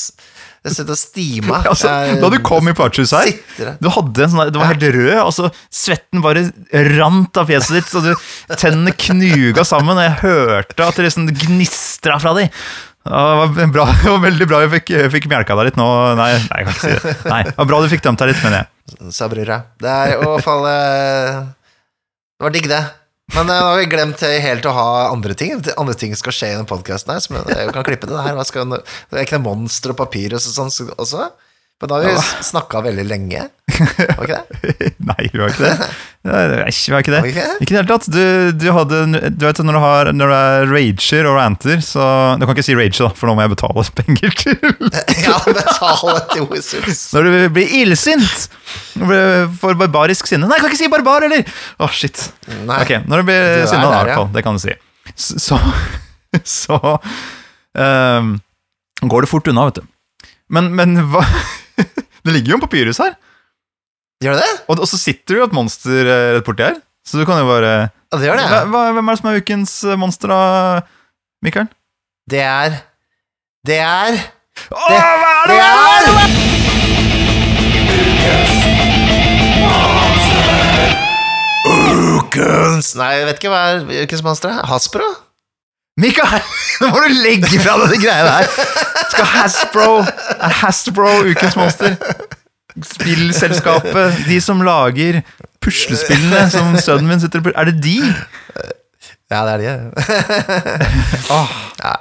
jeg 0.67 0.77
sitter 0.77 0.95
og 0.95 1.01
stima. 1.01 1.59
Altså, 1.73 1.91
da 2.23 2.31
du 2.31 2.39
kom 2.47 2.71
i 2.71 2.75
Parchus 2.79 3.13
her 3.17 3.27
Sitter. 3.29 3.75
Du 3.83 3.91
hadde 3.93 4.23
en 4.23 4.33
sånn, 4.33 4.53
Du 4.55 4.61
var 4.63 4.71
helt 4.71 4.87
rød, 4.97 5.13
og 5.25 5.33
så 5.35 5.51
svetten 5.83 6.23
bare 6.25 6.47
rant 6.95 7.43
av 7.43 7.51
fjeset 7.51 7.81
ditt, 7.81 7.91
så 7.91 8.05
du, 8.07 8.13
tennene 8.55 8.95
knuga 8.95 9.67
sammen, 9.67 9.99
og 9.99 10.07
jeg 10.07 10.17
hørte 10.23 10.87
at 10.87 11.01
det 11.01 11.09
liksom 11.09 11.29
gnistra 11.35 12.21
fra 12.23 12.37
de. 12.39 12.47
Ja, 13.07 13.47
Det 13.47 13.63
var, 13.63 13.73
bra, 13.73 13.87
det 14.03 14.11
var 14.11 14.23
veldig 14.25 14.49
bra 14.51 14.61
jeg 14.65 14.73
fikk, 14.77 14.93
jeg 14.97 15.13
fikk 15.15 15.29
melka 15.33 15.57
deg 15.59 15.71
litt 15.71 15.81
nå. 15.81 15.87
Nei, 16.19 16.31
nei, 16.35 16.61
jeg 16.61 16.69
kan 16.69 16.75
ikke 16.75 16.83
si 16.83 17.09
det. 17.09 17.17
Nei, 17.31 17.41
det 17.49 17.57
var 17.61 17.71
bra 17.73 17.81
du 17.83 17.89
fikk 17.93 18.05
dømt 18.07 18.23
deg 18.23 18.33
litt, 18.33 18.45
mener 18.45 18.63
jeg. 18.63 19.11
Sa 19.15 19.29
brura. 19.31 19.61
Det 19.83 19.91
er 19.93 20.15
i 20.15 20.21
hvert 20.23 20.47
fall 20.47 20.69
eh, 20.71 21.41
Det 22.37 22.47
var 22.47 22.55
digg, 22.55 22.69
det. 22.71 22.83
Men 23.35 23.49
eh, 23.51 23.59
nå 23.59 23.71
har 23.73 23.81
vi 23.81 23.89
glemt 23.91 24.23
helt 24.23 24.69
å 24.71 24.75
ha 24.77 24.87
andre 25.11 25.35
ting. 25.39 25.57
Andre 25.75 25.97
ting 25.99 26.15
skal 26.19 26.35
skje 26.37 26.53
i 26.53 26.59
den 26.59 26.69
podkasten 26.71 27.17
her. 27.17 27.51
Jeg 27.51 27.75
kan 27.75 27.87
klippe 27.87 28.11
det 28.11 28.23
her. 28.23 28.39
Skal, 28.47 28.71
det 28.77 29.19
er 29.19 29.27
ikke 29.27 29.41
noe 29.41 29.49
monster 29.51 29.95
og 29.95 30.01
papir 30.03 30.37
og 30.37 30.43
sånn 30.43 30.71
også. 30.97 31.31
Men 31.77 31.91
da 31.91 31.99
har 31.99 32.07
vi 32.09 32.45
snakka 32.47 32.81
veldig 32.87 33.05
lenge. 33.05 33.43
Var 33.69 34.23
ikke 34.25 34.39
det? 34.39 34.93
Nei, 35.11 35.27
vi 35.29 35.41
var 35.43 35.53
ikke 35.53 35.67
det. 35.67 35.89
Nei, 36.27 36.43
var 36.93 37.03
ikke 37.05 37.13
det. 37.15 37.21
Okay. 37.23 37.51
ikke 37.63 37.71
i 37.71 37.75
det 37.75 37.79
hele 37.79 37.91
tatt. 37.91 38.09
Du, 38.11 38.23
du 38.59 38.67
hadde 38.75 39.01
Du 39.37 39.45
vet 39.47 39.61
når 39.63 39.77
du, 39.77 39.81
har, 39.83 40.11
når 40.17 40.33
du 40.33 40.37
er 40.37 40.71
rager 40.73 41.29
og 41.31 41.37
ranter, 41.39 41.83
så 41.85 42.07
Du 42.41 42.47
kan 42.47 42.57
ikke 42.57 42.67
si 42.67 42.77
rage, 42.79 42.99
da, 42.99 43.11
for 43.17 43.31
nå 43.31 43.37
må 43.39 43.45
jeg 43.47 43.55
betale 43.55 43.85
penger 44.01 44.37
til 44.41 44.57
Ja, 45.27 45.37
betale 45.47 46.17
til 46.33 46.49
Wizards. 46.51 47.05
Når 47.15 47.29
du 47.29 47.37
blir 47.59 47.77
illsint 47.83 48.49
for 48.97 49.79
barbarisk 49.79 50.29
sinne 50.31 50.49
Nei, 50.49 50.59
jeg 50.59 50.67
kan 50.67 50.73
ikke 50.73 50.83
si 50.83 50.91
barbar, 50.93 51.27
eller! 51.29 51.47
Å, 51.79 51.91
shit. 51.93 52.29
Nei. 52.67 52.81
okay, 52.83 53.03
når 53.07 53.23
du 53.23 53.31
blir 53.31 53.47
sinna, 53.71 53.87
i 53.91 53.95
hvert 54.01 54.17
fall. 54.17 54.33
Det 54.35 54.45
kan 54.47 54.59
du 54.59 54.63
si. 54.67 54.77
Så 55.17 55.61
Så 56.45 56.99
um, 57.79 58.33
går 59.01 59.25
det 59.25 59.31
fort 59.31 59.49
unna, 59.49 59.69
vet 59.71 59.81
du. 59.81 59.87
Men, 60.53 60.73
men 60.77 60.99
hva 61.11 61.25
Det 62.27 62.35
ligger 62.35 62.55
jo 62.55 62.59
en 62.59 62.65
papyrus 62.65 62.99
her, 63.03 63.15
Gjør 64.25 64.39
det 64.39 64.45
det? 64.47 64.53
og, 64.71 64.79
og 64.81 64.89
så 64.89 64.97
sitter 64.97 65.35
det 65.35 65.41
jo 65.43 65.47
et 65.51 65.57
monster 65.57 66.09
eh, 66.09 66.29
rett 66.39 66.47
borti 66.47 66.65
her. 66.65 66.79
Så 67.07 67.21
du 67.21 67.27
kan 67.29 67.39
jo 67.43 67.47
bare 67.51 67.73
Ja, 67.91 68.17
det 68.19 68.27
gjør 68.31 68.41
det. 68.41 68.47
hva, 68.51 68.63
hva, 68.73 68.85
Hvem 68.97 69.09
er 69.11 69.15
det 69.17 69.21
som 69.21 69.29
er 69.31 69.41
ukens 69.43 69.75
eh, 69.85 69.99
monster, 70.01 70.33
da, 70.33 70.41
Mikael? 71.45 71.69
Det 72.31 72.41
er 72.43 72.81
Det 73.67 73.79
er 73.83 74.19
Åh, 74.73 74.89
hva 74.89 75.33
er 75.43 75.53
det? 75.53 75.57
Det 75.57 75.63
er 75.63 77.17
Ukens 81.67 82.93
Nei, 82.99 83.13
jeg 83.21 83.29
vet 83.29 83.39
ikke 83.41 83.53
hva 83.53 83.63
er 83.75 84.05
ukens 84.07 84.23
monster 84.27 84.53
er. 84.53 84.67
Hasbro? 84.71 85.07
Mikael, 86.01 86.43
nå 86.83 86.91
må 86.93 87.01
du 87.07 87.15
legge 87.25 87.59
fra 87.63 87.77
deg 87.81 87.95
de 87.95 88.01
greiene 88.03 88.29
der. 88.29 88.51
Skal 89.13 89.29
Hasbro 89.33 89.87
Er 90.05 90.57
Hasbro 90.61 91.13
ukens 91.31 91.57
monster? 91.57 91.97
Spillselskapet, 92.85 94.25
de 94.29 94.41
som 94.45 94.61
lager 94.65 95.23
puslespillene 95.65 96.47
som 96.53 96.75
sønnen 96.77 97.09
min 97.09 97.23
sitter 97.23 97.41
og 97.41 97.53
Er 97.55 97.71
det 97.71 97.79
de? 97.85 97.99
Ja, 99.31 99.41
det 99.47 99.55
er 99.55 99.63
de. 99.63 99.71
oh. 101.35 101.55
Ja, 101.87 101.93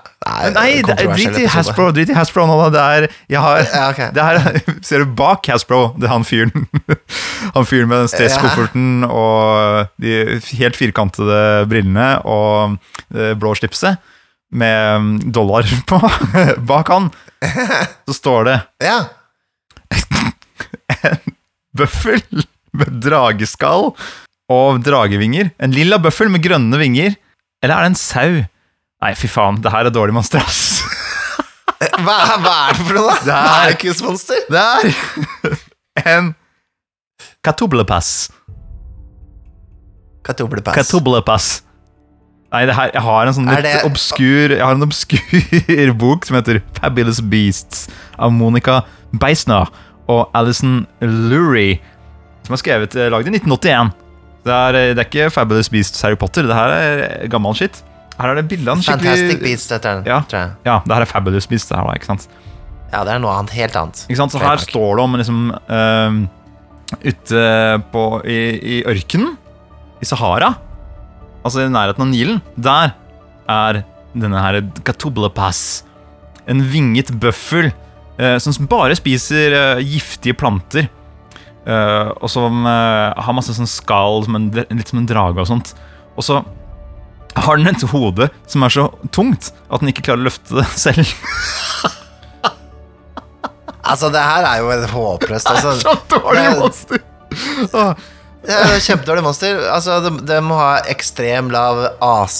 Nei, 0.55 0.79
drit 0.81 1.35
i. 1.37 1.45
Hasbro 1.51 1.89
Drit 1.93 2.09
i 2.09 2.15
Hasbro 2.17 2.45
nå, 2.49 2.55
da. 2.63 2.69
Det 2.73 2.83
er, 2.85 3.15
jeg 3.29 3.41
har, 3.43 3.59
Ja, 3.67 3.83
okay. 3.91 4.07
det 4.15 4.23
er 4.23 4.61
Ser 4.87 5.03
du 5.03 5.11
bak 5.17 5.45
Hasbro, 5.51 5.91
det 5.99 6.07
er 6.07 6.13
han 6.13 6.25
fyren 6.25 6.65
Han 7.57 7.67
fyren 7.67 7.91
med 7.91 8.05
den 8.05 8.11
stresskofferten 8.13 9.05
og 9.05 9.91
de 10.01 10.39
helt 10.57 10.77
firkantede 10.79 11.65
brillene 11.69 12.07
og 12.25 12.77
det 13.13 13.35
blå 13.41 13.53
slipset 13.57 13.99
med 14.55 15.01
mm, 15.03 15.11
dollar 15.35 15.67
på. 15.89 15.99
Bak 16.69 16.89
han 16.93 17.11
så 18.07 18.15
står 18.15 18.47
det 18.49 18.57
Ja. 18.85 18.97
Bøffel 21.75 22.21
med 22.75 22.99
drageskall 23.03 23.91
og 24.51 24.81
dragevinger. 24.85 25.51
En 25.59 25.73
lilla 25.75 25.97
bøffel 26.01 26.29
med 26.31 26.43
grønne 26.45 26.77
vinger. 26.81 27.15
Eller 27.63 27.75
er 27.79 27.85
det 27.87 27.91
en 27.93 27.99
sau? 27.99 28.43
Nei, 29.03 29.13
fy 29.17 29.27
faen, 29.29 29.59
det 29.63 29.71
her 29.73 29.87
er 29.89 29.93
dårlig 29.95 30.15
monster, 30.15 30.39
ass. 30.43 30.81
Hva, 31.75 32.15
hva 32.39 32.53
er 32.69 32.77
det 32.77 32.85
for 32.87 32.95
noe, 32.95 33.11
da? 33.11 33.19
Det 33.25 33.33
er- 33.35 33.45
Hva 33.45 33.57
er 33.65 33.75
ukens 33.75 34.01
monster? 34.05 34.45
Det 34.49 36.05
er 36.05 36.11
en 36.17 36.29
katublepass. 37.45 38.11
Katublepass. 40.25 40.75
Katublepass. 40.79 41.47
Nei, 42.53 42.63
det 42.69 42.75
her, 42.77 42.91
jeg 42.93 43.03
har 43.03 43.27
en 43.27 43.35
sånn 43.35 43.49
litt 43.49 43.65
det- 43.65 43.81
obskur 43.83 44.53
Jeg 44.53 44.61
har 44.63 44.75
en 44.77 44.85
obskur 44.85 45.91
bok 46.05 46.25
som 46.25 46.37
heter 46.37 46.61
Fabulous 46.77 47.19
Beasts 47.19 47.87
av 48.17 48.31
Monica 48.31 48.83
Beisner 49.11 49.67
og 50.11 50.29
Alison 50.37 50.83
Lurie, 51.01 51.79
som 52.45 52.55
er 52.55 52.61
skrevet 52.61 52.95
eh, 52.99 53.09
lagd 53.13 53.29
i 53.29 53.33
1981. 53.33 53.91
Det 54.45 54.53
er, 54.53 54.77
eh, 54.77 54.93
det 54.93 55.01
er 55.01 55.09
ikke 55.09 55.31
Fabulous 55.33 55.69
Beasts 55.73 56.01
Harry 56.05 56.17
Potter, 56.21 56.45
det 56.45 56.55
her 56.57 56.73
er 56.77 57.27
gammel 57.33 57.55
shit. 57.57 57.81
Her 58.15 58.31
er 58.31 58.39
det 58.39 58.47
bilde 58.51 58.69
av 58.71 58.77
en 58.77 58.83
skikkelig 58.85 59.11
Fantastic 59.11 59.41
Beasts, 59.43 59.67
dette 59.73 59.89
er 59.89 60.01
den, 60.01 60.05
Ja. 60.11 60.19
tror 60.29 60.39
jeg. 60.39 60.51
Ja, 60.67 60.79
det 60.85 60.93
her 60.95 61.01
er 61.07 61.09
Fabulous 61.09 61.47
Beasts, 61.51 61.69
det 61.71 61.77
her 61.79 61.97
ikke 61.97 62.11
sant? 62.11 62.27
Ja, 62.93 63.03
det 63.03 63.15
er 63.15 63.19
noe 63.19 63.33
annet, 63.35 63.51
helt 63.57 63.75
annet. 63.75 64.05
Ikke 64.07 64.19
sant? 64.21 64.31
Så 64.31 64.39
her 64.39 64.61
står 64.61 64.95
det 64.95 65.03
om 65.03 65.17
liksom 65.19 65.39
uh, 65.51 66.19
Ute 67.01 67.41
på, 67.91 68.03
i, 68.29 68.37
i 68.61 68.75
ørkenen, 68.87 69.33
i 69.99 70.05
Sahara, 70.05 70.51
altså 71.43 71.65
i 71.65 71.71
nærheten 71.73 72.05
av 72.05 72.11
Nilen, 72.11 72.41
der 72.55 72.93
er 73.49 73.81
denne 74.15 74.39
her 74.39 74.59
Katubla 74.85 75.31
Pass. 75.33 75.83
En 76.47 76.61
vinget 76.71 77.09
bøffel 77.19 77.71
eh, 77.71 77.73
som 78.39 78.67
bare 78.71 78.95
spiser 78.95 79.55
eh, 79.57 79.81
giftige 79.83 80.33
planter. 80.39 80.87
eh, 81.65 82.11
og 82.21 82.29
som 82.31 82.65
eh, 82.65 83.11
har 83.25 83.33
masse 83.35 83.53
sånn 83.57 83.67
skall, 83.67 84.23
som 84.27 84.35
en, 84.39 84.49
litt 84.53 84.87
som 84.91 84.99
en 85.01 85.09
drage 85.09 85.41
og 85.41 85.49
sånt. 85.49 85.73
Og 86.15 86.23
så 86.23 86.39
har 87.35 87.57
den 87.59 87.67
et 87.67 87.83
hode 87.91 88.29
som 88.47 88.63
er 88.63 88.71
så 88.71 88.85
tungt 89.11 89.49
at 89.67 89.81
den 89.81 89.89
ikke 89.91 90.05
klarer 90.07 90.23
å 90.23 90.27
løfte 90.29 90.55
det 90.61 90.67
selv. 90.85 91.03
Altså, 93.85 94.09
det 94.09 94.21
her 94.23 94.45
er 94.49 94.61
jo 94.63 94.69
et 94.73 94.85
håpløst 94.89 95.49
altså, 95.51 95.75
Så 95.83 95.91
dårlig 96.15 96.41
er- 96.41 96.55
monster! 96.59 97.01
Det 98.45 98.53
er 98.53 98.79
Kjempedårlig 98.85 99.23
monster. 99.25 99.59
Altså, 99.73 99.99
det, 100.05 100.11
det 100.29 100.39
må 100.45 100.57
ha 100.57 100.75
ekstrem 100.89 101.47
lav 101.53 101.79
AC. 102.05 102.39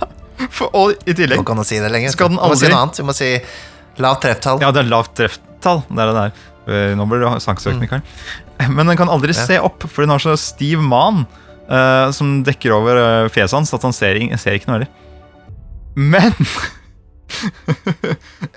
For, 0.56 0.68
og 0.76 1.06
i 1.08 1.14
tillegg 1.16 1.38
Nå 1.40 1.46
kan 1.48 1.58
du 1.58 1.64
si 1.66 1.78
det 1.80 1.90
lenger. 1.94 2.12
Skal 2.14 2.32
den 2.32 2.38
må 2.42 2.54
si 2.58 2.68
noe 2.70 2.80
annet. 2.82 2.98
Du 2.98 3.06
må 3.08 3.14
si 3.16 3.28
lavt 4.02 4.22
trefftall. 4.26 4.60
Ja, 4.62 4.70
det 4.74 4.84
er 4.84 4.90
lavt 4.90 5.14
trefftall. 5.18 5.82
Det 5.88 6.02
er 6.04 6.12
det 6.12 6.20
der. 6.20 6.44
Eh, 6.66 6.92
Nå 6.98 7.06
blir 7.08 7.22
du 7.24 7.28
saksøkt, 7.42 7.80
Mikael. 7.80 8.02
Men 8.76 8.86
den 8.90 8.96
kan 8.98 9.10
aldri 9.12 9.32
Mm. 9.34 9.40
Ja. 9.40 9.46
se 9.46 9.58
opp, 9.60 9.82
for 9.88 10.02
den 10.04 10.10
har 10.14 10.18
så 10.22 10.36
stiv 10.40 10.80
man 10.80 11.24
uh, 11.70 12.10
som 12.14 12.38
dekker 12.46 12.72
over 12.72 12.96
eh, 13.00 13.28
fjeset 13.32 13.56
hans 13.58 13.74
at 13.76 13.82
han 13.84 13.92
ser, 13.96 14.16
ser 14.40 14.56
ikke 14.56 14.68
noe 14.70 14.78
heller. 14.78 14.90
Men 15.96 16.32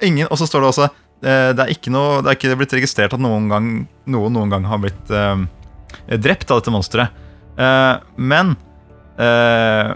Ingen 0.05 0.27
Og 0.29 0.37
så 0.39 0.45
står 0.47 0.61
det 0.61 0.67
også 0.73 0.87
Det 1.23 1.63
er 1.63 1.71
ikke 1.73 1.91
noe 1.93 2.19
Det 2.21 2.29
er 2.31 2.35
ikke 2.37 2.57
blitt 2.59 2.75
registrert 2.75 3.13
at 3.15 3.21
noen 3.23 3.47
gang 3.51 3.65
noen 4.11 4.35
noen 4.35 4.51
gang 4.51 4.63
har 4.69 4.79
blitt 4.83 5.09
eh, 5.13 5.39
drept 6.21 6.51
av 6.51 6.59
dette 6.59 6.71
monsteret. 6.73 7.09
Eh, 7.59 7.95
men 8.21 8.47
eh, 9.21 9.89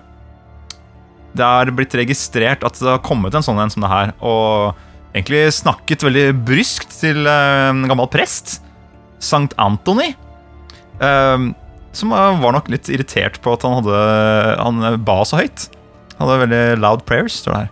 det 1.34 1.46
er 1.48 1.72
blitt 1.74 1.94
registrert 1.98 2.62
at 2.66 2.78
det 2.80 2.90
har 2.92 3.02
kommet 3.06 3.34
en 3.38 3.46
sånn 3.46 3.60
en 3.62 3.72
som 3.74 3.82
det 3.86 3.90
her, 3.92 4.12
og 4.22 4.74
egentlig 5.14 5.44
snakket 5.54 6.04
veldig 6.06 6.26
bryskt 6.48 6.94
til 7.02 7.26
eh, 7.30 7.70
en 7.70 7.86
gammel 7.90 8.10
prest, 8.12 8.60
Sankt 9.24 9.54
Antony, 9.62 10.12
eh, 11.00 11.46
som 11.96 12.12
eh, 12.18 12.42
var 12.42 12.56
nok 12.58 12.68
litt 12.74 12.90
irritert 12.92 13.38
på 13.44 13.54
at 13.56 13.64
han 13.64 13.78
hadde 13.80 14.02
Han 14.60 15.00
ba 15.06 15.20
så 15.30 15.40
høyt. 15.40 15.68
Han 16.18 16.28
hadde 16.28 16.42
veldig 16.48 16.64
loud 16.82 17.06
prayers, 17.10 17.40
står 17.44 17.54
det 17.56 17.62
her. 17.64 17.72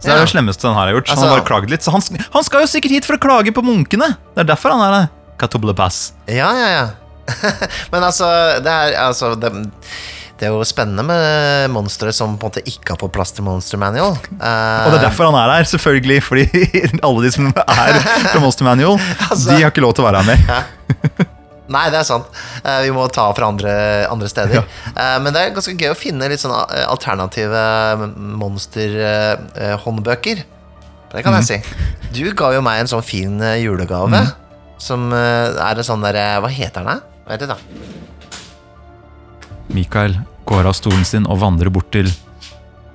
Så 0.00 0.06
det 0.08 0.12
er 0.14 0.16
Ja. 0.16 0.24
det 0.24 0.32
slemmeste 0.32 0.64
han 0.68 0.76
her 0.78 0.86
har 0.88 0.94
gjort. 0.96 1.08
Så 1.08 1.14
han 1.14 1.18
Altså- 1.18 1.28
har 1.30 1.40
bare 1.40 1.48
klaget 1.50 1.70
litt. 1.70 1.82
Så 1.84 1.92
han, 1.92 2.00
han 2.32 2.44
skal 2.46 2.60
jo 2.64 2.68
sikkert 2.72 2.90
hit 2.96 3.04
for 3.04 3.16
å 3.18 3.20
klage 3.20 3.52
på 3.52 3.62
munkene! 3.62 4.16
Det 4.34 4.40
er 4.44 4.48
derfor 4.54 4.72
han 4.72 4.80
er 4.86 4.94
der. 4.96 5.08
Katoblepass. 5.40 6.12
Ja, 6.28 6.48
ja, 6.56 6.68
ja. 6.72 6.86
Men 7.92 8.02
altså, 8.08 8.26
det 8.64 8.72
er, 8.72 8.94
altså 8.98 9.34
det, 9.38 9.50
det 10.40 10.46
er 10.48 10.54
jo 10.56 10.64
spennende 10.64 11.02
med 11.04 11.68
monstre 11.74 12.08
som 12.16 12.38
på 12.40 12.48
en 12.48 12.52
måte 12.54 12.62
ikke 12.64 12.94
har 12.94 12.98
fått 13.02 13.12
plass 13.12 13.28
til 13.36 13.44
Monster 13.44 13.76
Manual. 13.80 14.14
Uh, 14.40 14.40
Og 14.40 14.88
det 14.94 14.98
er 15.02 15.06
derfor 15.10 15.28
han 15.28 15.36
er 15.36 15.50
her, 15.58 15.66
selvfølgelig. 15.68 16.16
Fordi 16.24 16.44
alle 17.06 17.20
de 17.26 17.30
som 17.34 17.50
er 17.52 17.98
fra 18.32 18.40
Monster 18.40 18.64
Manual, 18.64 18.96
Altså- 19.28 19.50
de 19.52 19.58
har 19.60 19.68
ikke 19.68 19.84
lov 19.84 19.92
til 19.98 20.04
å 20.06 20.08
være 20.08 20.22
her 20.22 20.28
mer. 20.32 20.40
Nei, 21.70 21.84
det 21.92 21.98
er 22.00 22.06
sant. 22.08 22.26
Uh, 22.64 22.80
vi 22.82 22.90
må 22.96 23.04
ta 23.14 23.28
fra 23.36 23.46
andre, 23.52 23.72
andre 24.10 24.28
steder. 24.32 24.64
Eh, 24.90 25.18
men 25.22 25.30
det 25.36 25.40
er 25.44 25.52
ganske 25.54 25.76
gøy 25.78 25.90
å 25.92 25.94
finne 25.98 26.26
litt 26.32 26.40
sånne 26.42 26.64
eh, 26.74 26.86
alternative 26.90 27.60
monsterhåndbøker. 28.40 30.36
det 31.12 31.22
kan 31.26 31.34
jeg 31.38 31.46
si. 31.46 31.58
Du 32.16 32.24
ga 32.34 32.46
jo 32.56 32.62
meg 32.64 32.80
en 32.82 32.90
sånn 32.90 33.04
fin 33.06 33.36
julegave. 33.38 34.10
julegave. 34.10 34.34
Som 34.80 35.12
er 35.12 35.76
en 35.76 35.84
sånn 35.84 36.00
derre 36.02 36.40
Hva 36.40 36.48
heter 36.50 36.80
den, 36.86 36.96
da? 36.96 37.00
Hva 37.26 37.32
heter 37.36 37.46
det 37.46 37.54
da? 37.54 37.58
Mikael 39.74 40.16
går 40.48 40.66
av 40.66 40.74
stolen 40.74 41.04
sin 41.06 41.26
og 41.30 41.40
vandrer 41.42 41.70
bort 41.72 41.90
til 41.94 42.08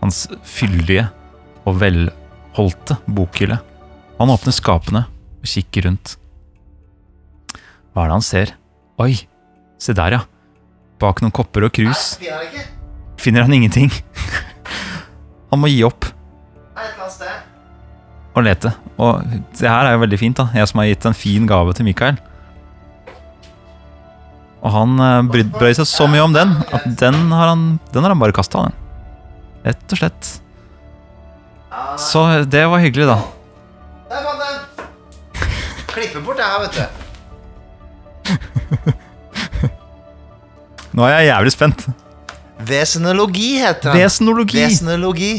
hans 0.02 0.26
fyldige 0.44 1.08
og 1.66 1.80
velholdte 1.82 2.98
bokhylle. 3.08 3.58
Han 4.20 4.32
åpner 4.32 4.56
skapene 4.56 5.06
og 5.40 5.50
kikker 5.50 5.88
rundt. 5.88 6.16
Hva 7.94 8.04
er 8.04 8.12
det 8.12 8.18
han 8.18 8.26
ser? 8.28 8.52
Oi, 9.02 9.14
se 9.80 9.96
der, 9.96 10.18
ja. 10.18 10.22
Bak 11.00 11.22
noen 11.24 11.34
kopper 11.36 11.66
og 11.68 11.74
krus 11.76 12.16
Finner 13.20 13.44
han 13.44 13.56
ingenting. 13.56 13.90
Han 15.52 15.60
må 15.62 15.68
gi 15.72 15.82
opp 15.88 16.06
og 18.36 18.44
lete. 18.44 18.72
Og 19.00 19.22
det 19.56 19.70
her 19.70 19.88
er 19.88 19.96
jo 19.96 20.02
veldig 20.04 20.20
fint, 20.20 20.40
da. 20.40 20.50
Jeg 20.54 20.68
som 20.68 20.82
har 20.82 20.90
gitt 20.90 21.06
en 21.08 21.16
fin 21.16 21.46
gave 21.48 21.74
til 21.78 21.88
Mikael. 21.88 22.18
Og 24.66 24.74
han 24.74 24.98
eh, 24.98 25.46
brød 25.54 25.78
seg 25.78 25.88
så 25.90 26.08
mye 26.10 26.24
om 26.26 26.34
den 26.34 26.56
at 26.74 26.88
den 26.98 27.18
har 27.30 27.52
han, 27.54 27.68
den 27.94 28.02
har 28.06 28.16
han 28.16 28.22
bare 28.22 28.34
kasta, 28.36 28.66
den. 28.66 28.74
Rett 29.66 29.94
og 29.94 30.02
slett. 30.02 30.32
Så 32.02 32.24
det 32.50 32.64
var 32.72 32.82
hyggelig, 32.82 33.08
da. 33.10 33.18
Der 34.10 34.26
fant 34.26 34.42
den! 34.42 34.58
Klipper 35.92 36.24
bort 36.26 36.38
det 36.42 36.48
her, 36.50 36.60
vet 36.66 36.76
du. 36.76 36.86
Nå 40.96 41.06
er 41.06 41.14
jeg 41.20 41.30
jævlig 41.30 41.54
spent. 41.54 41.86
Vesenologi 42.66 43.50
heter 43.62 43.92
den. 43.92 44.02
Vesenologi. 44.02 44.62
Vesenologi. 44.64 45.34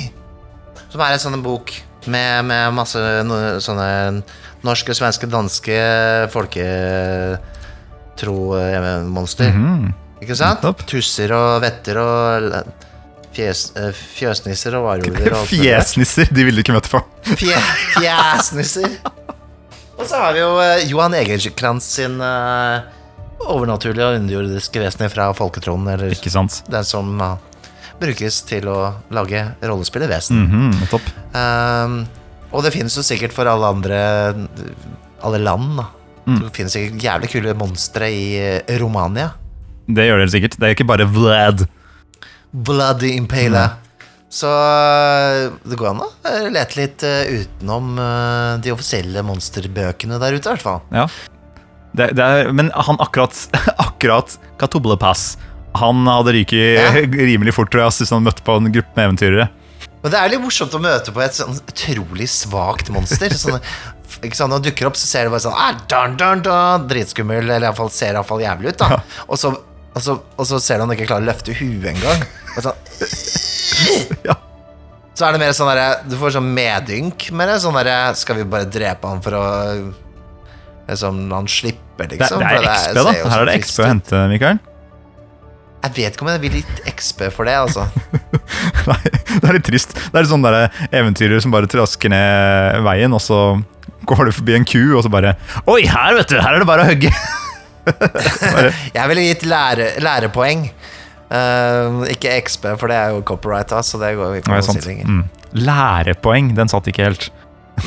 Som 0.92 1.02
er 1.02 1.16
en 1.16 1.22
sånn 1.22 1.42
bok 1.44 1.72
med, 2.06 2.44
med 2.46 2.74
masse 2.76 3.00
no, 3.26 3.34
sånne 3.64 4.22
norske, 4.66 4.94
svenske, 4.96 5.26
danske 5.30 5.76
folketro-monster. 8.16 9.50
Mhm. 9.52 9.92
Ikke 10.22 10.36
sant? 10.36 10.62
Tusser 10.88 11.32
og 11.36 11.60
vetter 11.62 11.98
og 12.00 12.72
fjes, 13.36 13.72
eh, 13.76 13.92
fjøsnisser 13.92 14.74
og 14.78 14.86
varulver. 14.86 15.34
Fjesnisser, 15.46 16.30
de 16.32 16.44
ville 16.44 16.56
du 16.56 16.64
ikke 16.64 16.72
møte 16.76 16.88
på. 16.88 17.02
Fje, 17.36 17.56
fjesnisser. 17.98 18.96
Og 19.96 20.04
så 20.04 20.18
har 20.20 20.34
vi 20.36 20.40
jo 20.42 20.58
eh, 20.60 20.82
Johan 20.90 21.14
Egerkrantz 21.16 21.86
sin 21.96 22.18
uh, 22.20 22.82
overnaturlige 23.48 24.04
og 24.04 24.18
underjordiske 24.18 24.80
vesener 24.82 25.08
fra 25.08 25.30
folketronen. 25.32 25.88
eller 25.94 26.12
Ikke 26.12 26.28
sant? 26.28 26.58
den 26.68 26.84
som 26.84 27.14
uh, 27.16 27.38
brukes 27.98 28.42
til 28.44 28.68
å 28.68 28.92
lage 29.16 29.40
rollespillet 29.64 30.10
vesen. 30.12 30.42
Mhm, 30.44 30.74
Nettopp. 30.82 31.08
um, 31.32 31.96
Og 32.52 32.62
det 32.62 32.74
finnes 32.76 32.92
jo 32.96 33.02
sikkert 33.02 33.32
for 33.32 33.48
alle 33.48 33.66
andre 33.72 34.02
Alle 35.24 35.38
land, 35.40 35.78
da. 35.80 35.86
Mm. 36.26 36.40
Det 36.42 36.52
finnes 36.56 36.74
sikkert 36.74 37.04
jævlig 37.06 37.28
kule 37.32 37.52
monstre 37.58 38.08
i 38.10 38.22
eh, 38.42 38.76
Romania. 38.82 39.30
Det 39.86 40.06
gjør 40.08 40.18
dere 40.24 40.32
sikkert. 40.32 40.56
Det 40.58 40.66
er 40.66 40.74
ikke 40.74 40.88
bare 40.88 41.06
Vlad. 41.06 41.66
Bloody 42.52 43.12
Impala. 43.14 43.68
Så 44.32 44.50
øh, 44.50 45.54
det 45.70 45.78
går 45.78 45.92
an 45.92 46.02
å 46.02 46.08
øh, 46.26 46.48
lete 46.50 46.80
litt 46.80 47.04
utenom 47.06 47.92
de 48.64 48.72
offisielle 48.74 49.22
monsterbøkene 49.26 50.18
der 50.22 50.34
ute, 50.36 50.48
i 50.48 50.52
hvert 50.56 50.66
fall. 50.66 50.82
Ja. 50.94 51.06
Det, 51.96 52.10
det 52.18 52.24
er, 52.24 52.50
men 52.52 52.72
han 52.74 52.98
akkurat, 53.00 53.32
akkurat 53.86 54.34
Katoblepass 54.60 55.38
Han 55.78 56.02
hadde 56.10 56.34
ryket 56.36 56.74
Ja. 56.76 56.90
rimelig 56.98 57.54
fort, 57.56 57.70
tror 57.72 57.86
jeg, 57.86 57.94
hvis 58.02 58.12
han 58.12 58.26
møtte 58.26 58.44
på 58.44 58.58
en 58.58 58.68
gruppe 58.74 58.98
med 58.98 59.06
eventyrere. 59.06 59.46
Men 60.02 60.12
det 60.12 60.18
er 60.20 60.30
litt 60.34 60.42
morsomt 60.44 60.74
å 60.76 60.80
møte 60.82 61.10
på 61.14 61.22
et 61.24 61.34
sånn 61.38 61.56
utrolig 61.56 62.28
svakt 62.30 62.90
monster. 62.94 63.32
Sånn, 63.40 63.56
ikke 64.24 64.36
sant, 64.38 64.50
Når 64.50 64.60
han 64.60 64.66
dukker 64.68 64.88
opp, 64.88 64.96
så 64.98 65.08
ser 65.08 65.26
det 65.26 65.34
bare 65.34 65.44
sånn 65.44 65.56
ah, 65.56 65.76
dun, 65.90 66.16
dun, 66.20 66.42
dun, 66.46 66.86
Dritskummel, 66.90 67.44
eller 67.44 67.68
iallfall 67.68 67.92
ser 67.92 68.14
i 68.14 68.18
hvert 68.20 68.30
fall 68.30 68.44
jævlig 68.44 68.72
ut. 68.72 68.80
da 68.80 69.00
og, 69.26 69.36
så, 69.40 69.52
og, 69.92 70.00
så, 70.02 70.16
og 70.36 70.48
så 70.48 70.60
ser 70.62 70.80
du 70.80 70.86
han 70.86 70.96
ikke 70.96 71.08
klarer 71.10 71.26
å 71.26 71.30
løfte 71.32 71.56
huet 71.58 71.92
engang. 71.92 72.26
Sånn, 72.56 72.84
Ja. 74.24 74.38
Så 75.16 75.24
er 75.24 75.32
det 75.32 75.40
mer 75.40 75.52
sånn 75.56 75.68
derre 75.70 76.04
Du 76.08 76.16
får 76.20 76.34
sånn 76.36 76.48
medynk 76.56 77.30
med 77.36 77.48
det. 77.48 77.58
Sånn 77.64 77.76
derre 77.76 78.14
Skal 78.18 78.40
vi 78.40 78.46
bare 78.48 78.68
drepe 78.68 79.08
han 79.08 79.22
for 79.24 79.36
å 79.36 79.44
Liksom 80.86 81.22
Han 81.32 81.48
slipper, 81.50 82.10
liksom. 82.12 82.40
det 82.44 82.62
det 82.62 82.70
er 82.70 82.76
XP, 82.76 82.98
da. 83.00 83.12
Her 83.32 83.42
er 83.42 83.48
det 83.48 83.54
XP 83.64 83.80
å 83.80 83.86
hente, 83.88 84.18
Mikael. 84.30 84.60
Jeg 85.86 85.94
vet 85.96 86.16
ikke 86.16 86.24
om 86.26 86.30
jeg 86.30 86.42
vil 86.44 86.54
litt 86.60 86.78
XP 86.92 87.24
for 87.34 87.48
det, 87.48 87.56
altså. 87.58 87.86
Nei, 88.90 88.98
det 89.06 89.40
er 89.42 89.56
litt 89.58 89.66
trist. 89.66 89.96
Det 89.96 90.12
er 90.14 90.24
litt 90.24 90.30
sånn 90.30 90.46
eventyrer 90.46 91.42
som 91.42 91.54
bare 91.54 91.70
trasker 91.70 92.10
ned 92.12 92.86
veien, 92.86 93.14
og 93.14 93.22
så 93.22 93.40
går 94.06 94.28
du 94.28 94.34
forbi 94.36 94.56
en 94.56 94.66
ku, 94.68 94.80
og 94.96 95.04
så 95.06 95.12
bare 95.12 95.34
Oi, 95.66 95.82
her, 95.90 96.14
vet 96.18 96.30
du! 96.32 96.38
Her 96.40 96.56
er 96.56 96.62
det 96.62 96.68
bare 96.68 96.86
å 96.86 96.90
hogge! 96.90 97.12
Jeg 98.96 99.08
ville 99.10 99.26
gitt 99.28 99.44
lære, 99.46 99.92
lærepoeng. 100.02 100.66
Uh, 101.26 102.04
ikke 102.10 102.36
XP, 102.44 102.68
for 102.78 102.90
det 102.90 102.98
er 102.98 103.14
jo 103.14 103.22
copyright, 103.26 103.70
da, 103.70 103.82
så 103.82 103.98
det 104.02 104.14
går 104.18 104.38
ikke 104.40 104.54
an 104.54 104.62
å 104.62 104.66
si 104.66 104.82
lenger. 104.84 105.10
Mm. 105.10 105.24
Lærepoeng, 105.66 106.52
den 106.58 106.70
satt 106.70 106.86
ikke 106.90 107.06
helt. 107.08 107.28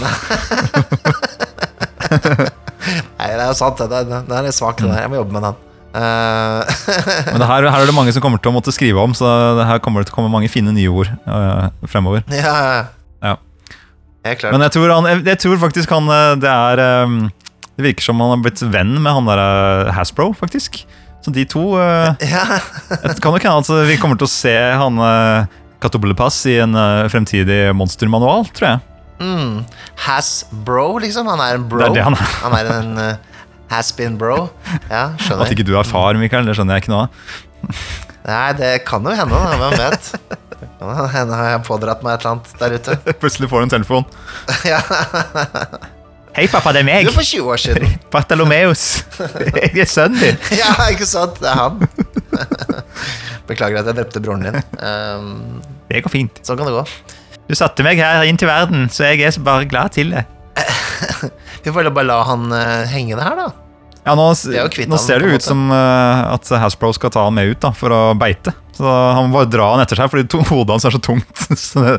Nei, 3.20 3.30
det 3.36 3.42
er 3.44 3.50
jo 3.50 3.58
sant, 3.58 3.80
det. 3.80 4.04
Den, 4.08 4.28
den 4.28 4.48
er 4.50 4.56
svak, 4.56 4.80
den 4.80 4.92
der. 4.92 5.04
Jeg 5.06 5.12
må 5.12 5.20
jobbe 5.20 5.36
med 5.36 5.48
den. 5.48 5.66
Uh, 5.90 6.62
Men 7.34 7.42
det 7.42 7.50
her, 7.50 7.66
her 7.66 7.82
er 7.82 7.88
det 7.90 7.96
mange 7.98 8.14
som 8.14 8.22
kommer 8.24 8.42
til 8.42 8.52
å 8.52 8.58
måtte 8.60 8.74
skrive 8.76 9.02
om, 9.02 9.16
så 9.18 9.26
det 9.58 9.66
her 9.72 9.82
kommer 9.84 10.04
det 10.04 10.10
til 10.10 10.16
å 10.16 10.20
komme 10.20 10.32
mange 10.34 10.52
fine 10.52 10.72
nye 10.76 10.92
ord 10.92 11.10
uh, 11.26 11.72
fremover. 11.90 12.22
ja, 12.34 12.86
Klart. 14.24 14.52
Men 14.52 14.66
jeg 14.68 14.74
tror, 14.76 14.92
han, 14.92 15.08
jeg, 15.08 15.22
jeg 15.32 15.40
tror 15.40 15.60
faktisk 15.62 15.92
han 15.96 16.10
øh, 16.12 16.34
Det 16.42 16.50
er 16.52 16.82
øhm, 16.84 17.20
Det 17.78 17.86
virker 17.86 18.04
som 18.04 18.20
han 18.20 18.34
har 18.34 18.42
blitt 18.44 18.60
venn 18.68 18.98
med 19.00 19.16
han 19.16 19.30
der 19.30 19.40
øh, 19.40 19.94
Hasbro, 19.96 20.34
faktisk. 20.36 20.82
Så 21.24 21.32
de 21.36 21.46
to 21.48 21.80
øh, 21.80 22.12
ja. 22.20 22.44
Det 23.08 23.22
kan 23.24 23.32
nok 23.32 23.48
hende 23.48 23.64
at 23.64 23.88
vi 23.88 23.96
kommer 24.02 24.20
til 24.20 24.28
å 24.28 24.32
se 24.32 24.54
han 24.54 25.00
Katoblepass 25.80 26.44
i 26.52 26.58
en 26.60 26.76
fremtidig 27.08 27.70
monstermanual, 27.72 28.44
tror 28.52 28.68
jeg. 28.68 28.80
Mm. 29.20 29.64
Has-bro, 30.06 30.98
liksom. 31.00 31.28
Han 31.32 31.40
er 31.40 31.56
en 31.56 31.70
bro. 31.72 31.80
Det 31.80 31.88
er 31.88 31.96
det 31.96 32.04
han 32.04 32.18
er. 32.20 32.36
Han 32.44 32.56
er 32.58 32.72
en 32.74 32.92
uh, 33.00 33.40
has-been-bro. 33.72 34.50
Ja, 34.90 35.06
At 35.16 35.52
ikke 35.54 35.64
du 35.68 35.76
er 35.80 35.88
far, 35.88 36.20
Mikael, 36.20 36.48
det 36.48 36.58
skjønner 36.58 36.76
jeg 36.76 36.84
ikke 36.84 36.94
noe 36.96 37.08
av. 37.08 37.80
Nei, 38.28 38.48
det 38.60 38.74
kan 38.88 39.08
jo 39.08 39.16
hende. 39.16 39.40
Hvem 39.64 39.80
vet? 39.80 40.12
Hende 40.60 41.38
har 41.38 41.54
jeg 41.54 41.62
pådratt 41.68 42.04
meg 42.04 42.18
et 42.18 42.26
eller 42.26 42.36
annet 42.36 42.60
der 42.60 42.76
ute. 42.78 42.98
Plutselig 43.22 43.50
får 43.52 43.64
du 43.64 43.68
en 43.70 43.74
telefon. 43.78 44.06
Ja. 44.70 44.82
Hei, 46.36 46.46
pappa, 46.48 46.72
det 46.76 46.84
er 46.84 46.88
meg 46.88 47.08
Du, 47.08 47.12
for 47.16 47.26
20 47.26 47.48
år 47.52 47.60
siden. 47.60 47.94
Bartolomeus. 48.14 48.84
Jeg 49.18 49.82
er 49.82 49.90
sønnen 49.90 50.20
din. 50.22 50.38
Ja, 50.56 50.70
ikke 50.94 51.08
sant? 51.10 51.40
Det 51.42 51.50
er 51.50 51.58
han. 51.58 51.82
Beklager 53.50 53.82
at 53.82 53.90
jeg 53.90 53.98
drepte 53.98 54.22
broren 54.24 54.46
din. 54.46 54.60
Um, 54.78 55.58
Det 55.90 56.04
går 56.06 56.14
fint. 56.14 56.44
sånn 56.46 56.60
kan 56.60 56.70
det 56.70 56.76
gå. 56.78 56.84
Du 57.50 57.58
satte 57.58 57.84
meg 57.84 57.98
her 58.00 58.28
inn 58.30 58.38
til 58.38 58.48
verden, 58.48 58.86
så 58.94 59.10
jeg 59.10 59.26
er 59.26 59.34
så 59.34 59.42
bare 59.44 59.66
glad 59.68 59.96
til 59.98 60.14
det. 60.14 60.28
Vi 61.66 61.74
får 61.74 61.90
bare 61.90 62.08
la 62.08 62.22
han 62.30 62.46
uh, 62.54 62.86
henge 62.94 63.18
det 63.18 63.26
her, 63.26 63.40
da. 63.42 63.50
Ja, 64.06 64.14
nå, 64.16 64.30
er 64.32 64.88
nå 64.90 64.98
ser 65.02 65.26
det 65.26 65.34
ut 65.34 65.44
som 65.44 65.66
uh, 65.74 66.30
at 66.36 66.48
Hasbro 66.62 66.94
skal 66.96 67.12
ta 67.14 67.26
han 67.26 67.36
med 67.36 67.52
ut 67.52 67.60
da, 67.66 67.74
for 67.76 67.94
å 67.94 68.02
beite. 68.18 68.54
Så 68.80 68.88
han 68.88 69.28
må 69.28 69.42
bare 69.42 69.50
dra 69.52 69.66
han 69.74 69.82
etter 69.84 70.00
seg, 70.00 70.08
fordi 70.12 70.30
to- 70.32 70.46
hodet 70.48 70.78
hans 70.78 70.86
er 70.88 70.94
så 70.96 71.02
tungt. 71.04 71.42
så 71.60 71.84
det, 71.84 71.96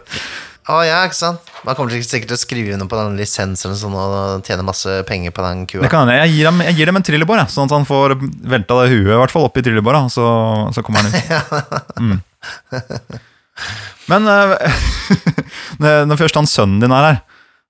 Å 0.70 0.78
ja, 0.86 1.00
ikke 1.04 1.18
sant? 1.18 1.48
Man 1.66 1.76
kommer 1.76 1.92
sikkert 2.00 2.30
til 2.30 2.36
å 2.38 2.40
skrive 2.40 2.72
under 2.76 2.88
på 2.88 2.96
den 2.96 3.16
lisensen 3.20 3.74
sånn 3.76 3.96
og 4.00 4.46
tjene 4.46 4.64
masse 4.64 5.00
penger 5.08 5.34
på 5.36 5.44
den 5.44 5.64
kua. 5.68 5.82
det 5.84 5.90
kan. 5.92 6.08
Jeg 6.14 6.30
gir 6.32 6.48
dem, 6.48 6.62
jeg 6.64 6.78
gir 6.78 6.88
dem 6.88 7.00
en 7.00 7.04
trillebår, 7.04 7.42
sånn 7.52 7.68
at 7.68 7.74
han 7.76 7.88
får 7.88 8.14
velta 8.54 8.78
det 8.80 8.92
huet 8.94 9.12
i 9.12 9.18
hvert 9.20 9.34
fall 9.34 9.48
oppi 9.48 9.60
i 9.60 9.66
trillebåra, 9.66 10.06
så, 10.12 10.24
så 10.72 10.84
kommer 10.86 11.04
han 11.04 11.12
ut. 11.12 11.20
Mm. 12.00 12.20
Men 14.08 14.24
uh, 14.30 14.54
når 16.08 16.16
først 16.16 16.38
han 16.38 16.48
sønnen 16.48 16.80
din 16.80 16.94
er 16.96 17.06
her, 17.10 17.18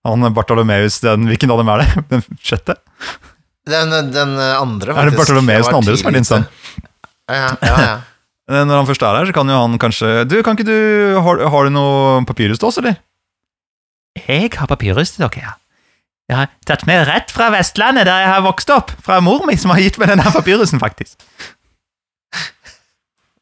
han 0.07 0.29
Bartolomeus, 0.37 1.01
den, 1.03 1.27
hvilken 1.33 1.51
av 1.51 1.59
dem 1.61 1.73
er 1.75 1.83
det? 1.83 2.05
Den 2.13 2.23
sjette? 2.47 2.77
Den, 3.67 3.91
den 4.15 4.37
andre, 4.39 4.95
Er 4.95 5.11
det 5.11 5.19
Bartolomeus 5.19 5.67
den 5.67 5.81
andre 5.81 5.97
som 5.99 6.09
er 6.13 6.17
din 6.17 6.29
sønn? 6.29 6.47
Ja, 7.31 7.51
ja, 7.59 7.75
ja. 7.83 7.97
Eh, 8.51 8.65
Når 8.67 8.81
han 8.81 8.87
først 8.89 9.03
er 9.07 9.15
her, 9.21 9.29
så 9.31 9.35
kan 9.37 9.49
jo 9.53 9.59
han 9.63 9.79
kanskje 9.79 10.25
Du, 10.27 10.37
kan 10.43 10.57
ikke 10.59 10.67
du 10.67 11.21
Har, 11.23 11.43
har 11.53 11.69
du 11.69 11.71
noe 11.75 12.25
papyrus 12.27 12.59
til 12.59 12.67
oss, 12.71 12.79
eller? 12.83 12.97
Jeg 14.27 14.51
har 14.59 14.67
papyrus 14.67 15.13
til 15.15 15.23
dere, 15.23 15.43
ja. 15.45 15.53
Jeg 16.31 16.37
har 16.39 16.49
tatt 16.67 16.83
med 16.87 17.05
rett 17.09 17.31
fra 17.35 17.49
Vestlandet, 17.55 18.07
der 18.07 18.21
jeg 18.25 18.29
har 18.31 18.43
vokst 18.43 18.71
opp. 18.71 18.91
Fra 19.03 19.17
mor 19.23 19.43
mi, 19.47 19.57
som 19.59 19.71
har 19.75 19.81
gitt 19.83 19.97
meg 19.99 20.11
denne 20.13 20.27
papyrusen, 20.35 20.79
faktisk. 20.83 21.19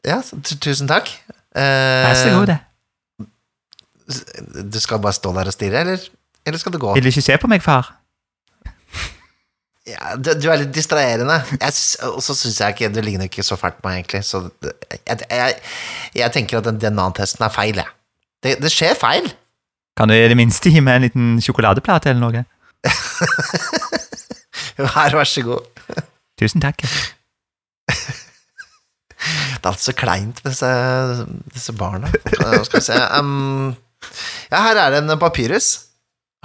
ja 0.09 0.21
tusen 0.61 0.89
takk. 0.89 1.11
Vær 1.57 2.15
så 2.17 2.29
Eh, 2.31 2.37
god, 2.39 2.47
det. 2.53 2.59
du 4.73 4.79
skal 4.81 5.01
bare 5.05 5.13
stå 5.17 5.33
der 5.37 5.51
og 5.51 5.53
stirre, 5.57 5.81
eller, 5.85 6.05
eller 6.47 6.59
skal 6.61 6.73
du 6.73 6.79
gå? 6.81 6.95
Vil 6.97 7.05
du 7.05 7.11
ikke 7.13 7.25
se 7.27 7.37
på 7.41 7.49
meg, 7.51 7.61
far? 7.65 7.91
Ja, 9.89 10.15
du, 10.21 10.33
du 10.37 10.49
er 10.53 10.61
litt 10.61 10.75
distraherende. 10.77 11.39
Og 12.13 12.21
så 12.25 12.35
syns 12.37 12.59
jeg 12.61 12.75
ikke 12.75 12.91
Du 12.93 13.01
ligner 13.05 13.29
ikke 13.29 13.45
så 13.47 13.57
fælt 13.57 13.79
på 13.81 13.89
meg, 13.89 14.03
egentlig. 14.03 14.23
Så 14.29 14.45
jeg, 14.63 15.21
jeg, 15.25 15.57
jeg 16.19 16.35
tenker 16.35 16.61
at 16.61 16.69
den 16.69 16.81
DNA-testen 16.83 17.47
er 17.47 17.55
feil, 17.55 17.81
jeg. 17.81 17.95
Det, 18.45 18.57
det 18.63 18.71
skjer 18.73 18.95
feil. 18.99 19.27
Kan 19.99 20.13
du 20.13 20.15
i 20.15 20.29
det 20.31 20.37
minste 20.39 20.71
gi 20.71 20.83
meg 20.85 21.01
en 21.01 21.07
liten 21.09 21.31
sjokoladeplate 21.43 22.13
eller 22.13 22.23
noe? 22.23 22.45
Her, 24.79 25.17
vær 25.17 25.27
så 25.27 25.43
god. 25.43 25.65
Tusen 26.39 26.63
takk. 26.63 26.85
Det 29.59 29.67
er 29.67 29.73
alt 29.73 29.83
så 29.83 29.93
kleint 29.99 30.39
med 30.45 30.53
disse, 30.55 30.69
disse 31.51 31.75
barna. 31.75 32.13
Skal 32.63 32.79
vi 32.79 32.85
se 32.87 32.99
um, 33.19 33.75
Ja, 34.53 34.61
her 34.63 34.79
er 34.85 34.95
det 34.95 35.01
en 35.03 35.19
papyrus. 35.19 35.88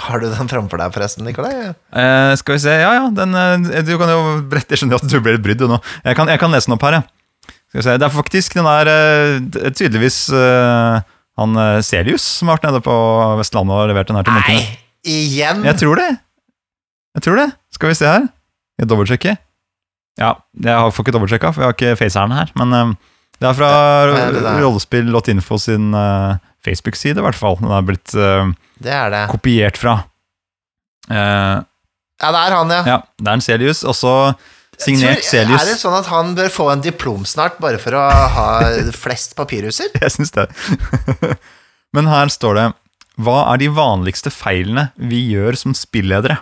Har 0.02 0.22
du 0.24 0.26
den 0.26 0.50
framfor 0.50 0.82
deg, 0.82 0.94
forresten, 0.96 1.26
Nikolai? 1.28 1.54
Eh, 1.70 2.34
skal 2.39 2.58
vi 2.58 2.62
se, 2.64 2.74
ja 2.82 2.94
ja, 2.98 3.04
den, 3.14 3.36
eh, 3.38 3.84
du 3.86 3.94
kan 4.02 4.10
jo 4.10 4.22
brette, 4.50 4.74
jeg 4.74 4.82
skjønner 4.82 4.98
at 4.98 5.06
du 5.10 5.20
ble 5.22 5.36
litt 5.36 5.46
brydd 5.46 5.62
nå. 5.70 5.78
Jeg 6.02 6.18
kan, 6.18 6.32
jeg 6.34 6.41
kan 6.41 6.54
lese 6.54 6.70
den 6.70 6.78
opp 6.78 6.86
her, 6.88 6.98
ja. 6.98 7.54
Skal 7.70 7.80
vi 7.80 7.86
se, 7.86 7.96
det 8.02 8.08
er 8.08 8.14
faktisk 8.14 8.58
den 8.58 8.70
er 8.70 8.89
eh, 8.89 9.70
tydeligvis 9.74 10.18
uh, 10.34 11.02
han 11.41 11.62
Celius 11.82 12.26
som 12.39 12.50
har 12.50 12.60
vært 12.60 12.68
nede 12.70 12.82
på 12.86 12.98
Vestlandet 13.39 13.74
og 13.74 13.88
levert 13.89 14.10
den 14.10 14.20
her 14.20 14.28
til 14.28 14.38
Nei! 14.38 14.60
Igjen? 15.10 15.64
Jeg 15.66 15.80
tror 15.82 15.98
det. 16.00 16.12
Jeg 17.18 17.26
tror 17.26 17.41
det. 17.41 17.48
Skal 17.74 17.89
vi 17.89 17.98
se 17.98 18.08
her. 18.08 18.28
Jeg 18.80 18.89
dobbeltsjekker. 18.89 19.41
Ja, 20.22 20.36
jeg 20.64 20.94
får 20.94 21.06
ikke 21.06 21.16
dobbeltsjekka, 21.18 21.52
for 21.52 21.64
jeg 21.64 21.72
har 21.72 21.76
ikke 21.76 21.98
faceren 22.00 22.36
her. 22.38 22.54
Men 22.62 22.78
uh, 22.78 22.94
det 23.44 23.50
er 23.50 23.58
fra 23.58 23.70
rollespill.info 24.62 25.58
sin 25.60 25.94
eh, 25.98 26.36
Facebook-side, 26.66 27.20
i 27.20 27.26
hvert 27.26 27.38
fall. 27.38 27.57
Den 27.61 27.72
er 27.76 27.86
blitt 27.88 28.14
uh, 28.16 28.49
Det 28.84 28.93
er 28.95 29.14
det. 29.14 29.24
kopiert 29.34 29.80
fra. 29.80 29.99
Uh, 31.09 31.61
Ja, 32.24 32.30
det 32.32 32.39
er 32.39 32.53
han, 32.55 32.70
ja. 32.72 32.84
ja, 32.88 32.97
det 33.20 33.28
er 33.28 33.36
en 33.39 33.43
Celius. 33.43 33.82
Også 33.89 34.11
signert 34.80 35.26
Celius. 35.28 35.59
Er 35.59 35.74
det 35.74 35.80
sånn 35.82 35.97
at 35.97 36.07
han 36.07 36.32
bør 36.38 36.51
få 36.53 36.70
en 36.72 36.84
diplom 36.86 37.26
snart, 37.28 37.57
bare 37.59 37.82
for 37.82 37.97
å 37.99 38.03
ha 38.07 38.45
flest 38.95 39.36
papirhuser? 39.36 39.91
Jeg 40.03 40.14
syns 40.14 40.32
det. 40.36 40.45
Men 41.95 42.07
her 42.09 42.32
står 42.34 42.57
det 42.57 42.68
Hva 43.22 43.36
er 43.51 43.59
de 43.61 43.68
vanligste 43.76 44.32
feilene 44.34 44.88
vi 44.97 45.20
gjør 45.34 45.57
som 45.59 45.76
spilledere? 45.78 46.39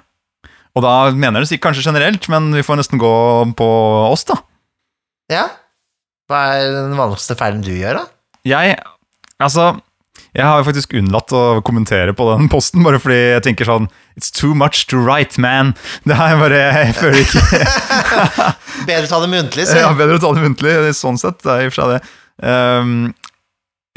Og 0.78 0.86
da 0.86 0.94
mener 1.12 1.44
det 1.44 1.58
kanskje 1.60 1.84
generelt, 1.84 2.30
men 2.32 2.46
vi 2.56 2.62
får 2.64 2.78
nesten 2.80 3.00
gå 3.02 3.10
på 3.60 3.66
oss, 4.08 4.22
da. 4.30 4.38
Ja. 5.28 5.42
Hva 6.32 6.46
er 6.62 6.70
den 6.78 6.96
vanligste 6.96 7.36
feilen 7.36 7.60
du 7.66 7.74
gjør, 7.74 8.00
da? 8.00 8.06
Jeg 8.48 8.78
Altså, 9.42 9.66
jeg 10.32 10.48
har 10.48 10.62
jo 10.62 10.68
faktisk 10.70 10.94
unnlatt 10.96 11.34
å 11.36 11.44
kommentere 11.68 12.14
på 12.16 12.24
den 12.30 12.48
posten, 12.52 12.86
bare 12.86 13.02
fordi 13.04 13.18
jeg 13.18 13.44
tenker 13.50 13.68
sånn 13.68 13.90
It's 14.16 14.32
too 14.32 14.54
much 14.56 14.86
to 14.92 15.00
write, 15.00 15.40
man. 15.42 15.74
Det 16.08 16.16
er 16.16 16.38
bare 16.40 16.62
Jeg 16.62 16.94
føler 16.96 17.20
ikke 17.24 17.42
Bedre 18.88 19.08
å 19.08 19.12
ta 19.12 19.20
det 19.24 19.32
muntlig, 19.32 19.66
si. 19.68 19.80
Ja, 19.80 19.92
bedre 19.98 20.20
å 20.20 20.24
ta 20.24 20.32
det 20.36 20.44
muntlig, 20.46 20.76
sånn 20.96 21.20
sett. 21.20 21.42
Det 21.44 21.52
er 21.52 21.66
i 21.66 21.68
og 21.68 21.74
for 21.74 21.82
seg 21.82 21.94
det. 21.94 22.00
Um, 22.48 22.94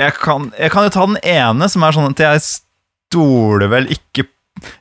jeg, 0.00 0.16
kan, 0.18 0.48
jeg 0.58 0.74
kan 0.74 0.88
jo 0.88 0.94
ta 0.96 1.06
den 1.06 1.20
ene, 1.22 1.68
som 1.70 1.86
er 1.86 1.94
sånn 1.96 2.10
at 2.10 2.24
jeg 2.24 2.42
stoler 2.48 3.70
vel 3.70 3.86
ikke 3.94 4.26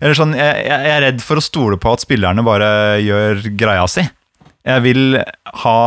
Eller 0.02 0.18
sånn, 0.18 0.34
jeg, 0.38 0.66
jeg 0.66 0.90
er 0.96 1.06
redd 1.06 1.22
for 1.26 1.38
å 1.38 1.44
stole 1.44 1.78
på 1.82 1.94
at 1.94 2.02
spillerne 2.06 2.46
bare 2.46 2.70
gjør 3.04 3.46
greia 3.58 3.86
si. 3.90 4.06
Jeg 4.64 4.86
vil 4.86 5.20
ha 5.66 5.80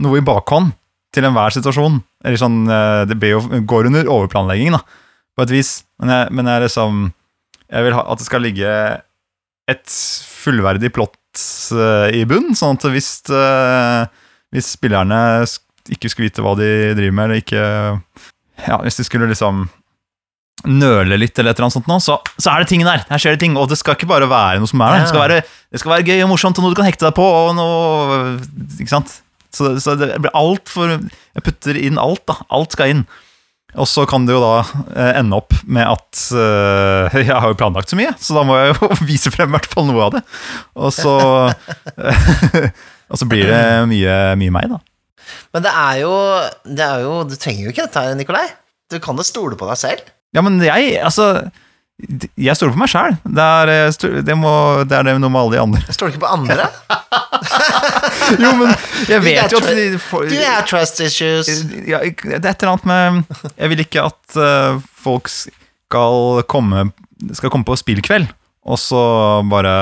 noe 0.00 0.20
i 0.20 0.24
bakhånd 0.24 0.74
til 1.14 1.26
enhver 1.26 1.54
situasjon. 1.54 2.00
Eller 2.24 2.40
sånn, 2.40 2.62
eh, 2.70 3.04
Det 3.10 3.30
jo, 3.30 3.40
går 3.66 3.90
under 3.90 4.10
overplanlegging, 4.10 4.74
da, 4.76 4.82
på 5.36 5.46
et 5.46 5.54
vis. 5.54 5.72
Men 6.00 6.14
jeg, 6.14 6.32
men 6.36 6.46
jeg 6.46 6.66
liksom 6.66 7.12
Jeg 7.70 7.86
vil 7.86 7.94
ha, 7.94 8.02
at 8.10 8.18
det 8.18 8.26
skal 8.26 8.42
ligge 8.42 8.70
et 9.70 9.92
fullverdig 10.42 10.90
plott 10.90 11.14
eh, 11.70 12.08
i 12.18 12.24
bunn, 12.26 12.56
sånn 12.58 12.74
at 12.74 12.86
hvis, 12.90 13.10
eh, 13.30 14.08
hvis 14.50 14.72
spillerne 14.74 15.46
ikke 15.94 16.10
skulle 16.10 16.26
vite 16.26 16.42
hva 16.42 16.56
de 16.58 16.70
driver 16.98 17.14
med, 17.14 17.28
eller 17.28 17.44
ikke 17.44 17.62
Ja, 18.66 18.80
hvis 18.82 18.98
de 18.98 19.06
skulle 19.06 19.30
liksom 19.30 19.68
nøle 20.66 21.16
litt, 21.16 21.38
eller 21.38 21.54
et 21.54 21.60
eller 21.60 21.68
annet 21.68 21.78
sånt 21.78 21.88
nå, 21.88 21.96
så, 22.02 22.18
så 22.36 22.52
er 22.52 22.60
det 22.60 22.68
ting 22.68 22.82
der. 22.84 23.06
Her 23.08 23.22
skjer 23.22 23.36
det 23.36 23.40
ting, 23.46 23.54
og 23.56 23.70
det 23.70 23.78
skal 23.80 23.94
ikke 23.96 24.10
bare 24.10 24.28
være 24.28 24.60
noe 24.60 24.68
som 24.68 24.82
er 24.84 24.92
der. 24.92 25.06
Det 25.06 25.12
skal 25.14 25.22
være, 25.22 25.38
det 25.72 25.80
skal 25.80 25.94
være 25.94 26.06
gøy 26.10 26.24
og 26.26 26.30
morsomt, 26.34 26.58
og 26.58 26.66
noe 26.66 26.74
du 26.74 26.80
kan 26.82 26.88
hekte 26.90 27.06
deg 27.06 27.14
på, 27.16 27.24
og 27.24 27.54
noe 27.56 28.18
Ikke 28.76 28.92
sant? 28.92 29.20
Så, 29.54 29.74
så 29.82 29.96
det 29.98 30.12
blir 30.22 30.32
alt 30.38 30.70
for 30.70 30.92
Jeg 30.94 31.44
putter 31.46 31.78
inn 31.80 31.98
alt, 31.98 32.22
da. 32.30 32.38
Alt 32.54 32.76
skal 32.76 32.94
inn. 32.94 33.04
Og 33.78 33.86
så 33.86 34.02
kan 34.10 34.24
det 34.26 34.34
jo 34.34 34.40
da 34.42 34.54
eh, 34.96 35.12
ende 35.20 35.38
opp 35.38 35.54
med 35.62 35.86
at 35.86 36.22
eh, 36.34 37.18
Jeg 37.28 37.36
har 37.36 37.50
jo 37.52 37.58
planlagt 37.58 37.92
så 37.92 37.98
mye, 37.98 38.12
så 38.18 38.34
da 38.34 38.42
må 38.46 38.58
jeg 38.58 38.74
jo 38.74 38.90
vise 39.10 39.30
frem 39.34 39.52
i 39.52 39.58
hvert 39.58 39.70
fall 39.70 39.86
noe 39.90 40.08
av 40.08 40.16
det. 40.18 40.24
Og 40.78 40.94
så 40.94 41.16
Og 43.10 43.18
så 43.18 43.26
blir 43.26 43.48
det 43.50 43.62
mye, 43.90 44.16
mye 44.38 44.54
meg, 44.54 44.70
da. 44.70 44.78
Men 45.54 45.64
det 45.66 45.72
er 45.74 45.96
jo, 46.02 46.12
det 46.66 46.84
er 46.86 47.02
jo 47.04 47.14
Du 47.26 47.34
trenger 47.38 47.66
jo 47.66 47.72
ikke 47.74 47.86
dette 47.86 48.04
her, 48.04 48.14
Nikolai. 48.18 48.46
Du 48.90 48.98
kan 49.02 49.18
jo 49.18 49.26
stole 49.26 49.58
på 49.58 49.66
deg 49.70 49.78
selv. 49.78 50.06
Ja, 50.34 50.42
men 50.46 50.60
jeg, 50.62 50.94
altså 51.02 51.26
Jeg 52.38 52.54
stoler 52.58 52.74
på 52.74 52.82
meg 52.82 52.90
sjæl. 52.90 53.18
Det, 53.26 53.48
eh, 53.70 53.90
det, 54.26 54.34
det 54.34 54.98
er 54.98 55.08
det 55.10 55.16
noe 55.18 55.30
med 55.30 55.42
alle 55.42 55.56
de 55.56 55.62
andre. 55.62 55.82
Jeg 55.86 55.98
stoler 55.98 56.14
ikke 56.14 56.24
på 56.26 56.34
andre. 56.38 56.70
Jo, 58.44 58.50
men 58.58 58.72
jeg 59.08 59.22
vet 59.24 59.52
jo 59.54 59.60
at 59.60 59.68
de 59.76 59.86
får- 60.02 60.26
you 60.30 60.40
have 60.44 60.64
trust 60.68 61.00
issues. 61.04 61.48
ja, 61.88 62.00
Det 62.04 62.38
er 62.40 62.50
et 62.52 62.62
eller 62.62 62.74
annet 62.76 62.86
med 62.90 63.52
Jeg 63.56 63.72
vil 63.72 63.84
ikke 63.84 64.04
at 64.10 64.36
uh, 64.40 64.80
folk 65.02 65.30
skal 65.32 66.42
komme 66.50 66.90
Skal 67.36 67.52
komme 67.52 67.66
på 67.68 67.76
spillkveld, 67.76 68.28
og 68.64 68.78
så 68.80 69.00
bare 69.50 69.74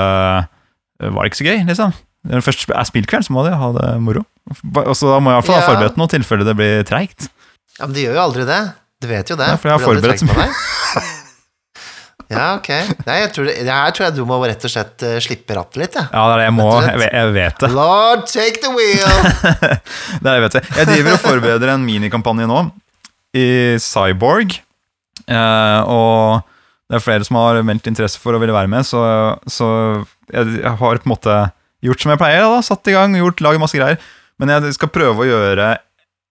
eh, 1.00 1.08
Var 1.10 1.22
det 1.22 1.30
ikke 1.32 1.40
så 1.42 1.48
gøy, 1.48 1.60
liksom? 1.68 1.92
Når 2.28 2.40
det 2.40 2.44
først 2.48 2.70
er 2.74 2.88
spillkveld, 2.88 3.24
så 3.28 3.32
må 3.32 3.44
de 3.46 3.52
ha 3.54 3.68
det 3.76 3.90
moro. 4.02 4.24
Og 4.82 4.94
så 4.98 5.14
må 5.22 5.30
jeg 5.30 5.36
i 5.36 5.38
hvert 5.38 5.46
fall 5.46 5.60
ha 5.60 5.68
forberedt 5.68 6.00
noe, 6.00 6.08
i 6.10 6.14
tilfelle 6.16 6.44
det 6.48 6.54
blir 6.58 6.82
treigt. 6.88 7.28
Ja, 7.78 7.86
Men 7.86 7.94
de 7.94 8.04
gjør 8.08 8.18
jo 8.18 8.24
aldri 8.24 8.46
det. 8.48 8.58
Du 8.98 9.06
vet 9.06 9.30
jo 9.30 9.36
det. 9.38 9.46
Ja, 9.52 9.56
for 9.60 9.70
jeg 9.70 9.78
har 9.78 9.84
forberedt 9.86 10.24
så 10.24 10.26
på 10.26 10.34
deg. 10.40 10.58
Ja, 12.28 12.46
ok. 12.58 12.68
Nei, 13.06 13.14
jeg 13.22 13.30
tror 13.32 13.46
det, 13.48 13.54
her 13.64 13.94
tror 13.96 14.04
jeg 14.08 14.14
du 14.18 14.22
må 14.28 14.36
rett 14.44 14.64
og 14.68 14.72
slett 14.72 15.04
eh, 15.06 15.16
slippe 15.24 15.56
rattet 15.56 15.80
litt, 15.80 15.94
jeg. 15.96 16.08
Ja, 16.12 16.24
det 16.28 16.34
er 16.34 16.42
det 16.42 16.46
jeg 16.48 16.56
må. 16.58 16.66
Jeg 16.84 17.00
vet, 17.00 17.14
jeg 17.16 17.32
vet 17.38 17.62
det. 17.64 17.70
Lord, 17.72 18.26
take 18.28 18.60
the 18.64 18.72
wheel! 18.74 19.08
det 20.20 20.28
er 20.28 20.28
det 20.28 20.34
jeg 20.36 20.44
vet. 20.44 20.58
det. 20.58 20.62
Jeg 20.76 20.90
driver 20.92 21.16
og 21.16 21.22
forbereder 21.24 21.72
en 21.72 21.86
minikampanje 21.88 22.48
nå 22.50 22.60
i 23.38 23.46
Cyborg. 23.80 24.58
eh, 25.28 25.80
og 25.88 26.44
det 26.88 26.96
er 26.96 27.04
flere 27.04 27.24
som 27.24 27.36
har 27.40 27.60
meldt 27.68 27.88
interesse 27.90 28.20
for 28.20 28.36
å 28.36 28.40
ville 28.40 28.54
være 28.56 28.70
med, 28.72 28.84
så, 28.88 29.00
så 29.48 29.66
jeg, 30.32 30.60
jeg 30.60 30.76
har 30.80 31.00
på 31.02 31.08
en 31.08 31.12
måte 31.12 31.34
gjort 31.84 32.04
som 32.04 32.12
jeg 32.12 32.20
pleier. 32.20 32.44
da, 32.44 32.62
Satt 32.64 32.88
i 32.88 32.96
gang, 32.96 33.16
gjort, 33.16 33.42
laget 33.44 33.60
masse 33.64 33.76
greier. 33.76 34.00
Men 34.40 34.52
jeg 34.54 34.76
skal 34.76 34.92
prøve 34.94 35.24
å 35.24 35.28
gjøre 35.28 35.72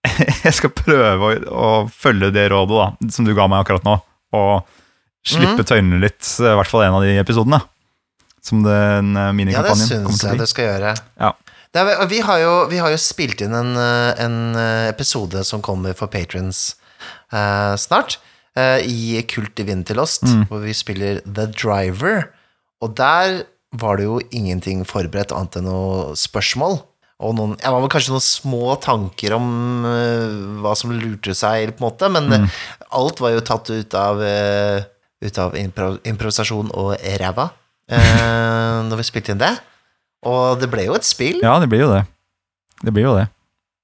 Jeg 0.46 0.54
skal 0.56 0.70
prøve 0.72 1.26
å, 1.26 1.30
å 1.50 1.70
følge 1.90 2.30
det 2.34 2.48
rådet 2.54 2.78
da, 2.78 3.10
som 3.12 3.26
du 3.26 3.34
ga 3.36 3.48
meg 3.50 3.64
akkurat 3.64 3.84
nå, 3.86 3.96
og 4.38 4.76
slippe 5.28 5.64
tøylene 5.68 6.00
litt, 6.02 6.22
i 6.40 6.54
hvert 6.58 6.70
fall 6.70 6.86
en 6.86 6.96
av 6.98 7.04
de 7.06 7.16
episodene. 7.20 7.60
Som 8.44 8.62
den 8.64 9.12
minikampanjen. 9.36 9.84
Ja, 9.90 10.02
det 10.06 10.14
syns 10.14 10.22
jeg 10.24 10.38
det 10.40 10.48
skal 10.48 10.68
gjøre. 10.70 10.94
Ja. 11.20 11.32
Er, 11.76 12.06
vi, 12.08 12.20
har 12.24 12.38
jo, 12.40 12.52
vi 12.70 12.78
har 12.80 12.90
jo 12.94 12.96
spilt 13.02 13.42
inn 13.44 13.52
en, 13.54 13.74
eh, 13.76 14.22
en 14.24 14.38
eh, 14.56 14.86
episode 14.88 15.42
som 15.44 15.60
kommer 15.62 15.92
for 15.98 16.08
patrons 16.12 16.74
uh, 17.32 17.76
snart, 17.76 18.18
Uh, 18.58 18.80
i 18.82 19.20
Kult 19.30 19.52
Divinity 19.54 19.94
Lost, 19.94 20.24
Mm. 20.26 20.40
hvor 20.50 20.58
vi 20.64 20.72
spiller 20.74 21.20
The 21.22 21.44
Driver. 21.46 22.24
Og 22.82 22.96
der 22.98 23.44
var 23.78 24.00
det 24.00 24.06
jo 24.08 24.16
ingenting 24.34 24.80
forberedt 24.88 25.30
annet 25.30 25.60
enn 25.60 25.68
noen 25.68 26.16
spørsmål. 26.18 26.80
Og 27.22 27.36
noen, 27.38 27.52
jeg 27.62 27.70
var 27.70 27.84
vel 27.84 27.92
kanskje 27.92 28.16
noen 28.16 28.24
små 28.24 28.72
tanker 28.82 29.36
om 29.36 29.46
uh, 29.86 30.58
hva 30.64 30.72
som 30.74 30.90
lurte 30.90 31.36
seg, 31.38 31.70
på 31.76 31.84
en 31.84 31.86
måte, 31.86 32.10
men 32.10 32.26
Mm. 32.32 32.48
eh, 32.48 32.58
alt 32.98 33.20
var 33.22 33.36
jo 33.36 33.44
tatt 33.46 33.70
ut 33.70 33.94
av, 33.94 34.24
eh, 34.26 34.82
ut 35.24 35.40
av 35.42 35.56
impro, 35.58 35.96
improvisasjon 36.06 36.70
og 36.78 36.94
ræva 37.20 37.48
eh, 37.90 38.78
når 38.86 39.00
vi 39.00 39.08
spilte 39.08 39.34
inn 39.34 39.42
det. 39.42 39.54
Og 40.28 40.60
det 40.60 40.70
ble 40.70 40.86
jo 40.88 40.96
et 40.98 41.06
spill. 41.06 41.40
Ja, 41.44 41.56
det 41.62 41.70
blir 41.70 41.86
jo 41.86 41.90
det. 41.92 42.04
Det 42.82 42.94
blir 42.94 43.08
jo 43.08 43.16
det. 43.18 43.28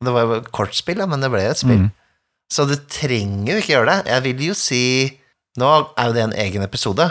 Det 0.05 0.15
var 0.15 0.27
jo 0.27 0.39
et 0.39 0.51
kortspill, 0.55 1.01
ja, 1.03 1.09
men 1.11 1.23
det 1.23 1.31
ble 1.33 1.45
jo 1.47 1.55
et 1.55 1.61
spill. 1.61 1.85
Mm. 1.87 1.93
Så 2.53 2.67
du 2.69 2.75
trenger 2.91 3.55
jo 3.55 3.61
ikke 3.61 3.75
gjøre 3.75 3.91
det. 3.91 4.13
Jeg 4.13 4.27
vil 4.29 4.49
jo 4.51 4.57
si 4.59 4.85
Nå 5.55 5.69
er 5.71 6.09
jo 6.09 6.15
det 6.17 6.23
en 6.25 6.33
egen 6.43 6.65
episode, 6.67 7.05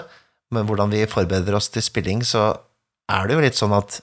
men 0.51 0.65
hvordan 0.67 0.89
vi 0.91 1.05
forbereder 1.07 1.55
oss 1.55 1.69
til 1.71 1.83
spilling, 1.85 2.25
så 2.27 2.49
er 3.07 3.29
det 3.29 3.37
jo 3.37 3.43
litt 3.45 3.55
sånn 3.55 3.71
at 3.77 4.01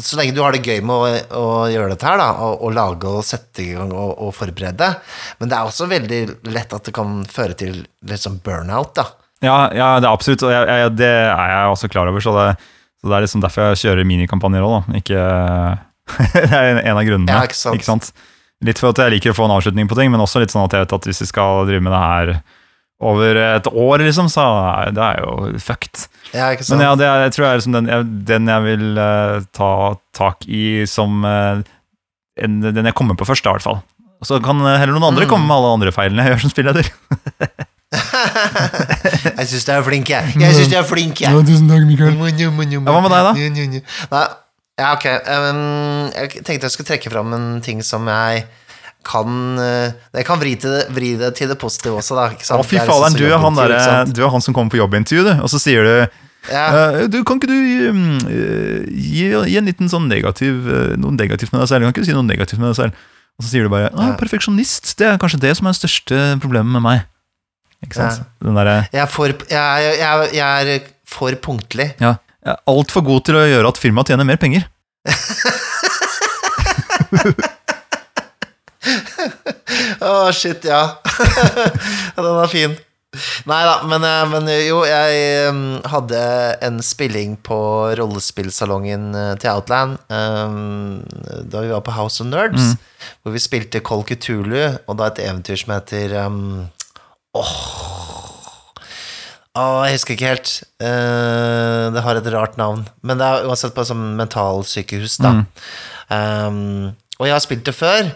så 0.00 0.16
lenge 0.16 0.32
du 0.36 0.40
har 0.40 0.56
det 0.56 0.64
gøy 0.64 0.80
med 0.84 0.94
å, 0.94 1.10
å 1.36 1.44
gjøre 1.68 1.90
dette 1.92 2.08
her, 2.08 2.16
da, 2.20 2.30
og, 2.46 2.64
og 2.64 2.72
lage 2.76 3.12
og 3.12 3.24
sette 3.28 3.60
i 3.60 3.74
gang 3.76 3.92
og, 3.92 4.14
og 4.24 4.32
forberede, 4.36 4.88
men 5.36 5.52
det 5.52 5.56
er 5.56 5.68
også 5.68 5.88
veldig 5.88 6.20
lett 6.52 6.72
at 6.76 6.88
det 6.88 6.94
kan 6.96 7.22
føre 7.28 7.56
til 7.60 7.82
litt 8.08 8.24
sånn 8.24 8.40
burnout, 8.44 8.92
da. 8.96 9.06
Ja, 9.44 9.56
ja, 9.76 9.88
det 10.00 10.08
er 10.08 10.12
absolutt, 10.12 10.42
og 10.46 10.52
jeg, 10.54 10.66
jeg, 10.68 10.92
det 10.98 11.10
er 11.10 11.50
jeg 11.54 11.72
også 11.74 11.90
klar 11.92 12.10
over, 12.10 12.24
så 12.24 12.32
det, 12.38 12.46
så 13.02 13.10
det 13.10 13.16
er 13.18 13.26
liksom 13.26 13.42
derfor 13.44 13.70
jeg 13.72 13.82
kjører 13.84 14.08
minikampanjer 14.08 14.64
òg, 14.66 14.74
da. 14.76 15.00
Ikke 15.00 15.24
Det 16.34 16.50
er 16.52 16.80
en 16.82 16.96
av 16.98 17.04
grunnene. 17.06 17.32
Ja, 17.32 17.44
ikke 17.48 17.86
sant. 17.86 18.10
Litt 18.64 18.80
for 18.80 18.92
at 18.94 19.00
jeg 19.02 19.12
liker 19.16 19.32
å 19.32 19.36
få 19.36 19.46
en 19.48 19.54
avslutning 19.56 19.88
på 19.90 19.96
ting, 19.98 20.10
men 20.12 20.22
også 20.24 20.40
litt 20.42 20.52
sånn 20.52 20.64
at 20.66 20.72
jeg 20.76 20.84
vet 20.86 20.92
at 20.96 21.08
hvis 21.08 21.20
vi 21.24 21.30
skal 21.30 21.64
drive 21.68 21.84
med 21.84 21.92
det 21.92 22.00
her 22.02 22.34
over 23.04 23.36
et 23.42 23.66
år, 23.68 24.04
liksom, 24.06 24.28
så 24.32 24.44
det 24.96 25.02
er 25.02 25.18
jo 25.24 25.32
fucked. 25.60 26.06
Ja, 26.32 26.52
ikke 26.54 26.64
sant? 26.64 26.78
Men 26.78 26.86
ja, 26.86 26.92
det 26.96 27.08
er, 27.08 27.24
jeg 27.26 27.34
tror 27.34 27.44
jeg 27.44 27.50
er 27.50 27.58
liksom 27.60 27.74
den, 27.76 27.90
den 28.30 28.48
jeg 28.52 28.64
vil 28.64 28.84
uh, 29.00 29.42
ta 29.56 29.70
tak 30.16 30.46
i 30.48 30.62
som 30.88 31.24
uh, 31.26 31.60
en, 32.40 32.60
den 32.64 32.88
jeg 32.88 32.96
kommer 32.96 33.18
på 33.18 33.26
først, 33.28 33.44
da, 33.44 33.52
i 33.52 33.58
hvert 33.58 33.66
fall. 33.66 33.82
Så 34.24 34.38
kan 34.40 34.62
eh, 34.64 34.78
heller 34.80 34.94
noen 34.96 35.10
andre 35.10 35.26
Mm. 35.26 35.30
komme 35.34 35.44
med 35.50 35.56
alle 35.58 35.72
andre 35.76 35.92
feilene 35.92 36.24
jeg 36.24 36.32
gjør 36.32 36.44
som 36.46 36.52
spilleder. 36.54 36.88
jeg 39.38 39.46
syns 39.50 39.66
du 39.66 39.72
er 39.74 39.84
flink, 39.86 40.10
jeg. 40.10 40.34
Jeg 40.40 40.56
syns 40.58 40.72
du 40.72 40.78
er 40.78 40.88
flink, 40.88 41.20
jeg. 41.24 41.44
tusen 41.46 41.70
takk, 41.70 41.84
Mikael. 41.88 42.16
Ja, 42.16 42.90
hva 42.90 43.04
med 43.04 43.14
deg, 43.14 43.28
da? 43.28 43.82
Nei, 44.14 44.24
ja, 44.80 44.90
ok. 44.96 45.06
Um, 45.30 46.10
jeg 46.10 46.42
tenkte 46.42 46.66
jeg 46.66 46.74
skulle 46.74 46.88
trekke 46.88 47.12
fram 47.12 47.34
en 47.36 47.48
ting 47.62 47.82
som 47.86 48.08
jeg 48.10 48.44
kan 49.04 49.60
uh, 49.60 49.92
Jeg 50.16 50.26
kan 50.26 50.40
vri, 50.40 50.54
det, 50.58 50.86
vri 50.96 51.12
det 51.20 51.34
til 51.38 51.50
det 51.52 51.58
positive 51.60 52.00
også, 52.00 52.16
da. 52.18 52.26
Ikke 52.34 52.46
sant? 52.48 52.58
Å, 52.58 52.66
fy 52.66 52.80
er 52.80 52.86
liksom 52.88 53.04
faderen, 53.04 53.18
du? 54.10 54.18
Du 54.18 54.24
er 54.24 54.34
han 54.34 54.44
som 54.44 54.56
kommer 54.56 54.74
på 54.74 54.80
jobbintervju, 54.80 55.26
du, 55.28 55.32
og 55.44 55.50
så 55.52 55.62
sier 55.62 55.86
du 55.86 55.94
Ja. 56.50 56.64
Uh, 56.74 56.98
Du, 57.12 57.20
kan 57.24 57.38
ikke 57.38 57.48
du 57.52 57.56
mm, 57.94 58.18
eh, 58.28 58.80
gi, 58.90 59.30
gi 59.30 59.58
en 59.60 59.70
liten 59.70 59.88
sånn 59.92 60.10
negativ 60.10 60.66
uh, 60.66 60.92
noe 61.00 61.14
negativt 61.14 61.54
med 61.54 61.62
deg 61.62 61.70
selv? 61.70 61.86
Kan 61.86 61.94
ikke 61.94 62.04
du 62.04 62.10
si 62.10 62.16
noe 62.16 62.26
negativt 62.26 62.60
med 62.60 62.72
deg 62.72 62.80
selv? 62.82 63.06
Og 63.38 63.46
så 63.46 63.50
sier 63.50 63.66
du 63.66 63.72
bare 63.72 63.88
Ja. 63.90 64.12
perfeksjonist, 64.18 64.96
det 64.98 65.06
er 65.08 65.22
kanskje 65.22 65.40
det 65.42 65.54
som 65.58 65.66
er 65.66 65.74
det 65.74 65.80
største 65.80 66.18
problemet 66.42 66.74
med 66.74 66.84
meg. 66.84 67.06
Ikke 67.84 67.98
sant? 67.98 68.20
Ja. 68.20 68.24
Den 68.46 68.58
der, 68.58 68.70
Jeg, 68.90 69.02
er 69.04 69.10
for, 69.12 69.34
jeg, 69.50 69.96
jeg, 70.00 70.30
jeg 70.38 70.76
er 70.76 70.86
for 71.08 71.36
punktlig. 71.44 71.90
Ja. 72.00 72.14
Jeg 72.44 72.52
er 72.52 72.60
altfor 72.68 73.04
god 73.06 73.24
til 73.28 73.38
å 73.40 73.44
gjøre 73.48 73.70
at 73.72 73.80
firmaet 73.80 74.10
tjener 74.12 74.26
mer 74.28 74.40
penger. 74.40 74.66
Å, 80.04 80.32
shit, 80.36 80.66
ja. 80.68 80.82
Den 82.16 82.34
er 82.34 82.50
fin. 82.52 82.74
Nei 83.46 83.60
da, 83.62 83.74
men, 83.86 84.02
eh, 84.02 84.24
men 84.32 84.48
jo, 84.66 84.80
jeg 84.88 85.50
um, 85.52 85.60
hadde 85.86 86.18
en 86.66 86.80
spilling 86.82 87.36
på 87.46 87.56
rollespillsalongen 88.00 89.04
eh, 89.14 89.34
til 89.38 89.52
Outland 89.52 90.00
um, 90.10 90.98
da 91.46 91.62
vi 91.62 91.70
var 91.70 91.84
på 91.86 91.94
House 91.94 92.18
of 92.24 92.32
Nerds, 92.32 92.72
hvor 93.22 93.36
vi 93.36 93.42
spilte 93.42 93.84
Col 93.86 94.02
Cthulhu, 94.08 94.64
og 94.88 94.98
da 94.98 95.12
et 95.12 95.22
eventyr 95.28 95.60
som 95.60 95.76
heter 95.76 96.16
um, 96.24 96.40
Åh 97.34 97.84
oh, 99.54 99.80
jeg 99.86 99.98
husker 99.98 100.16
ikke 100.16 100.30
helt. 100.32 100.52
Uh, 100.82 101.94
det 101.94 102.02
har 102.02 102.18
et 102.18 102.30
rart 102.34 102.58
navn. 102.58 102.82
Men 103.06 103.20
det 103.20 103.26
er 103.26 103.48
uansett 103.48 103.74
på 103.74 103.84
et 103.84 103.90
sånt 103.90 104.16
mentalsykehus, 104.18 105.18
da. 105.22 105.36
Um, 106.10 106.94
og 107.20 107.28
jeg 107.28 107.36
har 107.36 107.44
spilt 107.44 107.66
det 107.68 107.76
før, 107.76 108.10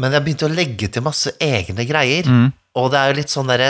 men 0.00 0.14
jeg 0.14 0.24
begynte 0.26 0.48
å 0.48 0.52
legge 0.52 0.90
til 0.92 1.06
masse 1.06 1.32
egne 1.42 1.86
greier. 1.88 2.28
Mm. 2.28 2.50
Og 2.76 2.90
det 2.92 3.00
er 3.00 3.10
jo 3.10 3.18
litt 3.20 3.32
sånn 3.32 3.50
derre 3.50 3.68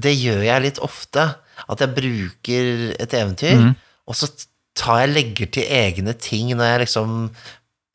Det 0.00 0.12
gjør 0.12 0.42
jeg 0.44 0.64
litt 0.64 0.78
ofte. 0.84 1.26
At 1.70 1.82
jeg 1.82 1.92
bruker 1.96 2.68
et 2.94 3.14
eventyr, 3.16 3.58
mm. 3.60 3.72
og 4.08 4.16
så 4.16 4.30
tar 4.78 5.02
jeg 5.02 5.12
legger 5.12 5.50
til 5.52 5.66
egne 5.76 6.14
ting 6.16 6.54
når 6.54 6.70
jeg 6.70 6.80
liksom 6.86 7.10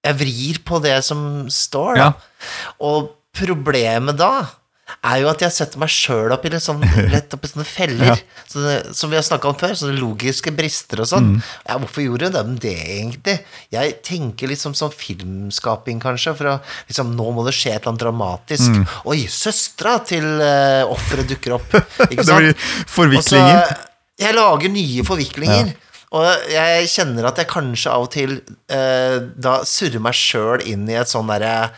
Jeg 0.06 0.18
vrir 0.20 0.60
på 0.68 0.80
det 0.84 1.00
som 1.08 1.48
står, 1.50 1.98
da. 1.98 2.12
Ja. 2.12 2.50
Og 2.86 3.16
problemet 3.36 4.20
da 4.20 4.46
er 4.86 5.22
jo 5.24 5.30
at 5.32 5.42
jeg 5.42 5.54
setter 5.54 5.82
meg 5.82 5.90
sjøl 5.90 6.34
opp 6.34 6.44
i 6.46 6.52
litt 6.54 6.64
sånn 6.64 6.84
lett 7.10 7.34
opp 7.34 7.46
i 7.46 7.50
sånne 7.50 7.66
feller, 7.66 8.22
sånne, 8.52 8.76
som 8.98 9.12
vi 9.12 9.18
har 9.18 9.26
snakka 9.26 9.50
om 9.50 9.58
før, 9.58 9.74
sånne 9.80 9.98
logiske 9.98 10.54
brister 10.56 11.02
og 11.02 11.10
sånn. 11.10 11.32
Ja, 11.66 11.78
hvorfor 11.82 12.06
gjorde 12.06 12.30
de 12.36 12.58
det 12.68 12.76
egentlig? 12.98 13.38
Jeg 13.74 13.96
tenker 14.06 14.52
liksom 14.52 14.76
som 14.78 14.94
filmskaping, 14.94 16.02
kanskje, 16.04 16.36
for 16.38 16.54
å 16.54 16.58
liksom 16.90 17.14
Nå 17.16 17.30
må 17.36 17.46
det 17.48 17.54
skje 17.56 17.72
et 17.74 17.80
eller 17.80 17.94
annet 17.94 18.04
dramatisk. 18.04 18.80
Oi, 19.10 19.20
søstera 19.32 19.98
til 20.06 20.26
uh, 20.42 20.84
offeret 20.92 21.30
dukker 21.30 21.56
opp, 21.58 21.78
ikke 22.12 22.26
Det 22.28 22.40
blir 22.42 22.70
forviklinger. 22.92 23.76
Jeg 24.22 24.36
lager 24.38 24.72
nye 24.72 25.06
forviklinger. 25.08 25.74
Og 26.16 26.50
jeg 26.52 26.90
kjenner 26.92 27.28
at 27.28 27.40
jeg 27.42 27.50
kanskje 27.52 27.92
av 27.92 28.06
og 28.06 28.12
til 28.14 28.38
eh, 28.72 29.18
da 29.36 29.58
surrer 29.68 30.04
meg 30.04 30.16
sjøl 30.16 30.64
inn 30.64 30.86
i 30.88 30.96
et 31.00 31.12
sånn 31.12 31.32
derre 31.32 31.72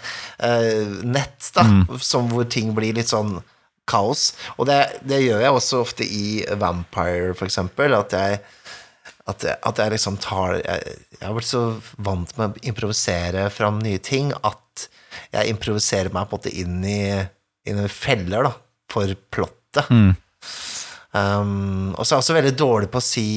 eh, 0.44 0.84
nett, 1.08 1.50
da, 1.56 1.66
som 2.04 2.30
hvor 2.30 2.46
ting 2.52 2.74
blir 2.78 2.98
litt 2.98 3.10
sånn 3.10 3.40
kaos. 3.90 4.34
Og 4.58 4.68
det, 4.70 4.78
det 5.08 5.24
gjør 5.24 5.42
jeg 5.42 5.56
også 5.56 5.82
ofte 5.82 6.06
i 6.06 6.44
Vampire, 6.60 7.34
for 7.40 7.48
eksempel. 7.48 7.96
At 7.98 8.14
jeg, 8.14 8.42
at 9.32 9.48
jeg, 9.48 9.58
at 9.72 9.82
jeg 9.82 9.96
liksom 9.96 10.20
tar 10.24 10.60
jeg, 10.60 10.98
jeg 11.18 11.24
har 11.24 11.36
blitt 11.38 11.50
så 11.50 11.64
vant 12.06 12.36
med 12.38 12.52
å 12.52 12.68
improvisere 12.70 13.48
fram 13.54 13.82
nye 13.82 14.02
ting 14.04 14.34
at 14.38 14.88
jeg 15.34 15.50
improviserer 15.50 16.14
meg 16.14 16.28
på 16.28 16.38
en 16.38 16.44
måte 16.44 16.54
inn 16.54 16.78
i, 16.86 17.02
inn 17.68 17.82
i 17.82 17.90
feller, 17.90 18.52
da, 18.52 18.54
for 18.92 19.18
plottet. 19.34 19.90
Um, 21.18 21.96
og 21.96 22.04
så 22.04 22.14
er 22.14 22.18
jeg 22.18 22.24
også 22.26 22.38
veldig 22.38 22.54
dårlig 22.60 22.92
på 22.94 23.02
å 23.02 23.08
si 23.08 23.28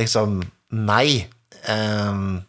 liksom 0.00 0.40
nei. 0.74 1.26
Um, 1.68 2.40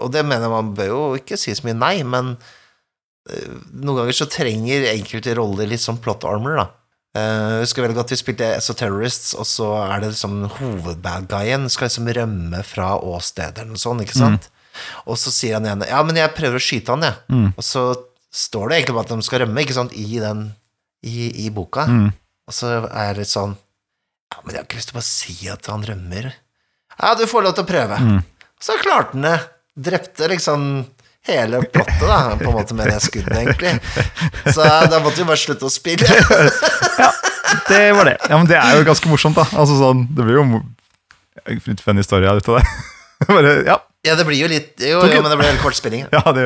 og 0.00 0.12
det 0.14 0.24
mener 0.26 0.52
man 0.52 0.72
bør 0.76 0.90
jo 0.90 1.02
ikke 1.18 1.38
si 1.40 1.54
så 1.54 1.66
mye 1.66 1.76
nei, 1.76 1.96
men 2.06 2.34
uh, 2.38 3.58
noen 3.74 4.00
ganger 4.00 4.16
så 4.16 4.30
trenger 4.30 4.88
enkelte 4.94 5.36
roller 5.38 5.68
litt 5.70 5.84
sånn 5.84 6.00
plot 6.02 6.26
armor, 6.28 6.58
da. 6.62 6.66
Uh, 7.14 7.60
jeg 7.60 7.68
husker 7.68 7.84
veldig 7.84 7.98
godt 8.00 8.10
vi 8.10 8.18
spilte 8.18 8.48
Esoterrorists, 8.56 9.36
og 9.38 9.46
så 9.46 9.68
er 9.84 10.02
det 10.02 10.14
liksom 10.14 10.40
hovedbad-guyen 10.56 11.68
skal 11.70 11.86
liksom 11.86 12.10
rømme 12.16 12.64
fra 12.66 12.94
åstedet 12.98 13.62
eller 13.62 13.76
noe 13.76 13.82
sånt, 13.82 14.02
ikke 14.02 14.18
sant? 14.18 14.48
Og 15.06 15.14
så 15.20 15.30
sier 15.30 15.54
han 15.54 15.68
igjen 15.68 15.84
Ja, 15.86 16.00
men 16.02 16.16
jeg 16.18 16.32
prøver 16.34 16.58
å 16.58 16.64
skyte 16.64 16.96
han, 16.96 17.04
jeg. 17.06 17.14
Og 17.54 17.62
så 17.62 17.84
står 18.34 18.66
det 18.72 18.78
egentlig 18.80 18.96
bare 18.96 19.06
at 19.06 19.12
de 19.14 19.26
skal 19.28 19.44
rømme, 19.44 19.62
ikke 19.62 19.76
sant, 19.76 19.94
i 19.94 20.18
den 20.18 20.40
i, 21.06 21.28
i 21.44 21.50
boka. 21.54 21.84
Og 22.50 22.56
så 22.56 22.72
er 22.90 23.14
det 23.20 23.28
sånn 23.30 23.54
Ja, 24.32 24.40
men 24.42 24.56
jeg 24.56 24.58
har 24.58 24.66
ikke 24.66 24.80
lyst 24.80 24.90
til 24.90 24.96
å 24.96 24.98
bare 24.98 25.06
si 25.06 25.36
at 25.52 25.70
han 25.70 25.86
rømmer. 25.86 26.32
Ja, 27.00 27.14
du 27.18 27.26
får 27.30 27.42
lov 27.46 27.56
til 27.58 27.64
å 27.66 27.68
prøve. 27.68 27.98
Så 28.62 28.76
klarte 28.82 29.16
han 29.16 29.26
det. 29.26 29.36
Drepte 29.74 30.28
liksom 30.30 30.66
hele 31.26 31.62
plottet, 31.72 32.04
da, 32.04 32.36
på 32.38 32.50
en 32.50 32.56
måte, 32.58 32.74
med 32.76 32.90
det 32.92 32.98
skuddet, 33.02 33.32
egentlig. 33.40 33.72
Så 34.54 34.62
da 34.62 35.00
måtte 35.02 35.22
vi 35.22 35.26
bare 35.28 35.40
slutte 35.40 35.66
å 35.66 35.72
spille. 35.72 36.04
ja, 37.02 37.08
Det 37.68 37.80
var 37.96 38.10
det. 38.10 38.18
Ja, 38.28 38.36
men 38.36 38.46
det 38.50 38.58
er 38.60 38.76
jo 38.78 38.84
ganske 38.86 39.08
morsomt, 39.10 39.38
da. 39.40 39.46
Altså 39.56 39.78
sånn, 39.80 40.04
Det 40.14 40.26
blir 40.26 40.38
jo 40.38 40.44
litt 41.48 41.80
fun 41.82 41.98
historie 42.00 42.30
ut 42.30 42.48
av 42.52 42.60
det. 42.60 42.66
Bare, 43.30 43.52
ja, 43.64 43.78
Ja, 44.04 44.14
det 44.18 44.24
blir 44.28 44.36
jo 44.36 44.48
litt 44.50 44.82
Jo, 44.84 44.98
jo 45.06 45.20
men 45.22 45.30
det 45.32 45.36
ble 45.38 45.46
en 45.48 45.60
kort 45.62 45.76
spilling. 45.78 46.02
ja, 46.12 46.20
det 46.34 46.42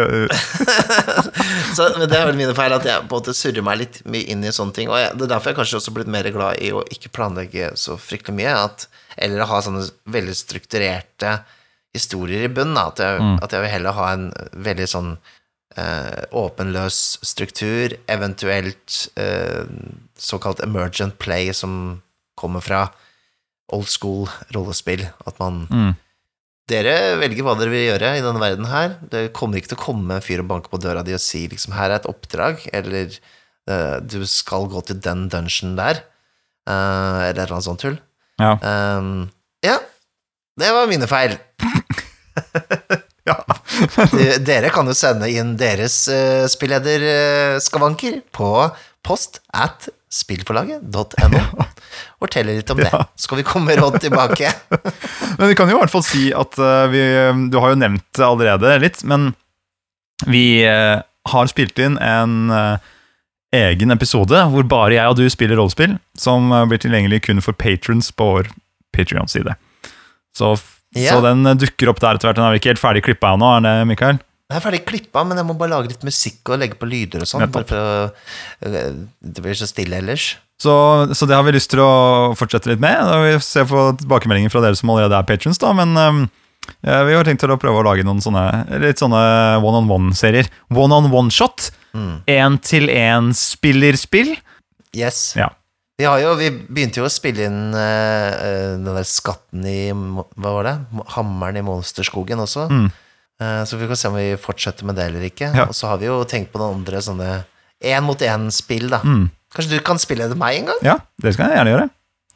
Så 1.77 1.89
men 1.97 2.05
det 2.11 2.19
er 2.21 2.29
vel 2.29 2.37
mine 2.39 2.55
feil 2.55 2.75
at 2.77 2.85
jeg 2.87 3.03
på 3.09 3.17
en 3.17 3.23
måte 3.23 3.35
surrer 3.35 3.65
meg 3.67 3.81
litt 3.81 3.99
mye 4.07 4.29
inn 4.31 4.45
i 4.47 4.53
sånne 4.55 4.77
ting. 4.77 4.91
Og 4.93 4.99
jeg, 5.01 5.15
det 5.19 5.27
er 5.27 5.33
derfor 5.35 5.51
jeg 5.53 5.59
kanskje 5.59 5.81
også 5.81 5.95
blitt 5.97 6.11
mer 6.13 6.29
glad 6.35 6.61
i 6.63 6.71
å 6.77 6.85
ikke 6.95 7.11
planlegge 7.19 7.73
så 7.81 7.97
fryktelig 7.99 8.37
mye. 8.39 8.55
At, 8.69 8.87
eller 9.19 9.43
å 9.45 9.49
ha 9.51 9.61
sånne 9.65 9.85
veldig 10.11 10.35
strukturerte 10.39 11.39
historier 11.97 12.45
i 12.47 12.53
bunnen. 12.53 12.79
At, 12.79 12.99
jeg, 13.03 13.21
at 13.43 13.53
jeg 13.53 13.65
vil 13.65 13.73
heller 13.73 13.97
ha 13.97 14.09
en 14.15 14.27
veldig 14.55 14.87
sånn 14.89 15.13
eh, 15.77 16.25
åpenløs 16.37 17.19
struktur, 17.27 17.95
eventuelt 18.11 19.09
eh, 19.19 19.65
såkalt 20.19 20.61
emergent 20.65 21.19
play 21.19 21.53
som 21.55 22.03
kommer 22.39 22.61
fra 22.65 22.87
old 23.75 23.89
school 23.91 24.29
rollespill. 24.55 25.07
At 25.27 25.39
man 25.43 25.67
Mm. 25.71 25.95
dere 26.69 27.17
velger 27.21 27.43
hva 27.45 27.55
dere 27.59 27.73
vil 27.73 27.87
gjøre 27.89 28.19
i 28.19 28.23
denne 28.25 28.41
verden 28.41 28.67
her. 28.69 28.99
Det 29.11 29.33
kommer 29.33 29.59
ikke 29.59 29.73
til 29.75 29.79
å 29.79 29.85
komme 29.87 30.15
en 30.19 30.25
fyr 30.25 30.41
og 30.45 30.49
banke 30.51 30.69
på 30.73 30.81
døra 30.81 31.03
di 31.05 31.15
og 31.17 31.21
si 31.25 31.47
liksom 31.49 31.73
her 31.77 31.91
er 31.91 31.97
et 32.01 32.09
oppdrag, 32.11 32.67
eller 32.73 33.09
eh, 33.69 33.97
du 34.01 34.21
skal 34.29 34.69
gå 34.69 34.81
til 34.89 35.01
den 35.01 35.29
dungeon 35.33 35.77
der, 35.77 36.03
eh, 36.69 36.73
eller 37.29 37.31
et 37.33 37.39
eller 37.47 37.57
annet 37.59 37.65
sånt 37.71 37.81
tull. 37.85 37.99
Ja. 38.39 38.55
Um, 38.63 39.29
ja, 39.65 39.79
det 40.61 40.73
var 40.75 40.91
mine 40.91 41.09
feil. 41.11 41.37
ja. 43.29 43.37
Dere 44.43 44.71
kan 44.75 44.89
jo 44.89 44.97
sende 44.97 45.31
inn 45.31 45.57
deres 45.61 46.05
uh, 46.11 46.47
spillederskavanker 46.51 48.21
på 48.35 48.53
post 49.07 49.41
at 49.55 49.89
spillforlaget.no. 50.13 51.43
Fortell 52.21 52.49
litt 52.51 52.71
om 52.73 52.81
det. 52.81 52.91
Så 52.91 53.29
skal 53.29 53.43
vi 53.43 53.47
komme 53.47 53.77
råd 53.79 54.01
tilbake. 54.07 54.53
Men 55.39 55.51
vi 55.51 55.59
kan 55.59 55.69
jo 55.71 55.77
i 55.77 55.83
hvert 55.83 55.93
fall 55.93 56.07
si 56.07 56.31
at 56.35 56.57
uh, 56.63 56.87
vi 56.93 57.03
Du 57.53 57.59
har 57.61 57.75
jo 57.75 57.83
nevnt 57.83 58.07
det 58.17 58.25
allerede 58.27 58.79
litt, 58.83 59.05
men 59.07 59.33
vi 60.27 60.65
uh, 60.67 60.99
har 61.29 61.51
spilt 61.51 61.79
inn 61.79 61.99
en 62.03 62.51
eh, 62.51 62.87
egen 63.55 63.91
episode 63.95 64.41
hvor 64.53 64.67
bare 64.69 64.97
jeg 64.99 65.09
og 65.09 65.17
du 65.17 65.25
spiller 65.33 65.57
rollespill, 65.61 65.97
som 66.19 66.51
eh, 66.53 66.65
blir 66.69 66.81
tilgjengelig 66.83 67.23
kun 67.29 67.41
for 67.45 67.57
patrons 67.57 68.11
på 68.13 68.33
vår 68.35 68.51
Patrion-side. 68.97 69.55
Så, 70.37 70.57
Ja. 70.97 71.13
så 71.15 71.21
den 71.25 71.47
eh, 71.47 71.55
dukker 71.55 71.91
opp 71.93 72.01
der 72.01 72.17
etter 72.17 72.29
hvert. 72.31 72.37
Den 72.41 72.49
er 72.49 72.59
ikke 72.59 72.73
helt 72.75 72.83
ferdig 72.83 73.05
klippa 73.05 73.35
ennå, 73.37 73.57
er 73.59 73.65
det, 73.67 73.77
Mikael? 73.89 74.19
Den 74.49 74.57
er 74.57 74.65
ferdig 74.65 74.85
klippa, 74.89 75.25
men 75.29 75.37
jeg 75.37 75.45
må 75.45 75.57
bare 75.61 75.75
lage 75.75 75.91
litt 75.93 76.05
musikk 76.09 76.49
og 76.49 76.61
legge 76.63 76.79
på 76.81 76.89
lyder 76.89 77.25
og 77.25 77.29
sånn. 77.29 77.45
Bare 77.53 77.69
for 77.69 77.77
å 77.77 77.89
øh, 78.65 79.01
Det 79.21 79.45
blir 79.45 79.57
så 79.59 79.69
stille 79.69 80.01
ellers. 80.01 80.37
Så, 80.59 80.73
så 81.15 81.27
det 81.29 81.37
har 81.37 81.45
vi 81.47 81.53
lyst 81.55 81.71
til 81.71 81.83
å 81.85 82.35
fortsette 82.35 82.67
litt 82.73 82.81
med. 82.83 82.97
Vi 83.23 83.35
se 83.45 83.63
på 83.69 83.83
tilbakemeldinger 84.01 84.51
fra 84.51 84.63
dere 84.65 84.79
som 84.81 84.91
allerede 84.91 85.15
er 85.21 85.29
patrons, 85.29 85.61
da, 85.63 85.71
men 85.77 85.93
um, 85.95 86.25
vi 86.83 87.15
har 87.15 87.29
tenkt 87.29 87.45
til 87.45 87.53
å 87.55 87.59
prøve 87.61 87.79
å 87.79 87.85
lage 87.87 88.03
noen 88.03 88.19
sånne 88.25 88.43
litt 88.83 88.99
sånne 88.99 89.21
one-on-one-serier. 89.63 90.49
One-on-one-shot. 90.75 91.69
Én-til-én-spillerspill. 92.29 94.37
Yes. 94.97 95.37
Ja. 95.39 95.49
Vi, 95.99 96.07
har 96.07 96.21
jo, 96.23 96.37
vi 96.39 96.53
begynte 96.55 97.01
jo 97.01 97.07
å 97.09 97.11
spille 97.11 97.49
inn 97.49 97.75
øh, 97.75 98.79
den 98.79 98.87
der 98.87 99.07
skatten 99.09 99.65
i 99.67 99.91
Hva 99.91 100.51
var 100.55 100.65
det? 100.69 100.77
Hammeren 101.17 101.59
i 101.59 101.65
monsterskogen 101.67 102.39
også. 102.45 102.69
Mm. 102.71 102.89
Uh, 103.39 103.63
så 103.67 103.79
vi 103.79 103.87
får 103.87 103.99
se 104.01 104.11
om 104.11 104.17
vi 104.19 104.31
fortsetter 104.41 104.87
med 104.87 104.97
det 104.99 105.05
eller 105.11 105.27
ikke. 105.29 105.51
Ja. 105.55 105.69
Og 105.71 105.77
så 105.79 105.91
har 105.91 106.01
vi 106.01 106.09
jo 106.09 106.17
tenkt 106.27 106.51
på 106.51 106.59
noen 106.59 106.81
andre 106.81 107.03
sånne 107.05 107.29
én-mot-én-spill, 107.79 108.89
da. 108.91 108.99
Mm. 109.07 109.29
Kanskje 109.55 109.79
du 109.79 109.85
kan 109.87 110.01
spille 110.03 110.27
det 110.31 110.39
meg 110.39 110.59
en 110.59 110.73
gang? 110.73 110.81
ja, 110.87 110.97
det 111.23 111.35
skal 111.35 111.47
jeg 111.47 111.61
gjerne 111.61 111.75
gjøre. 111.75 111.89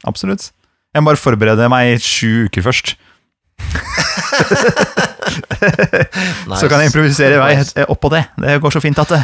Absolutt. 0.08 0.50
Jeg 0.92 1.02
må 1.02 1.10
bare 1.10 1.20
forberede 1.20 1.68
meg 1.72 1.94
i 1.94 2.02
sju 2.02 2.46
uker 2.46 2.66
først. 2.66 2.94
Så 6.60 6.68
kan 6.68 6.80
jeg 6.82 6.90
improvisere 6.90 7.36
i 7.36 7.42
vei 7.42 7.50
eh, 7.62 7.88
oppå 7.90 8.10
det. 8.12 8.24
Det 8.42 8.60
går 8.62 8.74
så 8.74 8.82
fint 8.84 8.98
at 9.02 9.16
det 9.16 9.22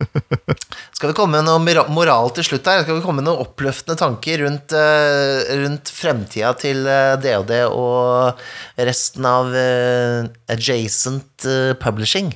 Skal 0.96 1.10
vi 1.10 1.16
komme 1.16 1.38
med 1.38 1.46
noe 1.48 1.84
moral 1.92 2.30
til 2.36 2.46
slutt 2.46 2.68
her? 2.68 2.82
Skal 2.84 2.98
vi 2.98 3.04
komme 3.04 3.20
med 3.20 3.28
noen 3.28 3.42
oppløftende 3.44 3.98
tanker 4.00 4.40
rundt, 4.44 4.72
eh, 4.76 5.50
rundt 5.60 5.92
fremtida 5.92 6.52
til 6.60 6.84
eh, 6.88 7.16
DOD 7.20 7.52
og 7.68 8.40
resten 8.80 9.28
av 9.28 9.52
eh, 9.56 10.28
adjacent 10.52 11.46
eh, 11.48 11.72
publishing? 11.80 12.32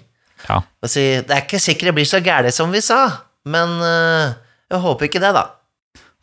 Ja. 0.49 0.61
Det 0.85 1.25
er 1.25 1.41
ikke 1.41 1.61
sikkert 1.63 1.93
det 1.93 1.97
blir 1.99 2.09
så 2.09 2.21
gærent 2.25 2.57
som 2.57 2.73
vi 2.73 2.85
sa, 2.85 3.01
men 3.49 3.79
eh, 3.85 4.35
jeg 4.73 4.85
håper 4.85 5.09
ikke 5.09 5.23
det, 5.25 5.33
da. 5.37 5.47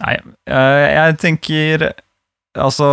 Nei, 0.01 0.15
eh, 0.49 0.86
jeg 0.91 1.19
tenker 1.22 1.91
Altså 2.57 2.88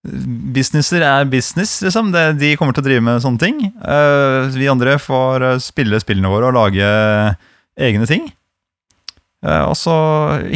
Businesser 0.00 1.04
er 1.04 1.28
business, 1.28 1.74
liksom. 1.84 2.08
De 2.12 2.54
kommer 2.56 2.72
til 2.72 2.84
å 2.84 2.86
drive 2.86 3.04
med 3.04 3.20
sånne 3.20 3.42
ting. 3.42 3.58
Eh, 3.68 4.50
vi 4.56 4.68
andre 4.72 4.96
får 5.00 5.44
eh, 5.44 5.58
spille 5.60 6.00
spillene 6.00 6.30
våre 6.32 6.48
og 6.48 6.56
lage 6.56 6.86
egne 7.76 8.08
ting. 8.08 8.30
Eh, 9.44 9.64
og 9.64 9.76
så 9.76 9.94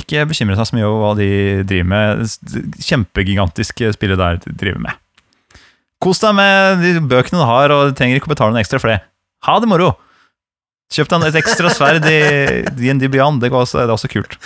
ikke 0.01 0.25
bekymre 0.31 0.57
seg 0.57 0.71
så 0.71 0.77
mye 0.79 0.89
over 0.89 1.03
hva 1.03 1.13
de 1.21 1.29
driver 1.69 1.91
med. 1.93 2.25
Kjempegigantiske 2.89 3.93
spillet 3.97 4.21
der 4.21 4.41
de 4.45 4.55
driver 4.65 4.81
med. 4.87 5.01
Kos 6.05 6.21
deg 6.21 6.37
med 6.37 6.81
de 6.85 6.95
bøkene 7.05 7.41
du 7.41 7.49
har, 7.49 7.73
og 7.73 7.91
du 7.91 7.99
trenger 7.99 8.21
ikke 8.21 8.29
å 8.29 8.35
betale 8.35 8.53
noe 8.53 8.65
ekstra 8.65 8.81
for 8.81 8.93
det. 8.93 9.03
Ha 9.45 9.59
det 9.61 9.69
moro! 9.69 9.93
Kjøp 10.95 11.11
deg 11.11 11.27
et 11.31 11.39
ekstra 11.41 11.71
sverd 11.73 12.05
i 12.07 12.19
DND 12.77 13.09
Beyond. 13.13 13.41
Det, 13.43 13.51
går 13.53 13.65
også, 13.65 13.81
det 13.81 13.89
er 13.89 13.95
også 13.97 14.11
kult. 14.13 14.37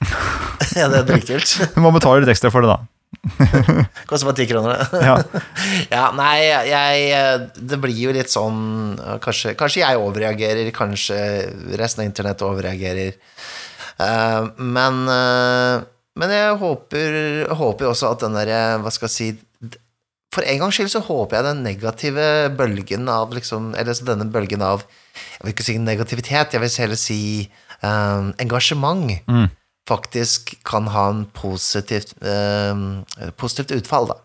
ja, 0.78 0.88
det 0.88 1.02
er 1.02 1.06
dritkult. 1.08 1.54
Du 1.74 1.80
må 1.84 1.92
betale 1.92 2.22
litt 2.22 2.32
ekstra 2.32 2.52
for 2.52 2.64
det, 2.64 2.72
da. 2.72 2.84
Koster 4.08 4.26
bare 4.30 4.36
ti 4.38 4.46
kroner, 4.48 4.80
det. 4.80 5.00
Ja. 5.04 5.16
Ja, 5.96 6.06
nei, 6.16 6.38
jeg 6.70 7.50
Det 7.68 7.78
blir 7.82 7.98
jo 7.98 8.14
litt 8.16 8.32
sånn 8.32 8.96
Kanskje, 9.22 9.52
kanskje 9.60 9.82
jeg 9.82 10.00
overreagerer, 10.00 10.70
kanskje 10.74 11.18
resten 11.80 12.04
av 12.04 12.08
internett 12.08 12.44
overreagerer. 12.46 13.18
Uh, 14.00 14.48
men 14.56 15.02
uh, 15.10 15.82
Men 16.16 16.32
jeg 16.32 16.56
håper, 16.62 17.18
håper 17.60 17.90
også 17.90 18.14
at 18.14 18.24
den 18.24 18.38
derre 18.38 18.60
Hva 18.80 18.92
skal 18.94 19.10
jeg 19.10 19.16
si 19.18 19.76
For 20.32 20.46
en 20.46 20.62
gangs 20.62 20.78
skyld 20.78 20.92
så 20.94 21.02
håper 21.04 21.36
jeg 21.36 21.48
den 21.50 21.62
negative 21.66 22.26
bølgen 22.56 23.08
av 23.12 23.34
liksom 23.36 23.74
Eller 23.76 23.98
så 23.98 24.08
denne 24.08 24.30
bølgen 24.32 24.64
av 24.64 24.86
Jeg 24.86 25.44
vil 25.44 25.52
ikke 25.52 25.68
si 25.68 25.76
negativitet, 25.82 26.56
jeg 26.56 26.64
vil 26.64 26.76
heller 26.86 27.00
si 27.00 27.20
uh, 27.84 28.32
engasjement 28.40 29.20
Mm. 29.28 29.48
Faktisk 29.88 30.54
kan 30.66 30.88
ha 30.92 31.08
en 31.10 31.24
positivt, 31.34 32.14
eh, 32.22 33.30
positivt 33.36 33.72
utfall, 33.80 34.12
da. 34.12 34.18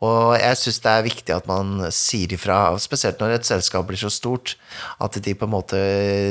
Og 0.00 0.38
jeg 0.40 0.56
syns 0.56 0.80
det 0.80 0.92
er 0.92 1.04
viktig 1.04 1.34
at 1.34 1.48
man 1.50 1.90
sier 1.92 2.32
ifra, 2.32 2.78
spesielt 2.80 3.20
når 3.20 3.36
et 3.36 3.48
selskap 3.48 3.84
blir 3.88 4.00
så 4.00 4.08
stort, 4.12 4.54
at 5.02 5.18
de 5.20 5.34
på 5.36 5.44
en 5.44 5.52
måte 5.52 5.80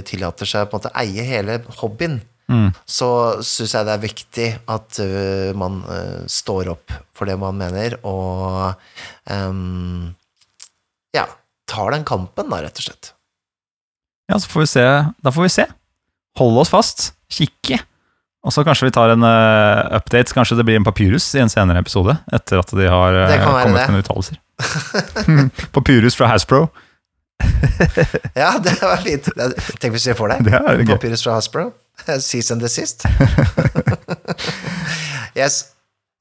tillater 0.10 0.50
seg 0.50 0.70
på 0.70 0.78
en 0.78 0.82
måte 0.82 0.94
eie 0.98 1.26
hele 1.28 1.60
hobbyen. 1.78 2.18
Mm. 2.50 2.72
Så 2.90 3.10
syns 3.46 3.76
jeg 3.78 3.86
det 3.86 3.94
er 3.94 4.02
viktig 4.02 4.48
at 4.74 5.02
uh, 5.04 5.52
man 5.54 5.84
uh, 5.86 6.26
står 6.26 6.72
opp 6.74 6.96
for 7.14 7.30
det 7.30 7.38
man 7.38 7.60
mener, 7.60 8.00
og 8.02 8.74
um, 9.30 10.10
ja, 11.14 11.28
tar 11.70 11.94
den 11.94 12.08
kampen, 12.10 12.50
da, 12.50 12.64
rett 12.66 12.82
og 12.82 12.90
slett. 12.90 13.14
Ja, 14.30 14.40
så 14.42 14.50
får 14.50 14.66
vi 14.66 14.72
se. 14.74 14.88
Da 15.22 15.34
får 15.34 15.46
vi 15.46 15.54
se. 15.60 15.68
Holde 16.42 16.66
oss 16.66 16.74
fast. 16.74 17.12
Kikke. 17.30 17.84
Og 18.48 18.54
så 18.56 18.64
kanskje 18.64 18.88
vi 18.88 18.94
tar 18.96 19.12
en 19.12 19.26
uh, 19.26 19.98
update. 19.98 20.34
Kanskje 20.36 20.56
det 20.60 20.66
blir 20.68 20.80
en 20.80 20.88
papyrus 20.88 21.28
i 21.36 21.42
en 21.44 21.52
senere 21.52 21.82
episode. 21.84 22.16
Etter 22.32 22.62
at 22.62 22.72
de 22.72 22.86
har 22.88 23.18
eh, 23.18 23.34
Det 23.34 23.40
være 23.42 23.64
kommet 23.66 23.82
det. 23.82 23.96
med 23.96 24.06
uttalelser. 24.06 24.40
papyrus 25.78 26.16
fra 26.20 26.32
Hasbro. 26.32 26.68
Ja, 28.40 28.54
det 28.64 28.78
var 28.82 29.00
fint. 29.04 29.28
Tenk 29.80 29.96
hvis 29.96 30.08
vi 30.08 30.16
får 30.16 30.34
det. 30.34 30.38
Det 30.48 30.56
er. 30.60 30.84
Papyrus 30.88 31.24
fra 31.26 31.36
Hasbro. 31.36 31.70
Seas 32.24 32.52
and 32.52 32.64
desist. 32.64 33.04
yes. 35.36 35.66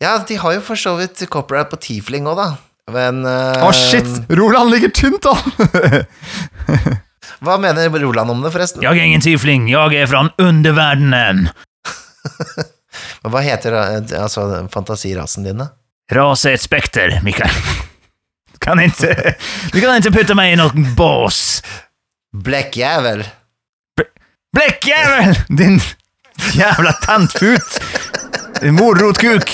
Ja, 0.03 0.17
de 0.27 0.39
har 0.39 0.57
jo 0.57 0.63
for 0.63 0.79
så 0.79 0.97
vidt 0.99 1.23
copyright 1.31 1.71
på 1.71 1.79
Tiefling 1.83 2.27
òg, 2.31 2.39
da. 2.39 2.49
Men 2.91 3.23
Å, 3.27 3.35
uh, 3.61 3.67
oh, 3.69 3.75
shit! 3.75 4.07
Roland 4.33 4.73
ligger 4.73 4.91
tynt 4.95 5.27
an! 5.29 5.39
Hva 7.45 7.59
mener 7.63 7.91
Roland 8.03 8.33
om 8.33 8.43
det, 8.43 8.51
forresten? 8.55 8.83
Jeg 8.83 8.99
er 8.99 9.11
ingen 9.11 9.23
tiefling, 9.23 9.69
jeg 9.71 9.99
er 10.01 10.09
fra 10.11 10.25
underverdenen. 10.43 11.51
Men 13.23 13.33
Hva 13.35 13.43
heter 13.45 13.77
øh, 13.77 14.23
altså, 14.23 14.47
fantasirasen 14.73 15.45
din, 15.45 15.61
da? 15.65 15.71
Rase 16.15 16.55
et 16.57 16.63
spekter, 16.63 17.19
Mikael. 17.23 17.53
Du 18.53 18.59
kan 18.65 18.81
ikke, 18.81 19.35
du 19.73 19.81
kan 19.81 19.99
ikke 20.01 20.15
putte 20.17 20.35
meg 20.39 20.55
i 20.55 20.57
noen 20.59 20.89
bås. 20.97 21.61
Blekkjævel. 22.45 23.23
Blekkjævel! 24.57 25.39
Din 25.59 25.81
jævla 26.57 26.93
tantfut! 27.05 27.79
Din 28.61 28.75
Morotkuk! 28.75 29.49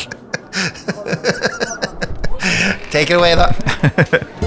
Take 2.91 3.11
it 3.11 3.17
away, 3.19 3.35
da. 3.37 3.51